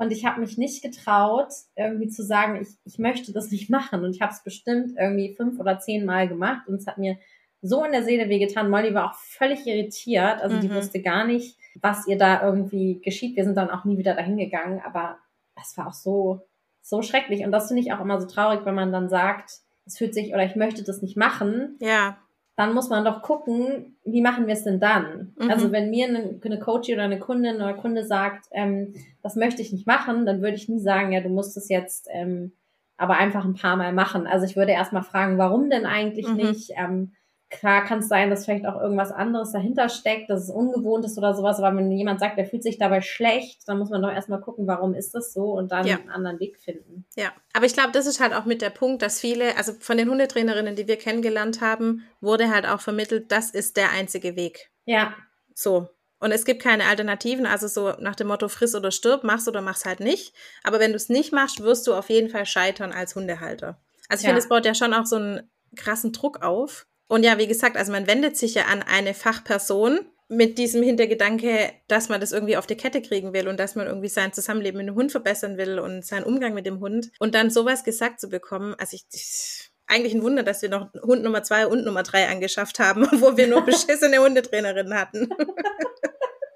Und 0.00 0.12
ich 0.12 0.24
habe 0.24 0.40
mich 0.40 0.56
nicht 0.56 0.82
getraut, 0.82 1.52
irgendwie 1.76 2.08
zu 2.08 2.24
sagen, 2.24 2.58
ich, 2.62 2.68
ich 2.86 2.98
möchte 2.98 3.34
das 3.34 3.50
nicht 3.50 3.68
machen. 3.68 4.02
Und 4.02 4.16
ich 4.16 4.22
habe 4.22 4.32
es 4.32 4.42
bestimmt 4.42 4.96
irgendwie 4.98 5.34
fünf 5.36 5.60
oder 5.60 5.78
zehn 5.78 6.06
Mal 6.06 6.26
gemacht. 6.26 6.66
Und 6.68 6.76
es 6.76 6.86
hat 6.86 6.96
mir 6.96 7.18
so 7.60 7.84
in 7.84 7.92
der 7.92 8.02
Seele 8.02 8.30
wehgetan. 8.30 8.70
Molly 8.70 8.94
war 8.94 9.10
auch 9.10 9.14
völlig 9.14 9.66
irritiert. 9.66 10.40
Also 10.40 10.56
mhm. 10.56 10.60
die 10.62 10.74
wusste 10.74 11.02
gar 11.02 11.26
nicht, 11.26 11.58
was 11.82 12.06
ihr 12.06 12.16
da 12.16 12.42
irgendwie 12.42 13.02
geschieht. 13.04 13.36
Wir 13.36 13.44
sind 13.44 13.58
dann 13.58 13.68
auch 13.68 13.84
nie 13.84 13.98
wieder 13.98 14.14
dahin 14.14 14.38
gegangen. 14.38 14.80
Aber 14.86 15.18
es 15.60 15.76
war 15.76 15.88
auch 15.88 15.92
so, 15.92 16.48
so 16.80 17.02
schrecklich. 17.02 17.44
Und 17.44 17.52
das 17.52 17.68
finde 17.68 17.82
ich 17.82 17.92
auch 17.92 18.00
immer 18.00 18.18
so 18.18 18.26
traurig, 18.26 18.64
wenn 18.64 18.74
man 18.74 18.92
dann 18.92 19.10
sagt, 19.10 19.50
es 19.84 19.98
fühlt 19.98 20.14
sich 20.14 20.32
oder 20.32 20.46
ich 20.46 20.56
möchte 20.56 20.82
das 20.82 21.02
nicht 21.02 21.18
machen. 21.18 21.76
Ja 21.78 22.16
dann 22.60 22.74
muss 22.74 22.90
man 22.90 23.06
doch 23.06 23.22
gucken, 23.22 23.96
wie 24.04 24.20
machen 24.20 24.46
wir 24.46 24.52
es 24.52 24.64
denn 24.64 24.80
dann? 24.80 25.32
Mhm. 25.38 25.50
Also 25.50 25.72
wenn 25.72 25.88
mir 25.88 26.08
eine, 26.08 26.38
eine 26.44 26.58
Coach 26.58 26.90
oder 26.90 27.04
eine 27.04 27.18
Kundin 27.18 27.56
oder 27.56 27.72
Kunde 27.72 28.04
sagt, 28.04 28.48
ähm, 28.52 28.92
das 29.22 29.34
möchte 29.34 29.62
ich 29.62 29.72
nicht 29.72 29.86
machen, 29.86 30.26
dann 30.26 30.42
würde 30.42 30.56
ich 30.56 30.68
nie 30.68 30.78
sagen, 30.78 31.10
ja, 31.10 31.22
du 31.22 31.30
musst 31.30 31.56
es 31.56 31.70
jetzt 31.70 32.06
ähm, 32.12 32.52
aber 32.98 33.16
einfach 33.16 33.46
ein 33.46 33.54
paar 33.54 33.76
Mal 33.76 33.94
machen. 33.94 34.26
Also 34.26 34.44
ich 34.44 34.56
würde 34.56 34.72
erstmal 34.72 35.02
fragen, 35.02 35.38
warum 35.38 35.70
denn 35.70 35.86
eigentlich 35.86 36.28
mhm. 36.28 36.36
nicht? 36.36 36.72
Ähm, 36.76 37.12
Klar 37.50 37.84
kann 37.84 37.98
es 37.98 38.06
sein, 38.06 38.30
dass 38.30 38.44
vielleicht 38.44 38.64
auch 38.64 38.80
irgendwas 38.80 39.10
anderes 39.10 39.50
dahinter 39.50 39.88
steckt, 39.88 40.30
dass 40.30 40.44
es 40.44 40.50
ungewohnt 40.50 41.04
ist 41.04 41.18
oder 41.18 41.34
sowas, 41.34 41.58
aber 41.58 41.76
wenn 41.76 41.90
jemand 41.90 42.20
sagt, 42.20 42.38
der 42.38 42.46
fühlt 42.46 42.62
sich 42.62 42.78
dabei 42.78 43.00
schlecht, 43.00 43.66
dann 43.66 43.78
muss 43.78 43.90
man 43.90 44.00
doch 44.00 44.10
erstmal 44.10 44.40
gucken, 44.40 44.68
warum 44.68 44.94
ist 44.94 45.16
das 45.16 45.32
so 45.32 45.50
und 45.52 45.72
dann 45.72 45.84
ja. 45.84 45.96
einen 45.96 46.10
anderen 46.10 46.38
Weg 46.38 46.60
finden. 46.60 47.04
Ja, 47.16 47.32
aber 47.52 47.66
ich 47.66 47.72
glaube, 47.72 47.90
das 47.90 48.06
ist 48.06 48.20
halt 48.20 48.34
auch 48.34 48.44
mit 48.44 48.62
der 48.62 48.70
Punkt, 48.70 49.02
dass 49.02 49.18
viele, 49.18 49.56
also 49.56 49.72
von 49.72 49.96
den 49.96 50.08
Hundetrainerinnen, 50.08 50.76
die 50.76 50.86
wir 50.86 50.96
kennengelernt 50.96 51.60
haben, 51.60 52.04
wurde 52.20 52.50
halt 52.54 52.66
auch 52.66 52.80
vermittelt, 52.80 53.32
das 53.32 53.50
ist 53.50 53.76
der 53.76 53.90
einzige 53.90 54.36
Weg. 54.36 54.70
Ja. 54.84 55.12
So. 55.52 55.88
Und 56.20 56.30
es 56.30 56.44
gibt 56.44 56.62
keine 56.62 56.84
Alternativen, 56.84 57.46
also 57.46 57.66
so 57.66 57.94
nach 57.98 58.14
dem 58.14 58.28
Motto 58.28 58.48
friss 58.48 58.76
oder 58.76 58.92
stirb, 58.92 59.24
machst 59.24 59.48
oder 59.48 59.60
mach's 59.60 59.86
halt 59.86 59.98
nicht. 59.98 60.34
Aber 60.62 60.78
wenn 60.78 60.92
du 60.92 60.96
es 60.96 61.08
nicht 61.08 61.32
machst, 61.32 61.62
wirst 61.62 61.86
du 61.88 61.94
auf 61.94 62.10
jeden 62.10 62.28
Fall 62.28 62.46
scheitern 62.46 62.92
als 62.92 63.16
Hundehalter. 63.16 63.80
Also 64.08 64.20
ich 64.20 64.24
ja. 64.24 64.28
finde, 64.28 64.40
es 64.40 64.48
baut 64.48 64.66
ja 64.66 64.74
schon 64.74 64.94
auch 64.94 65.06
so 65.06 65.16
einen 65.16 65.50
krassen 65.74 66.12
Druck 66.12 66.42
auf 66.42 66.86
und 67.10 67.24
ja, 67.24 67.38
wie 67.38 67.48
gesagt, 67.48 67.76
also 67.76 67.90
man 67.90 68.06
wendet 68.06 68.36
sich 68.36 68.54
ja 68.54 68.66
an 68.66 68.82
eine 68.82 69.14
Fachperson 69.14 69.98
mit 70.28 70.58
diesem 70.58 70.80
Hintergedanke, 70.80 71.72
dass 71.88 72.08
man 72.08 72.20
das 72.20 72.30
irgendwie 72.30 72.56
auf 72.56 72.68
die 72.68 72.76
Kette 72.76 73.02
kriegen 73.02 73.32
will 73.32 73.48
und 73.48 73.58
dass 73.58 73.74
man 73.74 73.88
irgendwie 73.88 74.08
sein 74.08 74.32
Zusammenleben 74.32 74.78
mit 74.78 74.86
dem 74.86 74.94
Hund 74.94 75.10
verbessern 75.10 75.56
will 75.56 75.80
und 75.80 76.06
seinen 76.06 76.22
Umgang 76.22 76.54
mit 76.54 76.66
dem 76.66 76.78
Hund. 76.78 77.10
Und 77.18 77.34
dann 77.34 77.50
sowas 77.50 77.82
gesagt 77.82 78.20
zu 78.20 78.28
bekommen, 78.28 78.76
also 78.78 78.94
ich, 78.94 79.04
ich 79.12 79.72
eigentlich 79.88 80.14
ein 80.14 80.22
Wunder, 80.22 80.44
dass 80.44 80.62
wir 80.62 80.68
noch 80.68 80.92
Hund 81.02 81.24
Nummer 81.24 81.42
zwei 81.42 81.66
und 81.66 81.84
Nummer 81.84 82.04
drei 82.04 82.28
angeschafft 82.28 82.78
haben, 82.78 83.02
wo 83.20 83.36
wir 83.36 83.48
nur 83.48 83.62
beschissene 83.66 84.18
Hundetrainerinnen 84.18 84.94
hatten. 84.94 85.30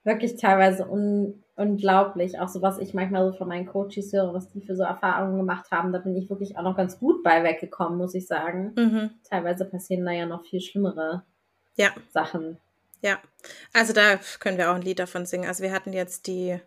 Wirklich 0.04 0.36
teilweise 0.36 0.86
un 0.88 1.43
unglaublich. 1.56 2.38
Auch 2.38 2.48
so, 2.48 2.62
was 2.62 2.78
ich 2.78 2.94
manchmal 2.94 3.30
so 3.30 3.36
von 3.36 3.48
meinen 3.48 3.66
Coaches 3.66 4.12
höre, 4.12 4.34
was 4.34 4.50
die 4.50 4.60
für 4.60 4.76
so 4.76 4.82
Erfahrungen 4.82 5.36
gemacht 5.38 5.70
haben, 5.70 5.92
da 5.92 5.98
bin 5.98 6.16
ich 6.16 6.28
wirklich 6.28 6.56
auch 6.56 6.62
noch 6.62 6.76
ganz 6.76 6.98
gut 6.98 7.22
bei 7.22 7.42
weggekommen, 7.44 7.98
muss 7.98 8.14
ich 8.14 8.26
sagen. 8.26 8.72
Mhm. 8.76 9.10
Teilweise 9.28 9.64
passieren 9.64 10.04
da 10.04 10.12
ja 10.12 10.26
noch 10.26 10.44
viel 10.44 10.60
schlimmere 10.60 11.22
ja. 11.76 11.90
Sachen. 12.12 12.58
Ja, 13.00 13.18
also 13.72 13.92
da 13.92 14.18
können 14.40 14.56
wir 14.56 14.70
auch 14.70 14.76
ein 14.76 14.82
Lied 14.82 14.98
davon 14.98 15.26
singen. 15.26 15.46
Also 15.46 15.62
wir 15.62 15.72
hatten 15.72 15.92
jetzt 15.92 16.26
die, 16.26 16.58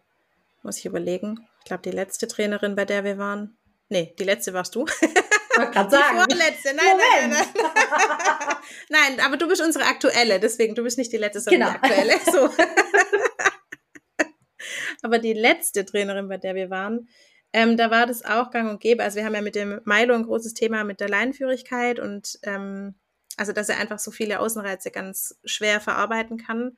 muss 0.61 0.77
ich 0.77 0.85
überlegen, 0.85 1.47
ich 1.59 1.65
glaube 1.65 1.81
die 1.83 1.91
letzte 1.91 2.27
Trainerin, 2.27 2.75
bei 2.75 2.85
der 2.85 3.03
wir 3.03 3.17
waren. 3.17 3.57
Nee, 3.89 4.13
die 4.19 4.23
letzte 4.23 4.53
warst 4.53 4.75
du. 4.75 4.85
Ich 4.85 4.93
sagen. 5.73 6.23
Die 6.29 6.35
vorletzte, 6.35 6.75
nein, 6.75 6.85
nein, 6.97 7.29
nein, 7.31 7.45
nein. 7.53 8.55
nein, 9.17 9.25
aber 9.25 9.37
du 9.37 9.47
bist 9.47 9.61
unsere 9.61 9.85
aktuelle, 9.85 10.39
deswegen, 10.39 10.75
du 10.75 10.83
bist 10.83 10.97
nicht 10.97 11.11
die 11.11 11.17
letzte, 11.17 11.41
sondern 11.41 11.73
genau. 11.73 11.79
die 11.79 11.91
aktuelle. 11.91 12.19
So. 12.31 12.49
Aber 15.01 15.19
die 15.19 15.33
letzte 15.33 15.85
Trainerin, 15.85 16.27
bei 16.27 16.37
der 16.37 16.55
wir 16.55 16.69
waren, 16.69 17.07
ähm, 17.53 17.77
da 17.77 17.89
war 17.91 18.05
das 18.05 18.25
auch 18.25 18.51
gang 18.51 18.69
und 18.69 18.81
gäbe. 18.81 19.03
Also 19.03 19.17
wir 19.17 19.25
haben 19.25 19.35
ja 19.35 19.41
mit 19.41 19.55
dem 19.55 19.81
Milo 19.85 20.13
ein 20.13 20.23
großes 20.23 20.53
Thema 20.53 20.83
mit 20.83 20.99
der 20.99 21.09
Leinenführigkeit 21.09 21.99
und 21.99 22.39
ähm, 22.43 22.95
also 23.37 23.53
dass 23.53 23.69
er 23.69 23.77
einfach 23.77 23.99
so 23.99 24.11
viele 24.11 24.39
Außenreize 24.39 24.91
ganz 24.91 25.39
schwer 25.45 25.79
verarbeiten 25.79 26.37
kann 26.37 26.77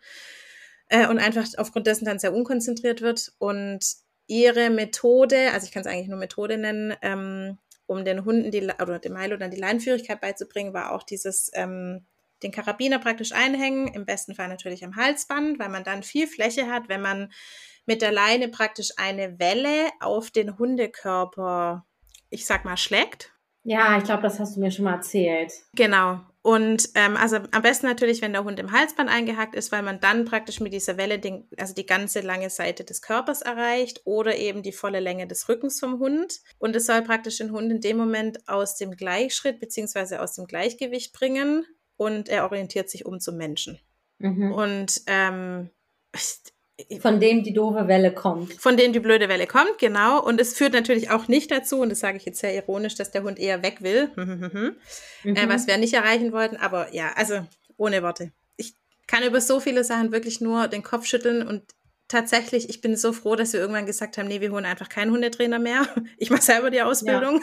äh, 0.90 1.08
und 1.08 1.20
einfach 1.20 1.46
aufgrund 1.58 1.88
dessen 1.88 2.06
dann 2.06 2.20
sehr 2.20 2.34
unkonzentriert 2.34 3.02
wird. 3.02 3.34
Und 3.40 3.84
ihre 4.28 4.70
Methode, 4.70 5.52
also 5.54 5.66
ich 5.66 5.72
kann 5.72 5.82
es 5.82 5.88
eigentlich 5.88 6.10
nur 6.10 6.20
Methode 6.20 6.58
nennen, 6.58 6.96
ähm, 7.02 7.58
um 7.88 8.06
den 8.06 8.24
Hunden 8.24 8.52
die, 8.52 8.62
oder 8.62 9.00
dem 9.00 9.14
Milo 9.14 9.38
dann 9.38 9.52
die 9.52 9.60
Leinenführigkeit 9.60 10.22
beizubringen, 10.22 10.74
war 10.74 10.92
auch 10.92 11.04
dieses 11.04 11.50
ähm, 11.54 12.06
den 12.44 12.52
Karabiner 12.52 13.00
praktisch 13.00 13.32
einhängen, 13.32 13.88
im 13.88 14.06
besten 14.06 14.36
Fall 14.36 14.48
natürlich 14.48 14.86
am 14.86 14.96
Halsband, 14.96 15.60
weil 15.60 15.70
man 15.70 15.84
dann 15.84 16.04
viel 16.04 16.28
Fläche 16.28 16.68
hat, 16.68 16.88
wenn 16.88 17.02
man 17.02 17.34
mit 17.89 18.04
der 18.04 18.12
Leine 18.12 18.49
praktisch 18.49 18.91
eine 18.97 19.39
Welle 19.39 19.89
auf 19.99 20.30
den 20.30 20.60
Hundekörper, 20.60 21.88
ich 22.30 22.45
sag 22.45 22.63
mal, 22.63 22.78
schlägt. 22.78 23.34
Ja, 23.63 23.97
ich 23.97 24.04
glaube, 24.04 24.21
das 24.21 24.39
hast 24.39 24.56
du 24.56 24.60
mir 24.60 24.69
schon 24.69 24.86
mal 24.86 24.93
erzählt. 24.93 25.52
Genau. 25.73 26.19
Und 26.43 26.89
ähm, 26.93 27.17
also 27.17 27.38
am 27.49 27.62
besten 27.63 27.88
natürlich, 27.88 28.21
wenn 28.21 28.32
der 28.32 28.43
Hund 28.43 28.60
im 28.60 28.71
Halsband 28.71 29.10
eingehackt 29.10 29.56
ist, 29.56 29.71
weil 29.71 29.82
man 29.82 29.99
dann 29.99 30.25
praktisch 30.25 30.60
mit 30.60 30.71
dieser 30.71 30.97
Welle 30.97 31.17
den, 31.17 31.49
also 31.58 31.73
die 31.73 31.88
ganze 31.88 32.21
lange 32.21 32.52
Seite 32.52 32.84
des 32.84 33.02
Körpers 33.02 33.41
erreicht 33.41 34.02
oder 34.06 34.38
eben 34.38 34.62
die 34.62 34.71
volle 34.71 34.99
Länge 34.99 35.25
des 35.25 35.49
Rückens 35.49 35.80
vom 35.80 35.97
Hund. 35.97 36.41
Und 36.60 36.75
es 36.75 36.86
soll 36.86 37.02
praktisch 37.02 37.38
den 37.39 37.52
Hund 37.52 37.71
in 37.71 37.82
dem 37.82 37.97
Moment 37.97 38.47
aus 38.47 38.75
dem 38.75 38.91
Gleichschritt 38.91 39.60
beziehungsweise 39.60 40.21
aus 40.21 40.36
dem 40.36 40.45
Gleichgewicht 40.45 41.12
bringen 41.12 41.65
und 41.97 42.30
er 42.30 42.43
orientiert 42.43 42.91
sich 42.91 43.08
um 43.08 43.19
zum 43.19 43.36
Menschen. 43.36 43.80
Mhm. 44.19 44.54
Und 44.54 45.02
ähm, 45.08 45.71
von 47.02 47.20
dem 47.20 47.44
die 47.44 47.54
doofe 47.54 47.88
Welle 47.88 48.13
kommt. 48.13 48.54
Von 48.54 48.78
dem 48.78 48.94
die 48.94 49.00
blöde 49.00 49.30
Welle 49.30 49.48
kommt, 49.48 49.78
genau. 49.80 50.24
Und 50.24 50.39
es 50.39 50.56
führt 50.56 50.74
natürlich 50.74 51.10
auch 51.10 51.28
nicht 51.28 51.52
dazu, 51.52 51.82
und 51.82 51.89
das 51.89 52.00
sage 52.00 52.18
ich 52.18 52.26
jetzt 52.26 52.39
sehr 52.39 52.56
ironisch, 52.56 52.96
dass 52.96 53.12
der 53.12 53.24
Hund 53.24 53.39
eher 53.39 53.63
weg 53.63 53.82
will, 53.82 54.10
mhm. 54.15 54.76
äh, 55.24 55.50
was 55.50 55.68
wir 55.68 55.78
nicht 55.78 55.94
erreichen 55.94 56.32
wollten. 56.32 56.58
Aber 56.58 56.94
ja, 56.94 57.12
also 57.15 57.46
ohne 57.78 58.04
Worte. 58.04 58.32
Ich 58.58 58.76
kann 59.08 59.24
über 59.24 59.42
so 59.42 59.60
viele 59.60 59.84
Sachen 59.84 60.12
wirklich 60.12 60.42
nur 60.42 60.68
den 60.68 60.84
Kopf 60.84 61.06
schütteln 61.06 61.46
und 61.46 61.63
tatsächlich, 62.08 62.70
ich 62.70 62.82
bin 62.82 62.96
so 62.96 63.13
froh, 63.13 63.36
dass 63.36 63.54
wir 63.54 63.60
irgendwann 63.60 63.86
gesagt 63.86 64.18
haben, 64.18 64.28
nee, 64.28 64.42
wir 64.42 64.52
holen 64.52 64.65
einfach 64.65 64.89
keinen 64.89 65.12
Hundetrainer 65.12 65.60
mehr. 65.60 65.88
Ich 66.18 66.30
mache 66.30 66.42
selber 66.42 66.70
die 66.70 66.82
Ausbildung. 66.82 67.42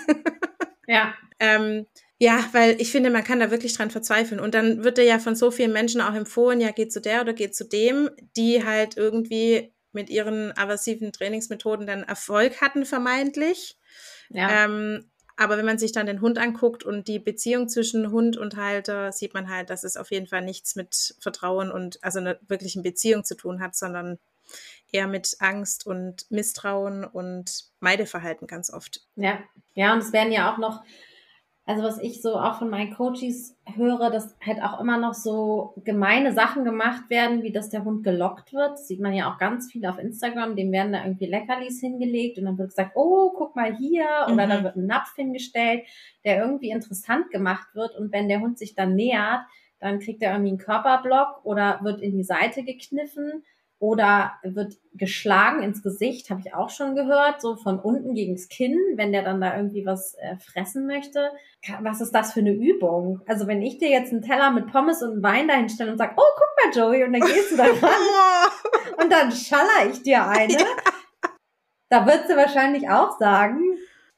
Ja. 0.86 0.94
ja. 0.94 1.14
ähm, 1.40 1.86
ja, 2.18 2.44
weil 2.52 2.80
ich 2.80 2.90
finde, 2.90 3.10
man 3.10 3.24
kann 3.24 3.40
da 3.40 3.50
wirklich 3.50 3.74
dran 3.74 3.90
verzweifeln. 3.90 4.40
Und 4.40 4.54
dann 4.54 4.84
wird 4.84 4.98
er 4.98 5.04
ja 5.04 5.18
von 5.18 5.36
so 5.36 5.50
vielen 5.50 5.72
Menschen 5.72 6.00
auch 6.00 6.14
empfohlen, 6.14 6.60
ja, 6.60 6.70
geht 6.70 6.92
zu 6.92 7.00
der 7.00 7.20
oder 7.20 7.34
geht 7.34 7.54
zu 7.54 7.64
dem, 7.64 8.10
die 8.36 8.64
halt 8.64 8.96
irgendwie 8.96 9.72
mit 9.92 10.10
ihren 10.10 10.56
aversiven 10.56 11.12
Trainingsmethoden 11.12 11.86
dann 11.86 12.02
Erfolg 12.02 12.60
hatten, 12.60 12.84
vermeintlich. 12.84 13.76
Ja. 14.30 14.64
Ähm, 14.64 15.10
aber 15.36 15.58
wenn 15.58 15.66
man 15.66 15.78
sich 15.78 15.92
dann 15.92 16.06
den 16.06 16.22
Hund 16.22 16.38
anguckt 16.38 16.82
und 16.82 17.08
die 17.08 17.18
Beziehung 17.18 17.68
zwischen 17.68 18.10
Hund 18.10 18.38
und 18.38 18.56
Halter, 18.56 19.12
sieht 19.12 19.34
man 19.34 19.50
halt, 19.50 19.68
dass 19.68 19.84
es 19.84 19.98
auf 19.98 20.10
jeden 20.10 20.26
Fall 20.26 20.42
nichts 20.42 20.76
mit 20.76 21.14
Vertrauen 21.20 21.70
und 21.70 22.02
also 22.02 22.20
einer 22.20 22.38
wirklichen 22.48 22.82
Beziehung 22.82 23.24
zu 23.24 23.36
tun 23.36 23.60
hat, 23.60 23.76
sondern 23.76 24.18
eher 24.90 25.06
mit 25.06 25.36
Angst 25.40 25.86
und 25.86 26.30
Misstrauen 26.30 27.04
und 27.04 27.64
Meideverhalten 27.80 28.46
ganz 28.46 28.72
oft. 28.72 29.02
Ja, 29.16 29.40
ja, 29.74 29.92
und 29.92 29.98
es 29.98 30.12
werden 30.12 30.32
ja 30.32 30.52
auch 30.52 30.58
noch 30.58 30.82
also 31.68 31.82
was 31.82 32.00
ich 32.00 32.22
so 32.22 32.36
auch 32.36 32.60
von 32.60 32.70
meinen 32.70 32.94
Coaches 32.94 33.58
höre, 33.74 34.08
dass 34.10 34.36
halt 34.40 34.62
auch 34.62 34.80
immer 34.80 34.98
noch 34.98 35.14
so 35.14 35.74
gemeine 35.84 36.32
Sachen 36.32 36.64
gemacht 36.64 37.10
werden, 37.10 37.42
wie 37.42 37.50
dass 37.50 37.70
der 37.70 37.84
Hund 37.84 38.04
gelockt 38.04 38.52
wird. 38.52 38.74
Das 38.74 38.86
sieht 38.86 39.00
man 39.00 39.12
ja 39.12 39.32
auch 39.32 39.36
ganz 39.36 39.72
viel 39.72 39.84
auf 39.84 39.98
Instagram. 39.98 40.54
Dem 40.54 40.70
werden 40.70 40.92
da 40.92 41.04
irgendwie 41.04 41.26
Leckerlis 41.26 41.80
hingelegt 41.80 42.38
und 42.38 42.44
dann 42.44 42.56
wird 42.56 42.68
gesagt, 42.68 42.92
oh, 42.94 43.32
guck 43.36 43.56
mal 43.56 43.74
hier. 43.76 44.06
Oder 44.26 44.46
mhm. 44.46 44.50
dann 44.50 44.64
wird 44.64 44.76
ein 44.76 44.86
Napf 44.86 45.16
hingestellt, 45.16 45.82
der 46.24 46.38
irgendwie 46.38 46.70
interessant 46.70 47.30
gemacht 47.32 47.74
wird. 47.74 47.96
Und 47.96 48.12
wenn 48.12 48.28
der 48.28 48.40
Hund 48.40 48.58
sich 48.58 48.76
dann 48.76 48.94
nähert, 48.94 49.40
dann 49.80 49.98
kriegt 49.98 50.22
er 50.22 50.32
irgendwie 50.32 50.50
einen 50.50 50.58
Körperblock 50.58 51.44
oder 51.44 51.80
wird 51.82 52.00
in 52.00 52.16
die 52.16 52.24
Seite 52.24 52.62
gekniffen 52.62 53.42
oder 53.78 54.32
wird 54.42 54.78
geschlagen 54.94 55.62
ins 55.62 55.82
Gesicht, 55.82 56.30
habe 56.30 56.40
ich 56.40 56.54
auch 56.54 56.70
schon 56.70 56.94
gehört, 56.94 57.42
so 57.42 57.56
von 57.56 57.78
unten 57.78 58.14
gegens 58.14 58.48
Kinn, 58.48 58.78
wenn 58.94 59.12
der 59.12 59.22
dann 59.22 59.40
da 59.40 59.56
irgendwie 59.56 59.84
was 59.84 60.14
äh, 60.14 60.36
fressen 60.38 60.86
möchte. 60.86 61.30
Was 61.82 62.00
ist 62.00 62.12
das 62.12 62.32
für 62.32 62.40
eine 62.40 62.52
Übung? 62.52 63.20
Also 63.26 63.46
wenn 63.46 63.60
ich 63.60 63.78
dir 63.78 63.90
jetzt 63.90 64.12
einen 64.12 64.22
Teller 64.22 64.50
mit 64.50 64.68
Pommes 64.68 65.02
und 65.02 65.22
Wein 65.22 65.48
dahin 65.48 65.68
stelle 65.68 65.92
und 65.92 65.98
sag, 65.98 66.14
oh, 66.16 66.22
guck 66.36 66.74
mal, 66.74 66.78
Joey, 66.78 67.04
und 67.04 67.12
dann 67.12 67.22
gehst 67.22 67.52
du 67.52 67.56
da 67.56 67.64
ran 67.82 68.50
und 69.02 69.12
dann 69.12 69.30
schaller 69.30 69.90
ich 69.90 70.02
dir 70.02 70.26
eine, 70.26 70.52
ja. 70.54 70.66
da 71.90 72.06
würdest 72.06 72.30
du 72.30 72.36
wahrscheinlich 72.36 72.88
auch 72.88 73.18
sagen, 73.18 73.60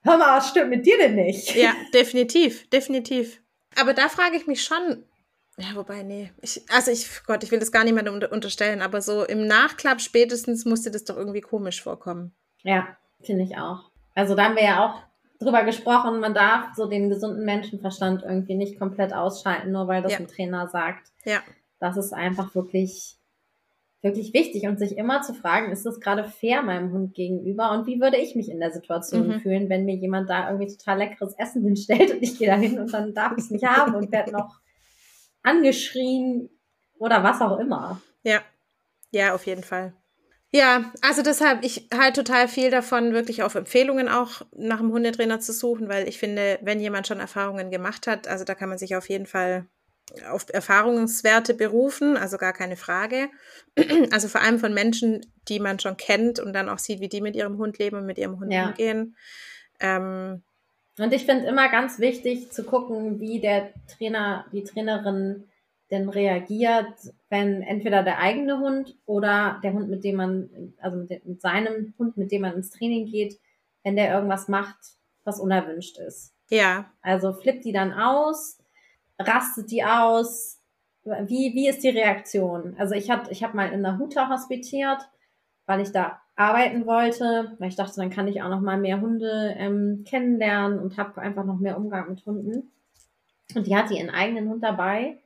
hör 0.02 0.18
mal, 0.18 0.36
was 0.36 0.50
stimmt 0.50 0.70
mit 0.70 0.86
dir 0.86 0.98
denn 0.98 1.16
nicht? 1.16 1.56
Ja, 1.56 1.72
definitiv, 1.92 2.68
definitiv. 2.70 3.42
Aber 3.80 3.92
da 3.92 4.08
frage 4.08 4.36
ich 4.36 4.46
mich 4.46 4.62
schon, 4.62 5.04
ja, 5.58 5.74
wobei, 5.74 6.02
nee. 6.02 6.30
Ich, 6.40 6.62
also 6.70 6.90
ich, 6.90 7.08
Gott, 7.26 7.42
ich 7.42 7.50
will 7.50 7.58
das 7.58 7.72
gar 7.72 7.84
niemandem 7.84 8.14
unter, 8.14 8.32
unterstellen, 8.32 8.80
aber 8.80 9.02
so 9.02 9.24
im 9.24 9.46
Nachklapp 9.46 10.00
spätestens 10.00 10.64
musste 10.64 10.90
das 10.90 11.04
doch 11.04 11.16
irgendwie 11.16 11.40
komisch 11.40 11.82
vorkommen. 11.82 12.32
Ja, 12.62 12.86
finde 13.22 13.42
ich 13.42 13.56
auch. 13.56 13.90
Also 14.14 14.34
da 14.34 14.44
haben 14.44 14.56
wir 14.56 14.64
ja 14.64 14.86
auch 14.86 15.02
drüber 15.40 15.64
gesprochen, 15.64 16.20
man 16.20 16.34
darf 16.34 16.74
so 16.76 16.86
den 16.86 17.08
gesunden 17.08 17.44
Menschenverstand 17.44 18.22
irgendwie 18.22 18.54
nicht 18.54 18.78
komplett 18.78 19.12
ausschalten, 19.12 19.72
nur 19.72 19.88
weil 19.88 20.02
das 20.02 20.12
ja. 20.12 20.18
ein 20.18 20.28
Trainer 20.28 20.68
sagt. 20.68 21.10
Ja. 21.24 21.40
Das 21.80 21.96
ist 21.96 22.12
einfach 22.12 22.54
wirklich, 22.54 23.16
wirklich 24.02 24.34
wichtig 24.34 24.66
und 24.66 24.78
sich 24.78 24.96
immer 24.96 25.22
zu 25.22 25.34
fragen, 25.34 25.70
ist 25.70 25.86
das 25.86 26.00
gerade 26.00 26.24
fair 26.24 26.62
meinem 26.62 26.92
Hund 26.92 27.14
gegenüber 27.14 27.72
und 27.72 27.86
wie 27.86 28.00
würde 28.00 28.16
ich 28.16 28.34
mich 28.34 28.48
in 28.48 28.60
der 28.60 28.72
Situation 28.72 29.28
mhm. 29.28 29.40
fühlen, 29.40 29.68
wenn 29.68 29.84
mir 29.84 29.96
jemand 29.96 30.28
da 30.30 30.50
irgendwie 30.50 30.76
total 30.76 30.98
leckeres 30.98 31.34
Essen 31.38 31.62
hinstellt 31.64 32.12
und 32.12 32.22
ich 32.22 32.38
gehe 32.38 32.48
da 32.48 32.56
hin 32.56 32.78
und 32.78 32.92
dann 32.92 33.14
darf 33.14 33.32
ich 33.36 33.44
es 33.44 33.50
nicht 33.50 33.66
haben 33.66 33.94
und 33.94 34.10
werde 34.12 34.32
noch 34.32 34.60
angeschrien 35.42 36.50
oder 36.98 37.22
was 37.22 37.40
auch 37.40 37.58
immer. 37.58 38.00
Ja, 38.22 38.42
ja, 39.10 39.34
auf 39.34 39.46
jeden 39.46 39.62
Fall. 39.62 39.94
Ja, 40.50 40.92
also 41.02 41.22
deshalb, 41.22 41.62
ich 41.62 41.88
halte 41.92 42.24
total 42.24 42.48
viel 42.48 42.70
davon, 42.70 43.12
wirklich 43.12 43.42
auf 43.42 43.54
Empfehlungen 43.54 44.08
auch 44.08 44.42
nach 44.56 44.80
einem 44.80 44.92
Hundetrainer 44.92 45.40
zu 45.40 45.52
suchen, 45.52 45.88
weil 45.88 46.08
ich 46.08 46.18
finde, 46.18 46.58
wenn 46.62 46.80
jemand 46.80 47.06
schon 47.06 47.20
Erfahrungen 47.20 47.70
gemacht 47.70 48.06
hat, 48.06 48.28
also 48.28 48.44
da 48.44 48.54
kann 48.54 48.70
man 48.70 48.78
sich 48.78 48.96
auf 48.96 49.10
jeden 49.10 49.26
Fall 49.26 49.66
auf 50.30 50.46
Erfahrungswerte 50.50 51.52
berufen, 51.52 52.16
also 52.16 52.38
gar 52.38 52.54
keine 52.54 52.76
Frage. 52.76 53.28
Also 54.10 54.28
vor 54.28 54.40
allem 54.40 54.58
von 54.58 54.72
Menschen, 54.72 55.20
die 55.48 55.60
man 55.60 55.78
schon 55.78 55.96
kennt 55.96 56.40
und 56.40 56.52
dann 56.52 56.68
auch 56.68 56.78
sieht, 56.78 57.00
wie 57.00 57.08
die 57.08 57.20
mit 57.20 57.36
ihrem 57.36 57.58
Hund 57.58 57.78
leben 57.78 57.98
und 57.98 58.06
mit 58.06 58.18
ihrem 58.18 58.40
Hund 58.40 58.52
ja. 58.52 58.68
umgehen. 58.68 59.16
Ähm, 59.80 60.42
und 60.98 61.12
ich 61.12 61.24
finde 61.24 61.46
immer 61.46 61.68
ganz 61.68 61.98
wichtig 61.98 62.50
zu 62.50 62.64
gucken, 62.64 63.20
wie 63.20 63.40
der 63.40 63.72
Trainer, 63.86 64.46
die 64.52 64.64
Trainerin 64.64 65.44
denn 65.90 66.08
reagiert, 66.08 66.92
wenn 67.30 67.62
entweder 67.62 68.02
der 68.02 68.18
eigene 68.18 68.58
Hund 68.58 68.96
oder 69.06 69.58
der 69.62 69.72
Hund, 69.72 69.88
mit 69.88 70.04
dem 70.04 70.16
man, 70.16 70.74
also 70.80 70.98
mit, 70.98 71.24
mit 71.24 71.40
seinem 71.40 71.94
Hund, 71.98 72.16
mit 72.16 72.30
dem 72.30 72.42
man 72.42 72.54
ins 72.54 72.70
Training 72.70 73.06
geht, 73.06 73.38
wenn 73.82 73.96
der 73.96 74.12
irgendwas 74.12 74.48
macht, 74.48 74.76
was 75.24 75.40
unerwünscht 75.40 75.98
ist. 75.98 76.34
Ja. 76.50 76.90
Also 77.00 77.32
flippt 77.32 77.64
die 77.64 77.72
dann 77.72 77.92
aus, 77.92 78.58
rastet 79.18 79.70
die 79.70 79.84
aus. 79.84 80.58
Wie, 81.04 81.54
wie 81.54 81.68
ist 81.68 81.82
die 81.82 81.88
Reaktion? 81.88 82.74
Also 82.78 82.94
ich 82.94 83.10
hab, 83.10 83.30
ich 83.30 83.42
hab 83.42 83.54
mal 83.54 83.72
in 83.72 83.82
der 83.82 83.98
Huta 83.98 84.28
hospitiert, 84.28 85.08
weil 85.64 85.80
ich 85.80 85.90
da 85.90 86.20
arbeiten 86.38 86.86
wollte, 86.86 87.56
weil 87.58 87.68
ich 87.68 87.74
dachte, 87.74 87.96
dann 87.96 88.10
kann 88.10 88.28
ich 88.28 88.42
auch 88.42 88.48
noch 88.48 88.60
mal 88.60 88.78
mehr 88.78 89.00
Hunde 89.00 89.54
ähm, 89.58 90.04
kennenlernen 90.06 90.78
und 90.78 90.96
habe 90.96 91.20
einfach 91.20 91.44
noch 91.44 91.58
mehr 91.58 91.76
Umgang 91.76 92.08
mit 92.08 92.24
Hunden. 92.24 92.70
Und 93.56 93.66
die 93.66 93.74
hatte 93.74 93.94
ihren 93.94 94.10
eigenen 94.10 94.48
Hund 94.48 94.62
dabei. 94.62 95.18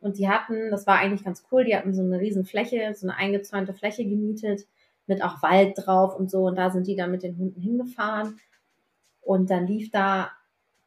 Und 0.00 0.18
die 0.18 0.28
hatten, 0.28 0.70
das 0.70 0.86
war 0.86 0.98
eigentlich 0.98 1.24
ganz 1.24 1.44
cool, 1.50 1.64
die 1.64 1.74
hatten 1.74 1.92
so 1.92 2.02
eine 2.02 2.20
riesen 2.20 2.44
Fläche, 2.44 2.94
so 2.94 3.08
eine 3.08 3.16
eingezäunte 3.16 3.74
Fläche 3.74 4.04
gemietet, 4.04 4.66
mit 5.06 5.24
auch 5.24 5.42
Wald 5.42 5.74
drauf 5.76 6.14
und 6.14 6.30
so. 6.30 6.44
Und 6.44 6.56
da 6.56 6.70
sind 6.70 6.86
die 6.86 6.94
dann 6.94 7.10
mit 7.10 7.24
den 7.24 7.36
Hunden 7.36 7.60
hingefahren. 7.60 8.38
Und 9.22 9.50
dann 9.50 9.66
lief 9.66 9.90
da 9.90 10.30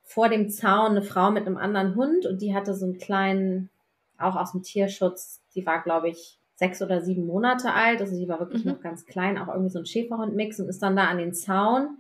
vor 0.04 0.30
dem 0.30 0.50
Zaun 0.50 0.92
eine 0.92 1.02
Frau 1.02 1.30
mit 1.32 1.46
einem 1.46 1.58
anderen 1.58 1.96
Hund 1.96 2.26
und 2.26 2.42
die 2.42 2.56
hatte 2.56 2.74
so 2.74 2.86
einen 2.86 3.00
kleinen, 3.00 3.70
auch 4.18 4.38
aus 4.38 4.54
dem 4.54 4.64
Tierschutz, 4.64 5.42
die 5.56 5.66
war, 5.66 5.84
glaube 5.84 6.08
ich, 6.08 6.40
sechs 6.58 6.82
oder 6.82 7.02
sieben 7.02 7.26
Monate 7.28 7.72
alt, 7.72 8.02
also 8.02 8.16
sie 8.16 8.28
war 8.28 8.40
wirklich 8.40 8.66
mhm. 8.66 8.72
noch 8.72 8.82
ganz 8.82 9.06
klein, 9.06 9.38
auch 9.38 9.48
irgendwie 9.48 9.70
so 9.70 9.80
ein 9.80 9.86
Schäferhund-Mix 9.86 10.60
und 10.60 10.68
ist 10.68 10.82
dann 10.82 10.96
da 10.96 11.06
an 11.06 11.20
den 11.20 11.34
Zaun 11.34 11.98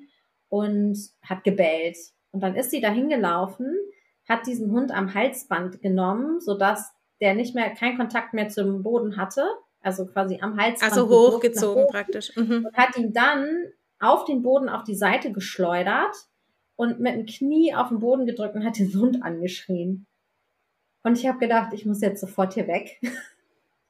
und 0.49 0.97
hat 1.21 1.43
gebellt. 1.43 1.97
Und 2.31 2.41
dann 2.41 2.55
ist 2.55 2.71
sie 2.71 2.81
da 2.81 2.89
hingelaufen, 2.89 3.71
hat 4.27 4.47
diesen 4.47 4.71
Hund 4.71 4.91
am 4.91 5.13
Halsband 5.13 5.81
genommen, 5.81 6.39
sodass 6.41 6.91
der 7.21 7.35
nicht 7.35 7.53
mehr, 7.55 7.69
keinen 7.69 7.97
Kontakt 7.97 8.33
mehr 8.33 8.49
zum 8.49 8.81
Boden 8.81 9.15
hatte, 9.15 9.47
also 9.81 10.07
quasi 10.07 10.39
am 10.41 10.59
Halsband. 10.59 10.91
Also 10.91 11.07
hochgezogen 11.07 11.83
hoch, 11.83 11.91
praktisch. 11.91 12.35
Mhm. 12.35 12.65
Und 12.65 12.73
hat 12.75 12.97
ihn 12.97 13.13
dann 13.13 13.47
auf 13.99 14.25
den 14.25 14.41
Boden 14.41 14.69
auf 14.69 14.83
die 14.83 14.95
Seite 14.95 15.31
geschleudert 15.31 16.15
und 16.75 16.99
mit 16.99 17.13
dem 17.13 17.25
Knie 17.25 17.75
auf 17.75 17.89
den 17.89 17.99
Boden 17.99 18.25
gedrückt 18.25 18.55
und 18.55 18.65
hat 18.65 18.79
den 18.79 18.93
Hund 18.93 19.23
angeschrien. 19.23 20.07
Und 21.03 21.17
ich 21.17 21.27
habe 21.27 21.37
gedacht, 21.37 21.73
ich 21.73 21.85
muss 21.85 22.01
jetzt 22.01 22.21
sofort 22.21 22.53
hier 22.55 22.67
weg 22.67 22.99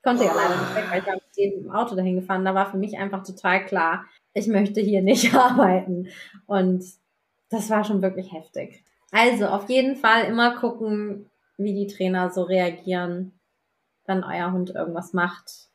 konnte 0.04 0.26
ja 0.26 0.34
leider 0.34 0.62
nicht 0.62 0.76
weg, 0.76 0.86
weil 0.90 1.00
ich 1.02 1.08
war 1.08 1.62
dem 1.62 1.72
Auto 1.72 1.96
dahin 1.96 2.16
gefahren. 2.16 2.46
Da 2.46 2.56
war 2.56 2.72
für 2.72 2.78
mich 2.78 2.98
einfach 2.98 3.24
total 3.24 3.66
klar, 3.66 4.06
ich 4.34 4.48
möchte 4.48 4.82
hier 4.82 5.02
nicht 5.02 5.34
arbeiten. 5.36 6.10
Und 6.46 6.84
das 7.50 7.70
war 7.70 7.84
schon 7.84 8.02
wirklich 8.02 8.34
heftig. 8.34 8.84
Also 9.12 9.48
auf 9.48 9.70
jeden 9.70 9.96
Fall 9.96 10.26
immer 10.26 10.56
gucken, 10.58 11.30
wie 11.58 11.74
die 11.74 11.88
Trainer 11.88 12.30
so 12.30 12.44
reagieren, 12.44 13.34
wenn 14.06 14.24
euer 14.24 14.52
Hund 14.52 14.70
irgendwas 14.72 15.14
macht, 15.14 15.68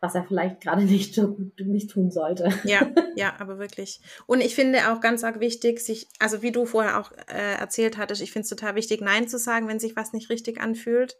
was 0.00 0.14
er 0.14 0.24
vielleicht 0.24 0.60
gerade 0.60 0.82
nicht 0.84 1.14
so 1.14 1.34
gut 1.34 1.58
nicht 1.60 1.90
tun 1.90 2.10
sollte. 2.10 2.50
Ja, 2.64 2.86
ja, 3.16 3.34
aber 3.38 3.58
wirklich. 3.58 4.00
Und 4.26 4.40
ich 4.40 4.54
finde 4.54 4.92
auch 4.92 5.00
ganz 5.00 5.24
arg 5.24 5.40
wichtig, 5.40 5.80
sich, 5.80 6.08
also 6.18 6.42
wie 6.42 6.52
du 6.52 6.66
vorher 6.66 7.00
auch 7.00 7.12
äh, 7.28 7.54
erzählt 7.58 7.98
hattest, 7.98 8.22
ich 8.22 8.32
finde 8.32 8.44
es 8.44 8.50
total 8.50 8.74
wichtig, 8.74 9.00
Nein 9.00 9.28
zu 9.28 9.38
sagen, 9.38 9.68
wenn 9.68 9.80
sich 9.80 9.96
was 9.96 10.12
nicht 10.12 10.30
richtig 10.30 10.60
anfühlt. 10.60 11.16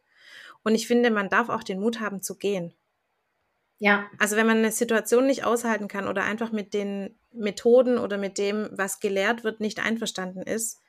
Und 0.65 0.75
ich 0.75 0.87
finde, 0.87 1.11
man 1.11 1.29
darf 1.29 1.49
auch 1.49 1.63
den 1.63 1.81
Mut 1.81 2.01
haben 2.01 2.23
zu 2.23 2.37
gehen. 2.37 2.75
Ja. 3.79 4.07
Also 4.19 4.37
wenn 4.37 4.47
man 4.47 4.59
eine 4.59 4.73
Situation 4.73 5.27
nicht 5.27 5.45
aushalten 5.45 5.89
kann 5.89 6.09
oder 6.09 6.25
einfach 6.25 6.53
mit 6.53 6.75
den 6.75 7.19
Methoden 7.33 7.99
oder 7.99 8.19
mit 8.19 8.39
dem, 8.39 8.69
was 8.73 9.01
gelehrt 9.01 9.45
wird, 9.45 9.61
nicht 9.61 9.85
einverstanden 9.85 10.43
ist, 10.43 10.81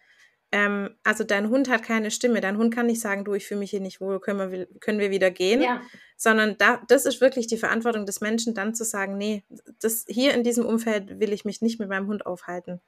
ähm, 0.52 0.96
also 1.04 1.24
dein 1.24 1.50
Hund 1.50 1.70
hat 1.70 1.84
keine 1.84 2.12
Stimme. 2.12 2.40
Dein 2.40 2.58
Hund 2.58 2.74
kann 2.74 2.86
nicht 2.86 3.02
sagen, 3.02 3.26
du, 3.26 3.34
ich 3.34 3.46
fühle 3.46 3.60
mich 3.60 3.72
hier 3.72 3.82
nicht 3.82 4.00
wohl, 4.00 4.20
können 4.20 4.52
wir, 4.52 4.68
können 4.80 5.00
wir 5.00 5.12
wieder 5.12 5.32
gehen. 5.32 5.62
Ja. 5.62 5.82
Sondern 6.16 6.58
da, 6.58 6.82
das 6.88 7.06
ist 7.06 7.20
wirklich 7.20 7.48
die 7.48 7.58
Verantwortung 7.58 8.06
des 8.06 8.22
Menschen, 8.22 8.54
dann 8.54 8.74
zu 8.74 8.86
sagen, 8.86 9.18
nee, 9.18 9.44
das, 9.82 10.06
hier 10.08 10.34
in 10.34 10.44
diesem 10.44 10.66
Umfeld 10.66 11.20
will 11.20 11.34
ich 11.34 11.44
mich 11.44 11.62
nicht 11.62 11.80
mit 11.80 11.90
meinem 11.90 12.08
Hund 12.08 12.26
aufhalten. 12.26 12.80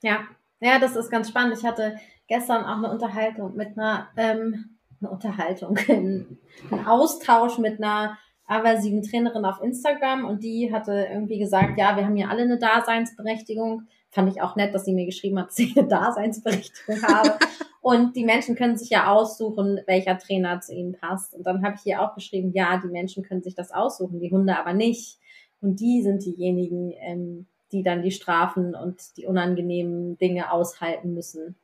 Ja, 0.00 0.26
ja, 0.60 0.78
das 0.78 0.96
ist 0.96 1.10
ganz 1.10 1.28
spannend. 1.28 1.58
Ich 1.58 1.64
hatte 1.64 1.98
gestern 2.26 2.64
auch 2.64 2.78
eine 2.78 2.90
Unterhaltung 2.90 3.54
mit 3.54 3.76
einer, 3.76 4.08
ähm, 4.16 4.78
eine 5.00 5.10
Unterhaltung, 5.10 5.78
einen 5.88 6.38
Austausch 6.86 7.58
mit 7.58 7.78
einer 7.78 8.18
aversiven 8.46 9.02
Trainerin 9.02 9.44
auf 9.44 9.62
Instagram 9.62 10.24
und 10.26 10.42
die 10.42 10.72
hatte 10.72 11.06
irgendwie 11.10 11.38
gesagt, 11.38 11.78
ja, 11.78 11.96
wir 11.96 12.04
haben 12.04 12.16
ja 12.16 12.28
alle 12.28 12.42
eine 12.42 12.58
Daseinsberechtigung. 12.58 13.86
Fand 14.10 14.30
ich 14.30 14.42
auch 14.42 14.54
nett, 14.54 14.74
dass 14.74 14.84
sie 14.84 14.92
mir 14.92 15.06
geschrieben 15.06 15.38
hat, 15.38 15.48
dass 15.48 15.58
ich 15.58 15.76
eine 15.76 15.88
Daseinsberechtigung 15.88 17.02
habe. 17.02 17.38
Und 17.84 18.16
die 18.16 18.24
Menschen 18.24 18.54
können 18.54 18.78
sich 18.78 18.88
ja 18.88 19.12
aussuchen, 19.12 19.78
welcher 19.86 20.16
Trainer 20.16 20.58
zu 20.58 20.72
ihnen 20.72 20.94
passt. 20.94 21.34
Und 21.34 21.46
dann 21.46 21.62
habe 21.62 21.74
ich 21.76 21.82
hier 21.82 22.00
auch 22.00 22.14
geschrieben, 22.14 22.52
ja, 22.54 22.80
die 22.82 22.88
Menschen 22.88 23.22
können 23.22 23.42
sich 23.42 23.54
das 23.54 23.72
aussuchen, 23.72 24.20
die 24.20 24.30
Hunde 24.30 24.56
aber 24.56 24.72
nicht. 24.72 25.18
Und 25.60 25.80
die 25.80 26.02
sind 26.02 26.24
diejenigen, 26.24 26.94
ähm, 26.98 27.46
die 27.72 27.82
dann 27.82 28.00
die 28.00 28.10
Strafen 28.10 28.74
und 28.74 29.18
die 29.18 29.26
unangenehmen 29.26 30.16
Dinge 30.16 30.50
aushalten 30.50 31.12
müssen. 31.12 31.56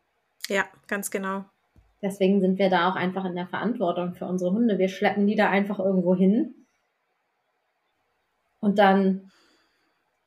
Ja, 0.48 0.64
ganz 0.88 1.10
genau. 1.10 1.46
Deswegen 2.02 2.40
sind 2.40 2.58
wir 2.58 2.70
da 2.70 2.90
auch 2.90 2.96
einfach 2.96 3.24
in 3.24 3.34
der 3.34 3.46
Verantwortung 3.46 4.14
für 4.14 4.26
unsere 4.26 4.52
Hunde. 4.52 4.78
Wir 4.78 4.88
schleppen 4.88 5.26
die 5.26 5.36
da 5.36 5.50
einfach 5.50 5.78
irgendwo 5.78 6.14
hin 6.14 6.54
und 8.60 8.78
dann, 8.78 9.30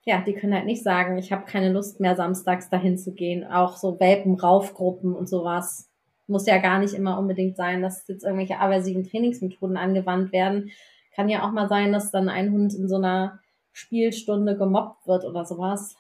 ja, 0.04 0.22
die 0.22 0.34
können 0.34 0.54
halt 0.54 0.66
nicht 0.66 0.84
sagen, 0.84 1.18
ich 1.18 1.32
habe 1.32 1.46
keine 1.46 1.72
Lust 1.72 2.00
mehr, 2.00 2.16
samstags 2.16 2.70
dahin 2.70 2.98
zu 2.98 3.14
gehen. 3.14 3.46
Auch 3.46 3.78
so 3.78 4.00
Welpen-Raufgruppen 4.00 5.16
und 5.16 5.30
sowas. 5.30 5.90
Muss 6.28 6.48
ja 6.48 6.58
gar 6.58 6.80
nicht 6.80 6.94
immer 6.94 7.20
unbedingt 7.20 7.56
sein, 7.56 7.82
dass 7.82 8.08
jetzt 8.08 8.24
irgendwelche 8.24 8.60
aversiven 8.60 9.04
Trainingsmethoden 9.04 9.78
angewandt 9.78 10.32
werden. 10.32 10.72
Kann 11.16 11.30
ja 11.30 11.46
auch 11.46 11.52
mal 11.52 11.70
sein, 11.70 11.94
dass 11.94 12.12
dann 12.12 12.28
ein 12.28 12.52
Hund 12.52 12.74
in 12.74 12.88
so 12.90 12.96
einer 12.96 13.40
Spielstunde 13.72 14.58
gemobbt 14.58 15.06
wird 15.08 15.26
oder 15.26 15.46
sowas. 15.46 15.96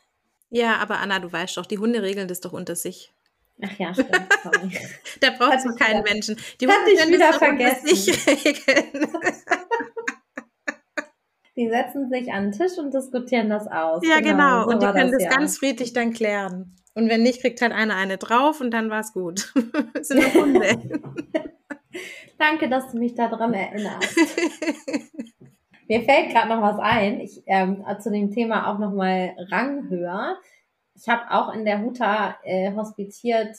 Ja, 0.49 0.77
aber 0.77 0.99
Anna, 0.99 1.19
du 1.19 1.31
weißt 1.31 1.57
doch, 1.57 1.65
die 1.65 1.77
Hunde 1.77 2.01
regeln 2.01 2.27
das 2.27 2.39
doch 2.39 2.53
unter 2.53 2.75
sich. 2.75 3.11
Ach 3.61 3.77
ja, 3.77 3.93
stimmt. 3.93 4.09
Sorry. 4.43 4.71
da 5.21 5.29
braucht 5.31 5.57
es 5.57 5.65
keinen 5.77 6.03
wieder, 6.03 6.13
Menschen. 6.13 6.37
Die 6.59 6.67
Hunde 6.67 6.91
ich 6.91 7.07
wieder 7.07 7.33
vergessen. 7.33 7.87
Die 11.55 11.69
setzen 11.69 12.09
sich 12.09 12.33
an 12.33 12.49
den 12.49 12.51
Tisch 12.51 12.79
und 12.79 12.91
diskutieren 12.93 13.49
das 13.49 13.67
aus. 13.67 14.01
Ja, 14.07 14.21
genau. 14.21 14.31
genau. 14.31 14.63
So 14.63 14.69
und 14.69 14.81
die 14.81 14.87
können 14.87 15.11
das, 15.11 15.21
das 15.21 15.23
ja. 15.23 15.29
ganz 15.29 15.59
friedlich 15.59 15.93
dann 15.93 16.11
klären. 16.11 16.75
Und 16.95 17.09
wenn 17.09 17.21
nicht, 17.21 17.41
kriegt 17.41 17.61
halt 17.61 17.73
einer 17.73 17.95
eine 17.95 18.17
drauf 18.17 18.59
und 18.59 18.71
dann 18.71 18.89
war 18.89 19.01
es 19.01 19.13
gut. 19.13 19.53
das 19.93 20.07
sind 20.07 20.21
nur 20.21 20.33
Hunde. 20.33 20.79
Danke, 22.39 22.69
dass 22.69 22.91
du 22.91 22.97
mich 22.97 23.13
daran 23.13 23.53
erinnerst. 23.53 24.17
Mir 25.87 26.01
fällt 26.01 26.31
gerade 26.31 26.49
noch 26.49 26.61
was 26.61 26.79
ein. 26.79 27.19
Ich 27.19 27.43
ähm, 27.45 27.85
zu 27.99 28.11
dem 28.11 28.31
Thema 28.31 28.71
auch 28.71 28.79
noch 28.79 28.93
mal 28.93 29.35
Ranghöher. 29.51 30.37
Ich 31.03 31.09
habe 31.09 31.31
auch 31.31 31.53
in 31.53 31.65
der 31.65 31.81
Huta 31.81 32.37
äh, 32.43 32.73
hospitiert, 32.73 33.57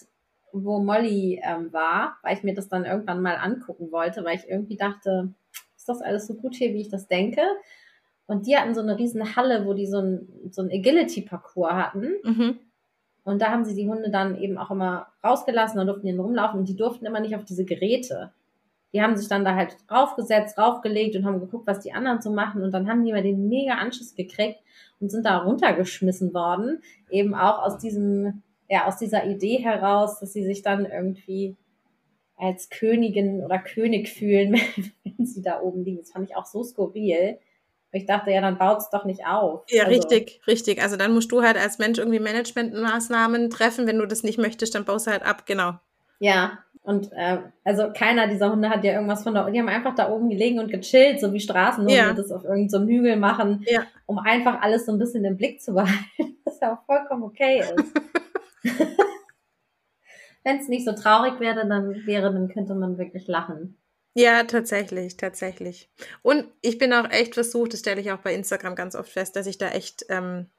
wo 0.52 0.78
Molly 0.78 1.42
ähm, 1.44 1.70
war, 1.74 2.16
weil 2.22 2.38
ich 2.38 2.42
mir 2.42 2.54
das 2.54 2.70
dann 2.70 2.86
irgendwann 2.86 3.20
mal 3.20 3.36
angucken 3.36 3.92
wollte, 3.92 4.24
weil 4.24 4.36
ich 4.36 4.48
irgendwie 4.48 4.76
dachte, 4.76 5.28
ist 5.76 5.86
das 5.86 6.00
alles 6.00 6.26
so 6.26 6.32
gut 6.36 6.54
hier, 6.54 6.72
wie 6.72 6.80
ich 6.80 6.88
das 6.88 7.06
denke? 7.06 7.42
Und 8.26 8.46
die 8.46 8.56
hatten 8.56 8.74
so 8.74 8.80
eine 8.80 8.98
riesen 8.98 9.36
Halle, 9.36 9.66
wo 9.66 9.74
die 9.74 9.86
so 9.86 9.98
ein, 9.98 10.26
so 10.50 10.62
ein 10.62 10.70
Agility-Parcours 10.70 11.74
hatten. 11.74 12.14
Mhm. 12.22 12.58
Und 13.24 13.42
da 13.42 13.50
haben 13.50 13.66
sie 13.66 13.74
die 13.74 13.88
Hunde 13.90 14.08
dann 14.08 14.38
eben 14.38 14.56
auch 14.56 14.70
immer 14.70 15.08
rausgelassen, 15.22 15.76
da 15.76 15.84
durften 15.84 16.06
die 16.06 16.16
rumlaufen 16.16 16.60
und 16.60 16.68
die 16.70 16.76
durften 16.76 17.04
immer 17.04 17.20
nicht 17.20 17.36
auf 17.36 17.44
diese 17.44 17.66
Geräte. 17.66 18.32
Die 18.94 19.02
haben 19.02 19.16
sich 19.16 19.26
dann 19.26 19.44
da 19.44 19.56
halt 19.56 19.76
draufgesetzt, 19.88 20.56
draufgelegt 20.56 21.16
und 21.16 21.26
haben 21.26 21.40
geguckt, 21.40 21.66
was 21.66 21.80
die 21.80 21.92
anderen 21.92 22.22
so 22.22 22.30
machen. 22.30 22.62
Und 22.62 22.70
dann 22.70 22.88
haben 22.88 23.02
die 23.02 23.10
immer 23.10 23.22
den 23.22 23.48
mega 23.48 23.74
Anschiss 23.74 24.14
gekriegt 24.14 24.60
und 25.00 25.10
sind 25.10 25.26
da 25.26 25.38
runtergeschmissen 25.38 26.32
worden. 26.32 26.80
Eben 27.10 27.34
auch 27.34 27.58
aus 27.58 27.78
diesem, 27.78 28.42
ja, 28.70 28.86
aus 28.86 28.96
dieser 28.96 29.26
Idee 29.26 29.58
heraus, 29.58 30.20
dass 30.20 30.32
sie 30.32 30.44
sich 30.44 30.62
dann 30.62 30.86
irgendwie 30.86 31.56
als 32.36 32.70
Königin 32.70 33.44
oder 33.44 33.58
König 33.58 34.08
fühlen, 34.08 34.54
wenn 35.04 35.26
sie 35.26 35.42
da 35.42 35.60
oben 35.60 35.84
liegen. 35.84 35.98
Das 35.98 36.12
fand 36.12 36.30
ich 36.30 36.36
auch 36.36 36.46
so 36.46 36.62
skurril. 36.62 37.38
Ich 37.90 38.06
dachte, 38.06 38.30
ja, 38.30 38.40
dann 38.40 38.58
baut 38.58 38.78
es 38.78 38.90
doch 38.90 39.04
nicht 39.04 39.26
auf. 39.26 39.64
Ja, 39.70 39.84
also. 39.84 39.96
richtig, 39.96 40.40
richtig. 40.46 40.82
Also 40.82 40.96
dann 40.96 41.14
musst 41.14 41.32
du 41.32 41.42
halt 41.42 41.56
als 41.56 41.78
Mensch 41.78 41.98
irgendwie 41.98 42.20
Managementmaßnahmen 42.20 43.50
treffen. 43.50 43.88
Wenn 43.88 43.98
du 43.98 44.06
das 44.06 44.22
nicht 44.22 44.38
möchtest, 44.38 44.74
dann 44.74 44.84
baust 44.84 45.06
du 45.06 45.12
halt 45.12 45.22
ab, 45.24 45.46
genau. 45.46 45.74
Ja, 46.18 46.58
und 46.84 47.10
äh, 47.12 47.38
also 47.64 47.90
keiner 47.96 48.28
dieser 48.28 48.52
Hunde 48.52 48.68
hat 48.68 48.84
ja 48.84 48.92
irgendwas 48.92 49.22
von 49.22 49.34
da. 49.34 49.48
Die 49.48 49.58
haben 49.58 49.70
einfach 49.70 49.94
da 49.94 50.10
oben 50.10 50.28
gelegen 50.28 50.58
und 50.58 50.70
gechillt, 50.70 51.18
so 51.18 51.32
wie 51.32 51.40
Straßenhunde 51.40 51.94
ja. 51.94 52.12
das 52.12 52.30
auf 52.30 52.44
irgendeinem 52.44 52.68
so 52.68 52.86
Hügel 52.86 53.16
machen, 53.16 53.64
ja. 53.66 53.86
um 54.04 54.18
einfach 54.18 54.60
alles 54.60 54.84
so 54.84 54.92
ein 54.92 54.98
bisschen 54.98 55.24
im 55.24 55.38
Blick 55.38 55.62
zu 55.62 55.72
behalten, 55.74 56.36
was 56.44 56.60
ja 56.60 56.74
auch 56.74 56.84
vollkommen 56.84 57.22
okay 57.22 57.60
ist. 57.60 57.74
Wenn 60.44 60.58
es 60.58 60.68
nicht 60.68 60.84
so 60.84 60.92
traurig 60.92 61.40
wäre, 61.40 61.66
dann 61.66 62.04
wäre, 62.04 62.30
dann 62.30 62.48
könnte 62.48 62.74
man 62.74 62.98
wirklich 62.98 63.26
lachen. 63.28 63.78
Ja, 64.12 64.44
tatsächlich, 64.44 65.16
tatsächlich. 65.16 65.90
Und 66.20 66.46
ich 66.60 66.76
bin 66.76 66.92
auch 66.92 67.10
echt 67.10 67.32
versucht, 67.32 67.72
das 67.72 67.80
stelle 67.80 68.02
ich 68.02 68.12
auch 68.12 68.18
bei 68.18 68.34
Instagram 68.34 68.74
ganz 68.74 68.94
oft 68.94 69.10
fest, 69.10 69.36
dass 69.36 69.46
ich 69.46 69.56
da 69.56 69.70
echt, 69.70 70.04
ähm, 70.10 70.50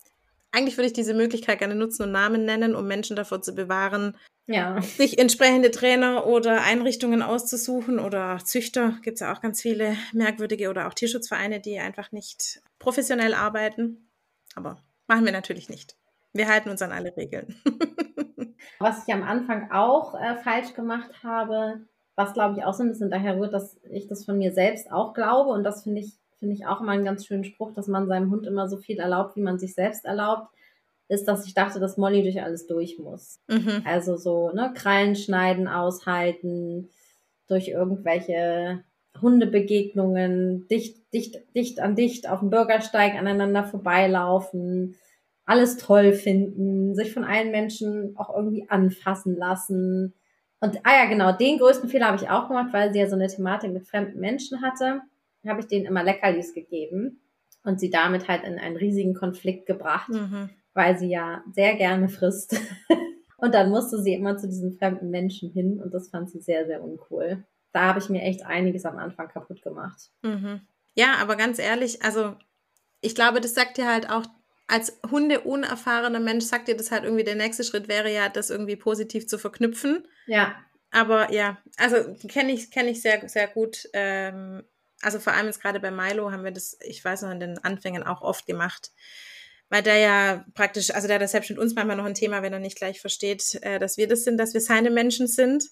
eigentlich 0.51 0.75
würde 0.75 0.87
ich 0.87 0.93
diese 0.93 1.13
Möglichkeit 1.13 1.59
gerne 1.59 1.75
nutzen 1.75 2.01
und 2.01 2.11
Namen 2.11 2.45
nennen, 2.45 2.75
um 2.75 2.87
Menschen 2.87 3.15
davor 3.15 3.43
zu 3.43 3.53
bewahren, 3.53 4.17
ja. 4.47 4.81
sich 4.81 5.17
entsprechende 5.17 5.71
Trainer 5.71 6.27
oder 6.27 6.63
Einrichtungen 6.63 7.21
auszusuchen 7.21 7.99
oder 7.99 8.39
Züchter. 8.43 8.97
Gibt 9.01 9.15
es 9.15 9.21
ja 9.21 9.33
auch 9.33 9.41
ganz 9.41 9.61
viele 9.61 9.95
merkwürdige 10.13 10.69
oder 10.69 10.87
auch 10.87 10.93
Tierschutzvereine, 10.93 11.59
die 11.59 11.79
einfach 11.79 12.11
nicht 12.11 12.61
professionell 12.79 13.33
arbeiten. 13.33 14.09
Aber 14.55 14.77
machen 15.07 15.25
wir 15.25 15.31
natürlich 15.31 15.69
nicht. 15.69 15.95
Wir 16.33 16.47
halten 16.47 16.69
uns 16.69 16.81
an 16.81 16.91
alle 16.91 17.15
Regeln. 17.15 17.55
Was 18.79 19.07
ich 19.07 19.13
am 19.13 19.23
Anfang 19.23 19.71
auch 19.71 20.15
äh, 20.15 20.35
falsch 20.35 20.73
gemacht 20.73 21.23
habe, 21.23 21.85
was 22.15 22.33
glaube 22.33 22.57
ich 22.57 22.65
auch 22.65 22.73
so 22.73 22.83
ein 22.83 22.89
bisschen 22.89 23.09
daher 23.09 23.37
rührt, 23.37 23.53
dass 23.53 23.77
ich 23.89 24.07
das 24.07 24.25
von 24.25 24.37
mir 24.37 24.51
selbst 24.51 24.91
auch 24.91 25.13
glaube 25.13 25.51
und 25.51 25.63
das 25.63 25.83
finde 25.83 26.01
ich 26.01 26.13
finde 26.37 26.55
ich 26.55 26.65
auch 26.65 26.81
immer 26.81 26.91
einen 26.91 27.05
ganz 27.05 27.25
schönen 27.25 27.43
Spruch, 27.43 27.73
dass 27.73 27.87
man 27.87 28.07
seinem 28.07 28.31
Hund 28.31 28.45
immer 28.45 28.67
so 28.67 28.77
viel 28.77 28.99
erlaubt, 28.99 29.35
wie 29.35 29.41
man 29.41 29.57
sich 29.57 29.73
selbst 29.73 30.05
erlaubt, 30.05 30.49
ist, 31.07 31.27
dass 31.27 31.45
ich 31.45 31.53
dachte, 31.53 31.79
dass 31.79 31.97
Molly 31.97 32.23
durch 32.23 32.41
alles 32.41 32.67
durch 32.67 32.97
muss. 32.99 33.39
Mhm. 33.47 33.83
Also 33.85 34.17
so, 34.17 34.51
ne, 34.51 34.73
Krallen 34.75 35.15
schneiden, 35.15 35.67
aushalten, 35.67 36.89
durch 37.47 37.67
irgendwelche 37.67 38.83
Hundebegegnungen, 39.21 40.67
dicht, 40.67 40.97
dicht, 41.13 41.37
dicht 41.55 41.79
an 41.79 41.95
dicht 41.95 42.27
auf 42.27 42.39
dem 42.39 42.49
Bürgersteig 42.49 43.15
aneinander 43.15 43.63
vorbeilaufen, 43.63 44.95
alles 45.45 45.77
toll 45.77 46.13
finden, 46.13 46.95
sich 46.95 47.13
von 47.13 47.23
allen 47.23 47.51
Menschen 47.51 48.15
auch 48.17 48.35
irgendwie 48.35 48.67
anfassen 48.67 49.37
lassen, 49.37 50.13
und, 50.65 50.79
ah 50.83 51.03
ja, 51.03 51.05
genau, 51.05 51.31
den 51.31 51.59
größten 51.59 51.89
Fehler 51.89 52.07
habe 52.07 52.17
ich 52.17 52.29
auch 52.29 52.47
gemacht, 52.47 52.69
weil 52.71 52.91
sie 52.91 52.99
ja 52.99 53.07
so 53.07 53.15
eine 53.15 53.27
Thematik 53.27 53.71
mit 53.71 53.87
fremden 53.87 54.19
Menschen 54.19 54.61
hatte. 54.61 55.01
Habe 55.45 55.59
ich 55.59 55.67
denen 55.67 55.85
immer 55.85 56.03
Leckerlis 56.03 56.55
gegeben 56.55 57.21
und 57.63 57.79
sie 57.79 57.91
damit 57.91 58.27
halt 58.27 58.43
in 58.43 58.57
einen 58.57 58.75
riesigen 58.75 59.13
Konflikt 59.13 59.67
gebracht, 59.67 60.09
mhm. 60.09 60.49
Weil 60.75 60.99
sie 60.99 61.09
ja 61.09 61.43
sehr 61.51 61.75
gerne 61.75 62.07
frisst. 62.07 62.55
und 63.37 63.55
dann 63.55 63.71
musste 63.71 63.99
sie 63.99 64.13
immer 64.13 64.37
zu 64.37 64.47
diesen 64.47 64.77
fremden 64.77 65.09
Menschen 65.09 65.49
hin 65.51 65.81
und 65.81 65.91
das 65.91 66.09
fand 66.09 66.29
sie 66.29 66.41
sehr, 66.41 66.67
sehr 66.67 66.83
uncool. 66.83 67.43
Da 67.73 67.85
habe 67.85 67.99
ich 67.99 68.09
mir 68.09 68.21
echt 68.21 68.45
einiges 68.45 68.85
am 68.85 68.97
Anfang 68.97 69.27
kaputt 69.29 69.63
gemacht. 69.63 70.11
Mhm. 70.21 70.61
Ja, 70.93 71.15
aber 71.19 71.35
ganz 71.35 71.57
ehrlich, 71.57 72.03
also 72.03 72.35
ich 73.01 73.15
glaube, 73.15 73.41
das 73.41 73.55
sagt 73.55 73.77
dir 73.77 73.91
halt 73.91 74.09
auch 74.09 74.25
als 74.67 74.99
Hunde-unerfahrener 75.09 76.19
Mensch 76.19 76.45
sagt 76.45 76.67
dir 76.67 76.77
das 76.77 76.91
halt 76.91 77.03
irgendwie, 77.03 77.23
der 77.23 77.35
nächste 77.35 77.63
Schritt 77.63 77.87
wäre 77.87 78.11
ja, 78.11 78.29
das 78.29 78.49
irgendwie 78.49 78.75
positiv 78.75 79.27
zu 79.27 79.37
verknüpfen. 79.37 80.07
Ja. 80.25 80.55
Aber 80.91 81.31
ja, 81.31 81.57
also 81.77 82.15
kenne 82.27 82.51
ich, 82.53 82.71
kenn 82.71 82.87
ich 82.87 83.01
sehr, 83.01 83.27
sehr 83.27 83.47
gut. 83.47 83.87
Ähm, 83.93 84.63
Also 85.01 85.19
vor 85.19 85.33
allem 85.33 85.45
jetzt 85.45 85.61
gerade 85.61 85.79
bei 85.79 85.91
Milo 85.91 86.31
haben 86.31 86.43
wir 86.43 86.51
das, 86.51 86.77
ich 86.81 87.03
weiß 87.03 87.23
noch, 87.23 87.31
in 87.31 87.39
den 87.39 87.63
Anfängen 87.63 88.03
auch 88.03 88.21
oft 88.21 88.47
gemacht. 88.47 88.91
Weil 89.69 89.81
der 89.81 89.97
ja 89.97 90.45
praktisch, 90.53 90.91
also 90.91 91.07
der 91.07 91.15
hat 91.15 91.23
das 91.23 91.31
selbst 91.31 91.49
mit 91.49 91.59
uns 91.59 91.73
manchmal 91.75 91.97
noch 91.97 92.05
ein 92.05 92.13
Thema, 92.13 92.41
wenn 92.41 92.53
er 92.53 92.59
nicht 92.59 92.77
gleich 92.77 93.01
versteht, 93.01 93.59
äh, 93.61 93.79
dass 93.79 93.97
wir 93.97 94.07
das 94.07 94.23
sind, 94.23 94.37
dass 94.37 94.53
wir 94.53 94.61
seine 94.61 94.91
Menschen 94.91 95.27
sind. 95.27 95.63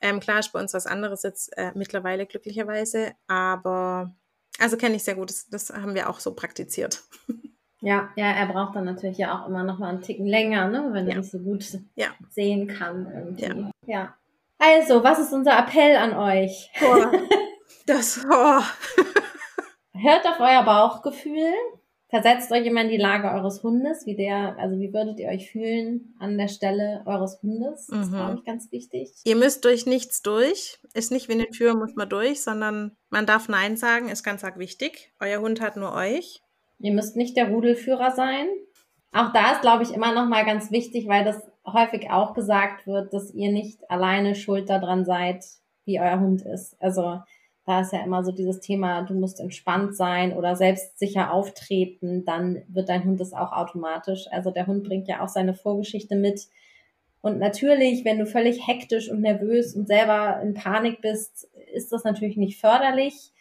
Ähm, 0.00 0.20
klar 0.20 0.40
ist 0.40 0.52
bei 0.52 0.60
uns 0.60 0.74
was 0.74 0.86
anderes 0.86 1.22
jetzt 1.22 1.56
äh, 1.56 1.72
mittlerweile 1.74 2.26
glücklicherweise, 2.26 3.12
aber 3.26 4.14
also 4.58 4.76
kenne 4.76 4.96
ich 4.96 5.04
sehr 5.04 5.14
gut, 5.14 5.30
das, 5.30 5.48
das 5.48 5.70
haben 5.70 5.94
wir 5.94 6.08
auch 6.08 6.20
so 6.20 6.34
praktiziert. 6.34 7.02
Ja, 7.84 8.10
ja, 8.14 8.30
er 8.30 8.46
braucht 8.46 8.76
dann 8.76 8.84
natürlich 8.84 9.18
ja 9.18 9.36
auch 9.36 9.48
immer 9.48 9.64
noch 9.64 9.80
mal 9.80 9.88
einen 9.88 10.02
Ticken 10.02 10.24
länger, 10.24 10.68
ne, 10.68 10.90
wenn 10.92 11.08
ja. 11.08 11.14
er 11.14 11.18
nicht 11.18 11.32
so 11.32 11.40
gut 11.40 11.64
ja. 11.96 12.10
sehen 12.30 12.68
kann 12.68 13.10
irgendwie. 13.12 13.44
Ja. 13.44 13.70
ja. 13.86 14.14
Also, 14.56 15.02
was 15.02 15.18
ist 15.18 15.32
unser 15.32 15.58
Appell 15.58 15.96
an 15.96 16.14
euch? 16.14 16.70
Oh, 16.80 17.06
das, 17.86 18.24
oh. 18.24 18.60
Hört 19.94 20.26
auf 20.26 20.38
euer 20.38 20.62
Bauchgefühl. 20.62 21.52
Versetzt 22.12 22.52
euch 22.52 22.66
immer 22.66 22.82
in 22.82 22.90
die 22.90 22.98
Lage 22.98 23.30
eures 23.30 23.62
Hundes, 23.62 24.04
wie 24.04 24.14
der, 24.14 24.58
also 24.58 24.78
wie 24.78 24.92
würdet 24.92 25.18
ihr 25.18 25.28
euch 25.28 25.50
fühlen 25.50 26.14
an 26.18 26.36
der 26.36 26.48
Stelle 26.48 27.00
eures 27.06 27.42
Hundes? 27.42 27.86
Das 27.86 27.96
mhm. 27.96 28.02
ist, 28.02 28.10
glaube 28.10 28.34
ich, 28.34 28.44
ganz 28.44 28.70
wichtig. 28.70 29.14
Ihr 29.24 29.34
müsst 29.34 29.64
durch 29.64 29.86
nichts 29.86 30.20
durch. 30.20 30.78
Ist 30.92 31.10
nicht 31.10 31.30
wie 31.30 31.32
eine 31.32 31.48
Tür, 31.48 31.74
muss 31.74 31.94
man 31.94 32.10
durch, 32.10 32.42
sondern 32.42 32.94
man 33.08 33.24
darf 33.24 33.48
Nein 33.48 33.78
sagen, 33.78 34.10
ist 34.10 34.24
ganz 34.24 34.44
arg 34.44 34.58
wichtig. 34.58 35.10
Euer 35.20 35.40
Hund 35.40 35.62
hat 35.62 35.78
nur 35.78 35.94
euch. 35.94 36.42
Ihr 36.80 36.92
müsst 36.92 37.16
nicht 37.16 37.34
der 37.34 37.48
Rudelführer 37.48 38.10
sein. 38.10 38.46
Auch 39.12 39.32
da 39.32 39.52
ist, 39.52 39.62
glaube 39.62 39.82
ich, 39.82 39.94
immer 39.94 40.12
noch 40.12 40.28
mal 40.28 40.44
ganz 40.44 40.70
wichtig, 40.70 41.08
weil 41.08 41.24
das 41.24 41.40
häufig 41.66 42.10
auch 42.10 42.34
gesagt 42.34 42.86
wird, 42.86 43.14
dass 43.14 43.32
ihr 43.32 43.50
nicht 43.50 43.90
alleine 43.90 44.34
schuld 44.34 44.68
daran 44.68 45.06
seid, 45.06 45.46
wie 45.86 45.98
euer 45.98 46.20
Hund 46.20 46.42
ist. 46.42 46.76
Also 46.78 47.20
da 47.64 47.80
ist 47.80 47.92
ja 47.92 48.02
immer 48.02 48.24
so 48.24 48.32
dieses 48.32 48.60
Thema, 48.60 49.02
du 49.02 49.14
musst 49.14 49.38
entspannt 49.38 49.96
sein 49.96 50.32
oder 50.32 50.56
selbstsicher 50.56 51.32
auftreten, 51.32 52.24
dann 52.24 52.62
wird 52.68 52.88
dein 52.88 53.04
Hund 53.04 53.20
es 53.20 53.32
auch 53.32 53.52
automatisch. 53.52 54.26
Also 54.30 54.50
der 54.50 54.66
Hund 54.66 54.82
bringt 54.84 55.06
ja 55.06 55.22
auch 55.22 55.28
seine 55.28 55.54
Vorgeschichte 55.54 56.16
mit. 56.16 56.48
Und 57.20 57.38
natürlich, 57.38 58.04
wenn 58.04 58.18
du 58.18 58.26
völlig 58.26 58.66
hektisch 58.66 59.08
und 59.08 59.20
nervös 59.20 59.76
und 59.76 59.86
selber 59.86 60.40
in 60.42 60.54
Panik 60.54 61.00
bist, 61.00 61.48
ist 61.72 61.92
das 61.92 62.02
natürlich 62.02 62.36
nicht 62.36 62.60
förderlich. 62.60 63.32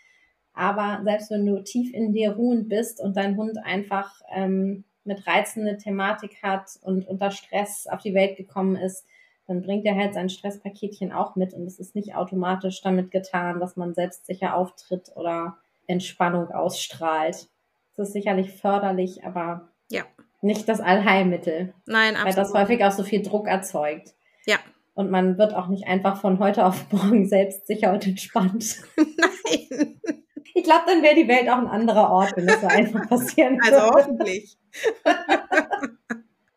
Aber 0.54 1.02
selbst 1.04 1.32
wenn 1.32 1.46
du 1.46 1.64
tief 1.64 1.92
in 1.92 2.14
dir 2.14 2.34
ruhend 2.34 2.70
bist 2.70 3.02
und 3.02 3.18
dein 3.18 3.38
Hund 3.38 3.58
einfach 3.64 4.22
ähm, 4.32 4.84
mit 5.04 5.26
reizende 5.26 5.78
Thematik 5.78 6.44
hat 6.44 6.78
und 6.84 7.08
unter 7.08 7.32
Stress 7.32 7.88
auf 7.88 8.02
die 8.02 8.14
Welt 8.14 8.38
gekommen 8.38 8.76
ist, 8.76 9.08
dann 9.52 9.62
bringt 9.62 9.86
er 9.86 9.98
halt 9.98 10.14
sein 10.14 10.30
Stresspaketchen 10.30 11.12
auch 11.12 11.36
mit 11.36 11.54
und 11.54 11.66
es 11.66 11.78
ist 11.78 11.94
nicht 11.94 12.16
automatisch 12.16 12.82
damit 12.82 13.12
getan, 13.12 13.60
dass 13.60 13.76
man 13.76 13.94
selbstsicher 13.94 14.56
auftritt 14.56 15.12
oder 15.16 15.58
Entspannung 15.88 16.50
ausstrahlt. 16.52 17.50
Das 17.98 18.08
ist 18.08 18.14
sicherlich 18.14 18.54
förderlich, 18.54 19.26
aber 19.26 19.68
ja. 19.90 20.04
nicht 20.42 20.70
das 20.70 20.80
Allheilmittel. 20.80 21.74
Nein, 21.86 22.16
absolut. 22.16 22.26
Weil 22.26 22.34
das 22.34 22.54
häufig 22.54 22.86
auch 22.86 22.94
so 22.94 23.04
viel 23.04 23.22
Druck 23.22 23.50
erzeugt. 23.50 24.14
Ja. 24.46 24.58
Und 24.94 25.12
man 25.12 25.38
wird 25.38 25.54
auch 25.54 25.68
nicht 25.68 25.86
einfach 25.86 26.22
von 26.22 26.40
heute 26.40 26.66
auf 26.66 26.90
morgen 26.94 27.28
selbstsicher 27.28 27.92
und 27.92 28.08
entspannt. 28.08 28.78
Nein. 28.96 30.00
Ich 30.54 30.64
glaube, 30.64 30.84
dann 30.88 31.04
wäre 31.04 31.16
die 31.16 31.28
Welt 31.28 31.50
auch 31.50 31.58
ein 31.58 31.68
anderer 31.68 32.10
Ort, 32.10 32.38
wenn 32.38 32.48
das 32.48 32.62
so 32.62 32.68
einfach 32.68 33.06
passieren 33.10 33.60
also 33.62 33.76
würde. 33.76 33.84
Also 33.84 33.98
hoffentlich. 33.98 34.58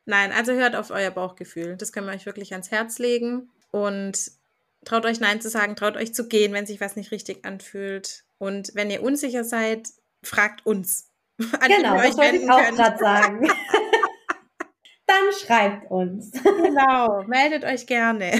Nein, 0.07 0.33
also 0.33 0.53
hört 0.53 0.77
auf 0.77 0.91
euer 0.91 1.11
Bauchgefühl. 1.11 1.77
Das 1.77 1.93
können 1.93 2.07
wir 2.07 2.15
euch 2.15 2.27
wirklich 2.27 2.53
ans 2.53 2.71
Herz 2.71 2.99
legen. 2.99 3.51
Und 3.71 4.33
traut 4.85 5.07
euch 5.07 5.21
Nein 5.21 5.41
zu 5.41 5.49
sagen, 5.49 5.77
traut 5.77 5.97
euch 5.97 6.15
zu 6.15 6.29
gehen, 6.29 6.53
wenn 6.53 6.67
sich 6.67 6.81
was 6.81 6.97
nicht 6.97 7.11
richtig 7.11 7.45
anfühlt. 7.45 8.25
Und 8.39 8.73
wenn 8.75 8.91
ihr 8.91 9.03
unsicher 9.03 9.45
seid, 9.45 9.89
fragt 10.23 10.67
uns. 10.67 11.11
genau, 11.39 11.97
das 11.97 12.17
wollte 12.17 12.37
ich 12.37 12.51
auch 12.51 12.75
gerade 12.75 12.99
sagen. 12.99 13.49
Dann 15.07 15.33
schreibt 15.39 15.91
uns. 15.91 16.33
genau, 16.33 17.25
meldet 17.25 17.65
euch 17.65 17.87
gerne. 17.87 18.33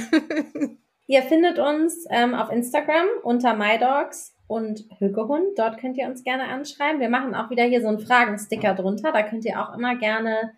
ihr 1.07 1.23
findet 1.23 1.59
uns 1.59 2.05
ähm, 2.11 2.35
auf 2.35 2.51
Instagram 2.51 3.07
unter 3.23 3.55
MyDogs 3.55 4.35
und 4.47 4.85
Hückehund. 4.99 5.59
Dort 5.59 5.79
könnt 5.79 5.97
ihr 5.97 6.07
uns 6.07 6.25
gerne 6.25 6.45
anschreiben. 6.45 7.01
Wir 7.01 7.09
machen 7.09 7.35
auch 7.35 7.51
wieder 7.51 7.65
hier 7.65 7.83
so 7.83 7.89
einen 7.89 7.99
Fragensticker 7.99 8.75
drunter. 8.75 9.13
Da 9.13 9.23
könnt 9.23 9.45
ihr 9.45 9.61
auch 9.61 9.75
immer 9.75 9.97
gerne 9.97 10.53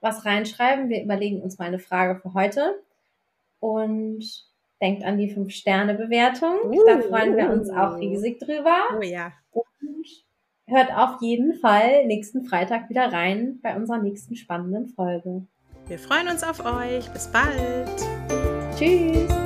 was 0.00 0.24
reinschreiben. 0.24 0.88
Wir 0.88 1.02
überlegen 1.02 1.42
uns 1.42 1.58
mal 1.58 1.66
eine 1.66 1.78
Frage 1.78 2.20
für 2.20 2.34
heute. 2.34 2.80
Und 3.60 4.48
denkt 4.80 5.04
an 5.04 5.18
die 5.18 5.34
5-Sterne-Bewertung. 5.34 6.70
Uh, 6.70 6.84
da 6.86 7.00
freuen 7.00 7.36
wir 7.36 7.50
uns 7.50 7.70
auch 7.70 7.96
riesig 7.98 8.38
drüber. 8.38 8.76
Oh 8.96 9.02
ja. 9.02 9.32
Und 9.50 9.64
hört 10.66 10.92
auf 10.94 11.20
jeden 11.20 11.54
Fall 11.54 12.06
nächsten 12.06 12.44
Freitag 12.44 12.88
wieder 12.88 13.12
rein 13.12 13.58
bei 13.62 13.74
unserer 13.76 13.98
nächsten 13.98 14.36
spannenden 14.36 14.88
Folge. 14.88 15.46
Wir 15.88 15.98
freuen 15.98 16.28
uns 16.28 16.44
auf 16.44 16.64
euch. 16.64 17.08
Bis 17.10 17.28
bald. 17.28 17.88
Tschüss. 18.76 19.37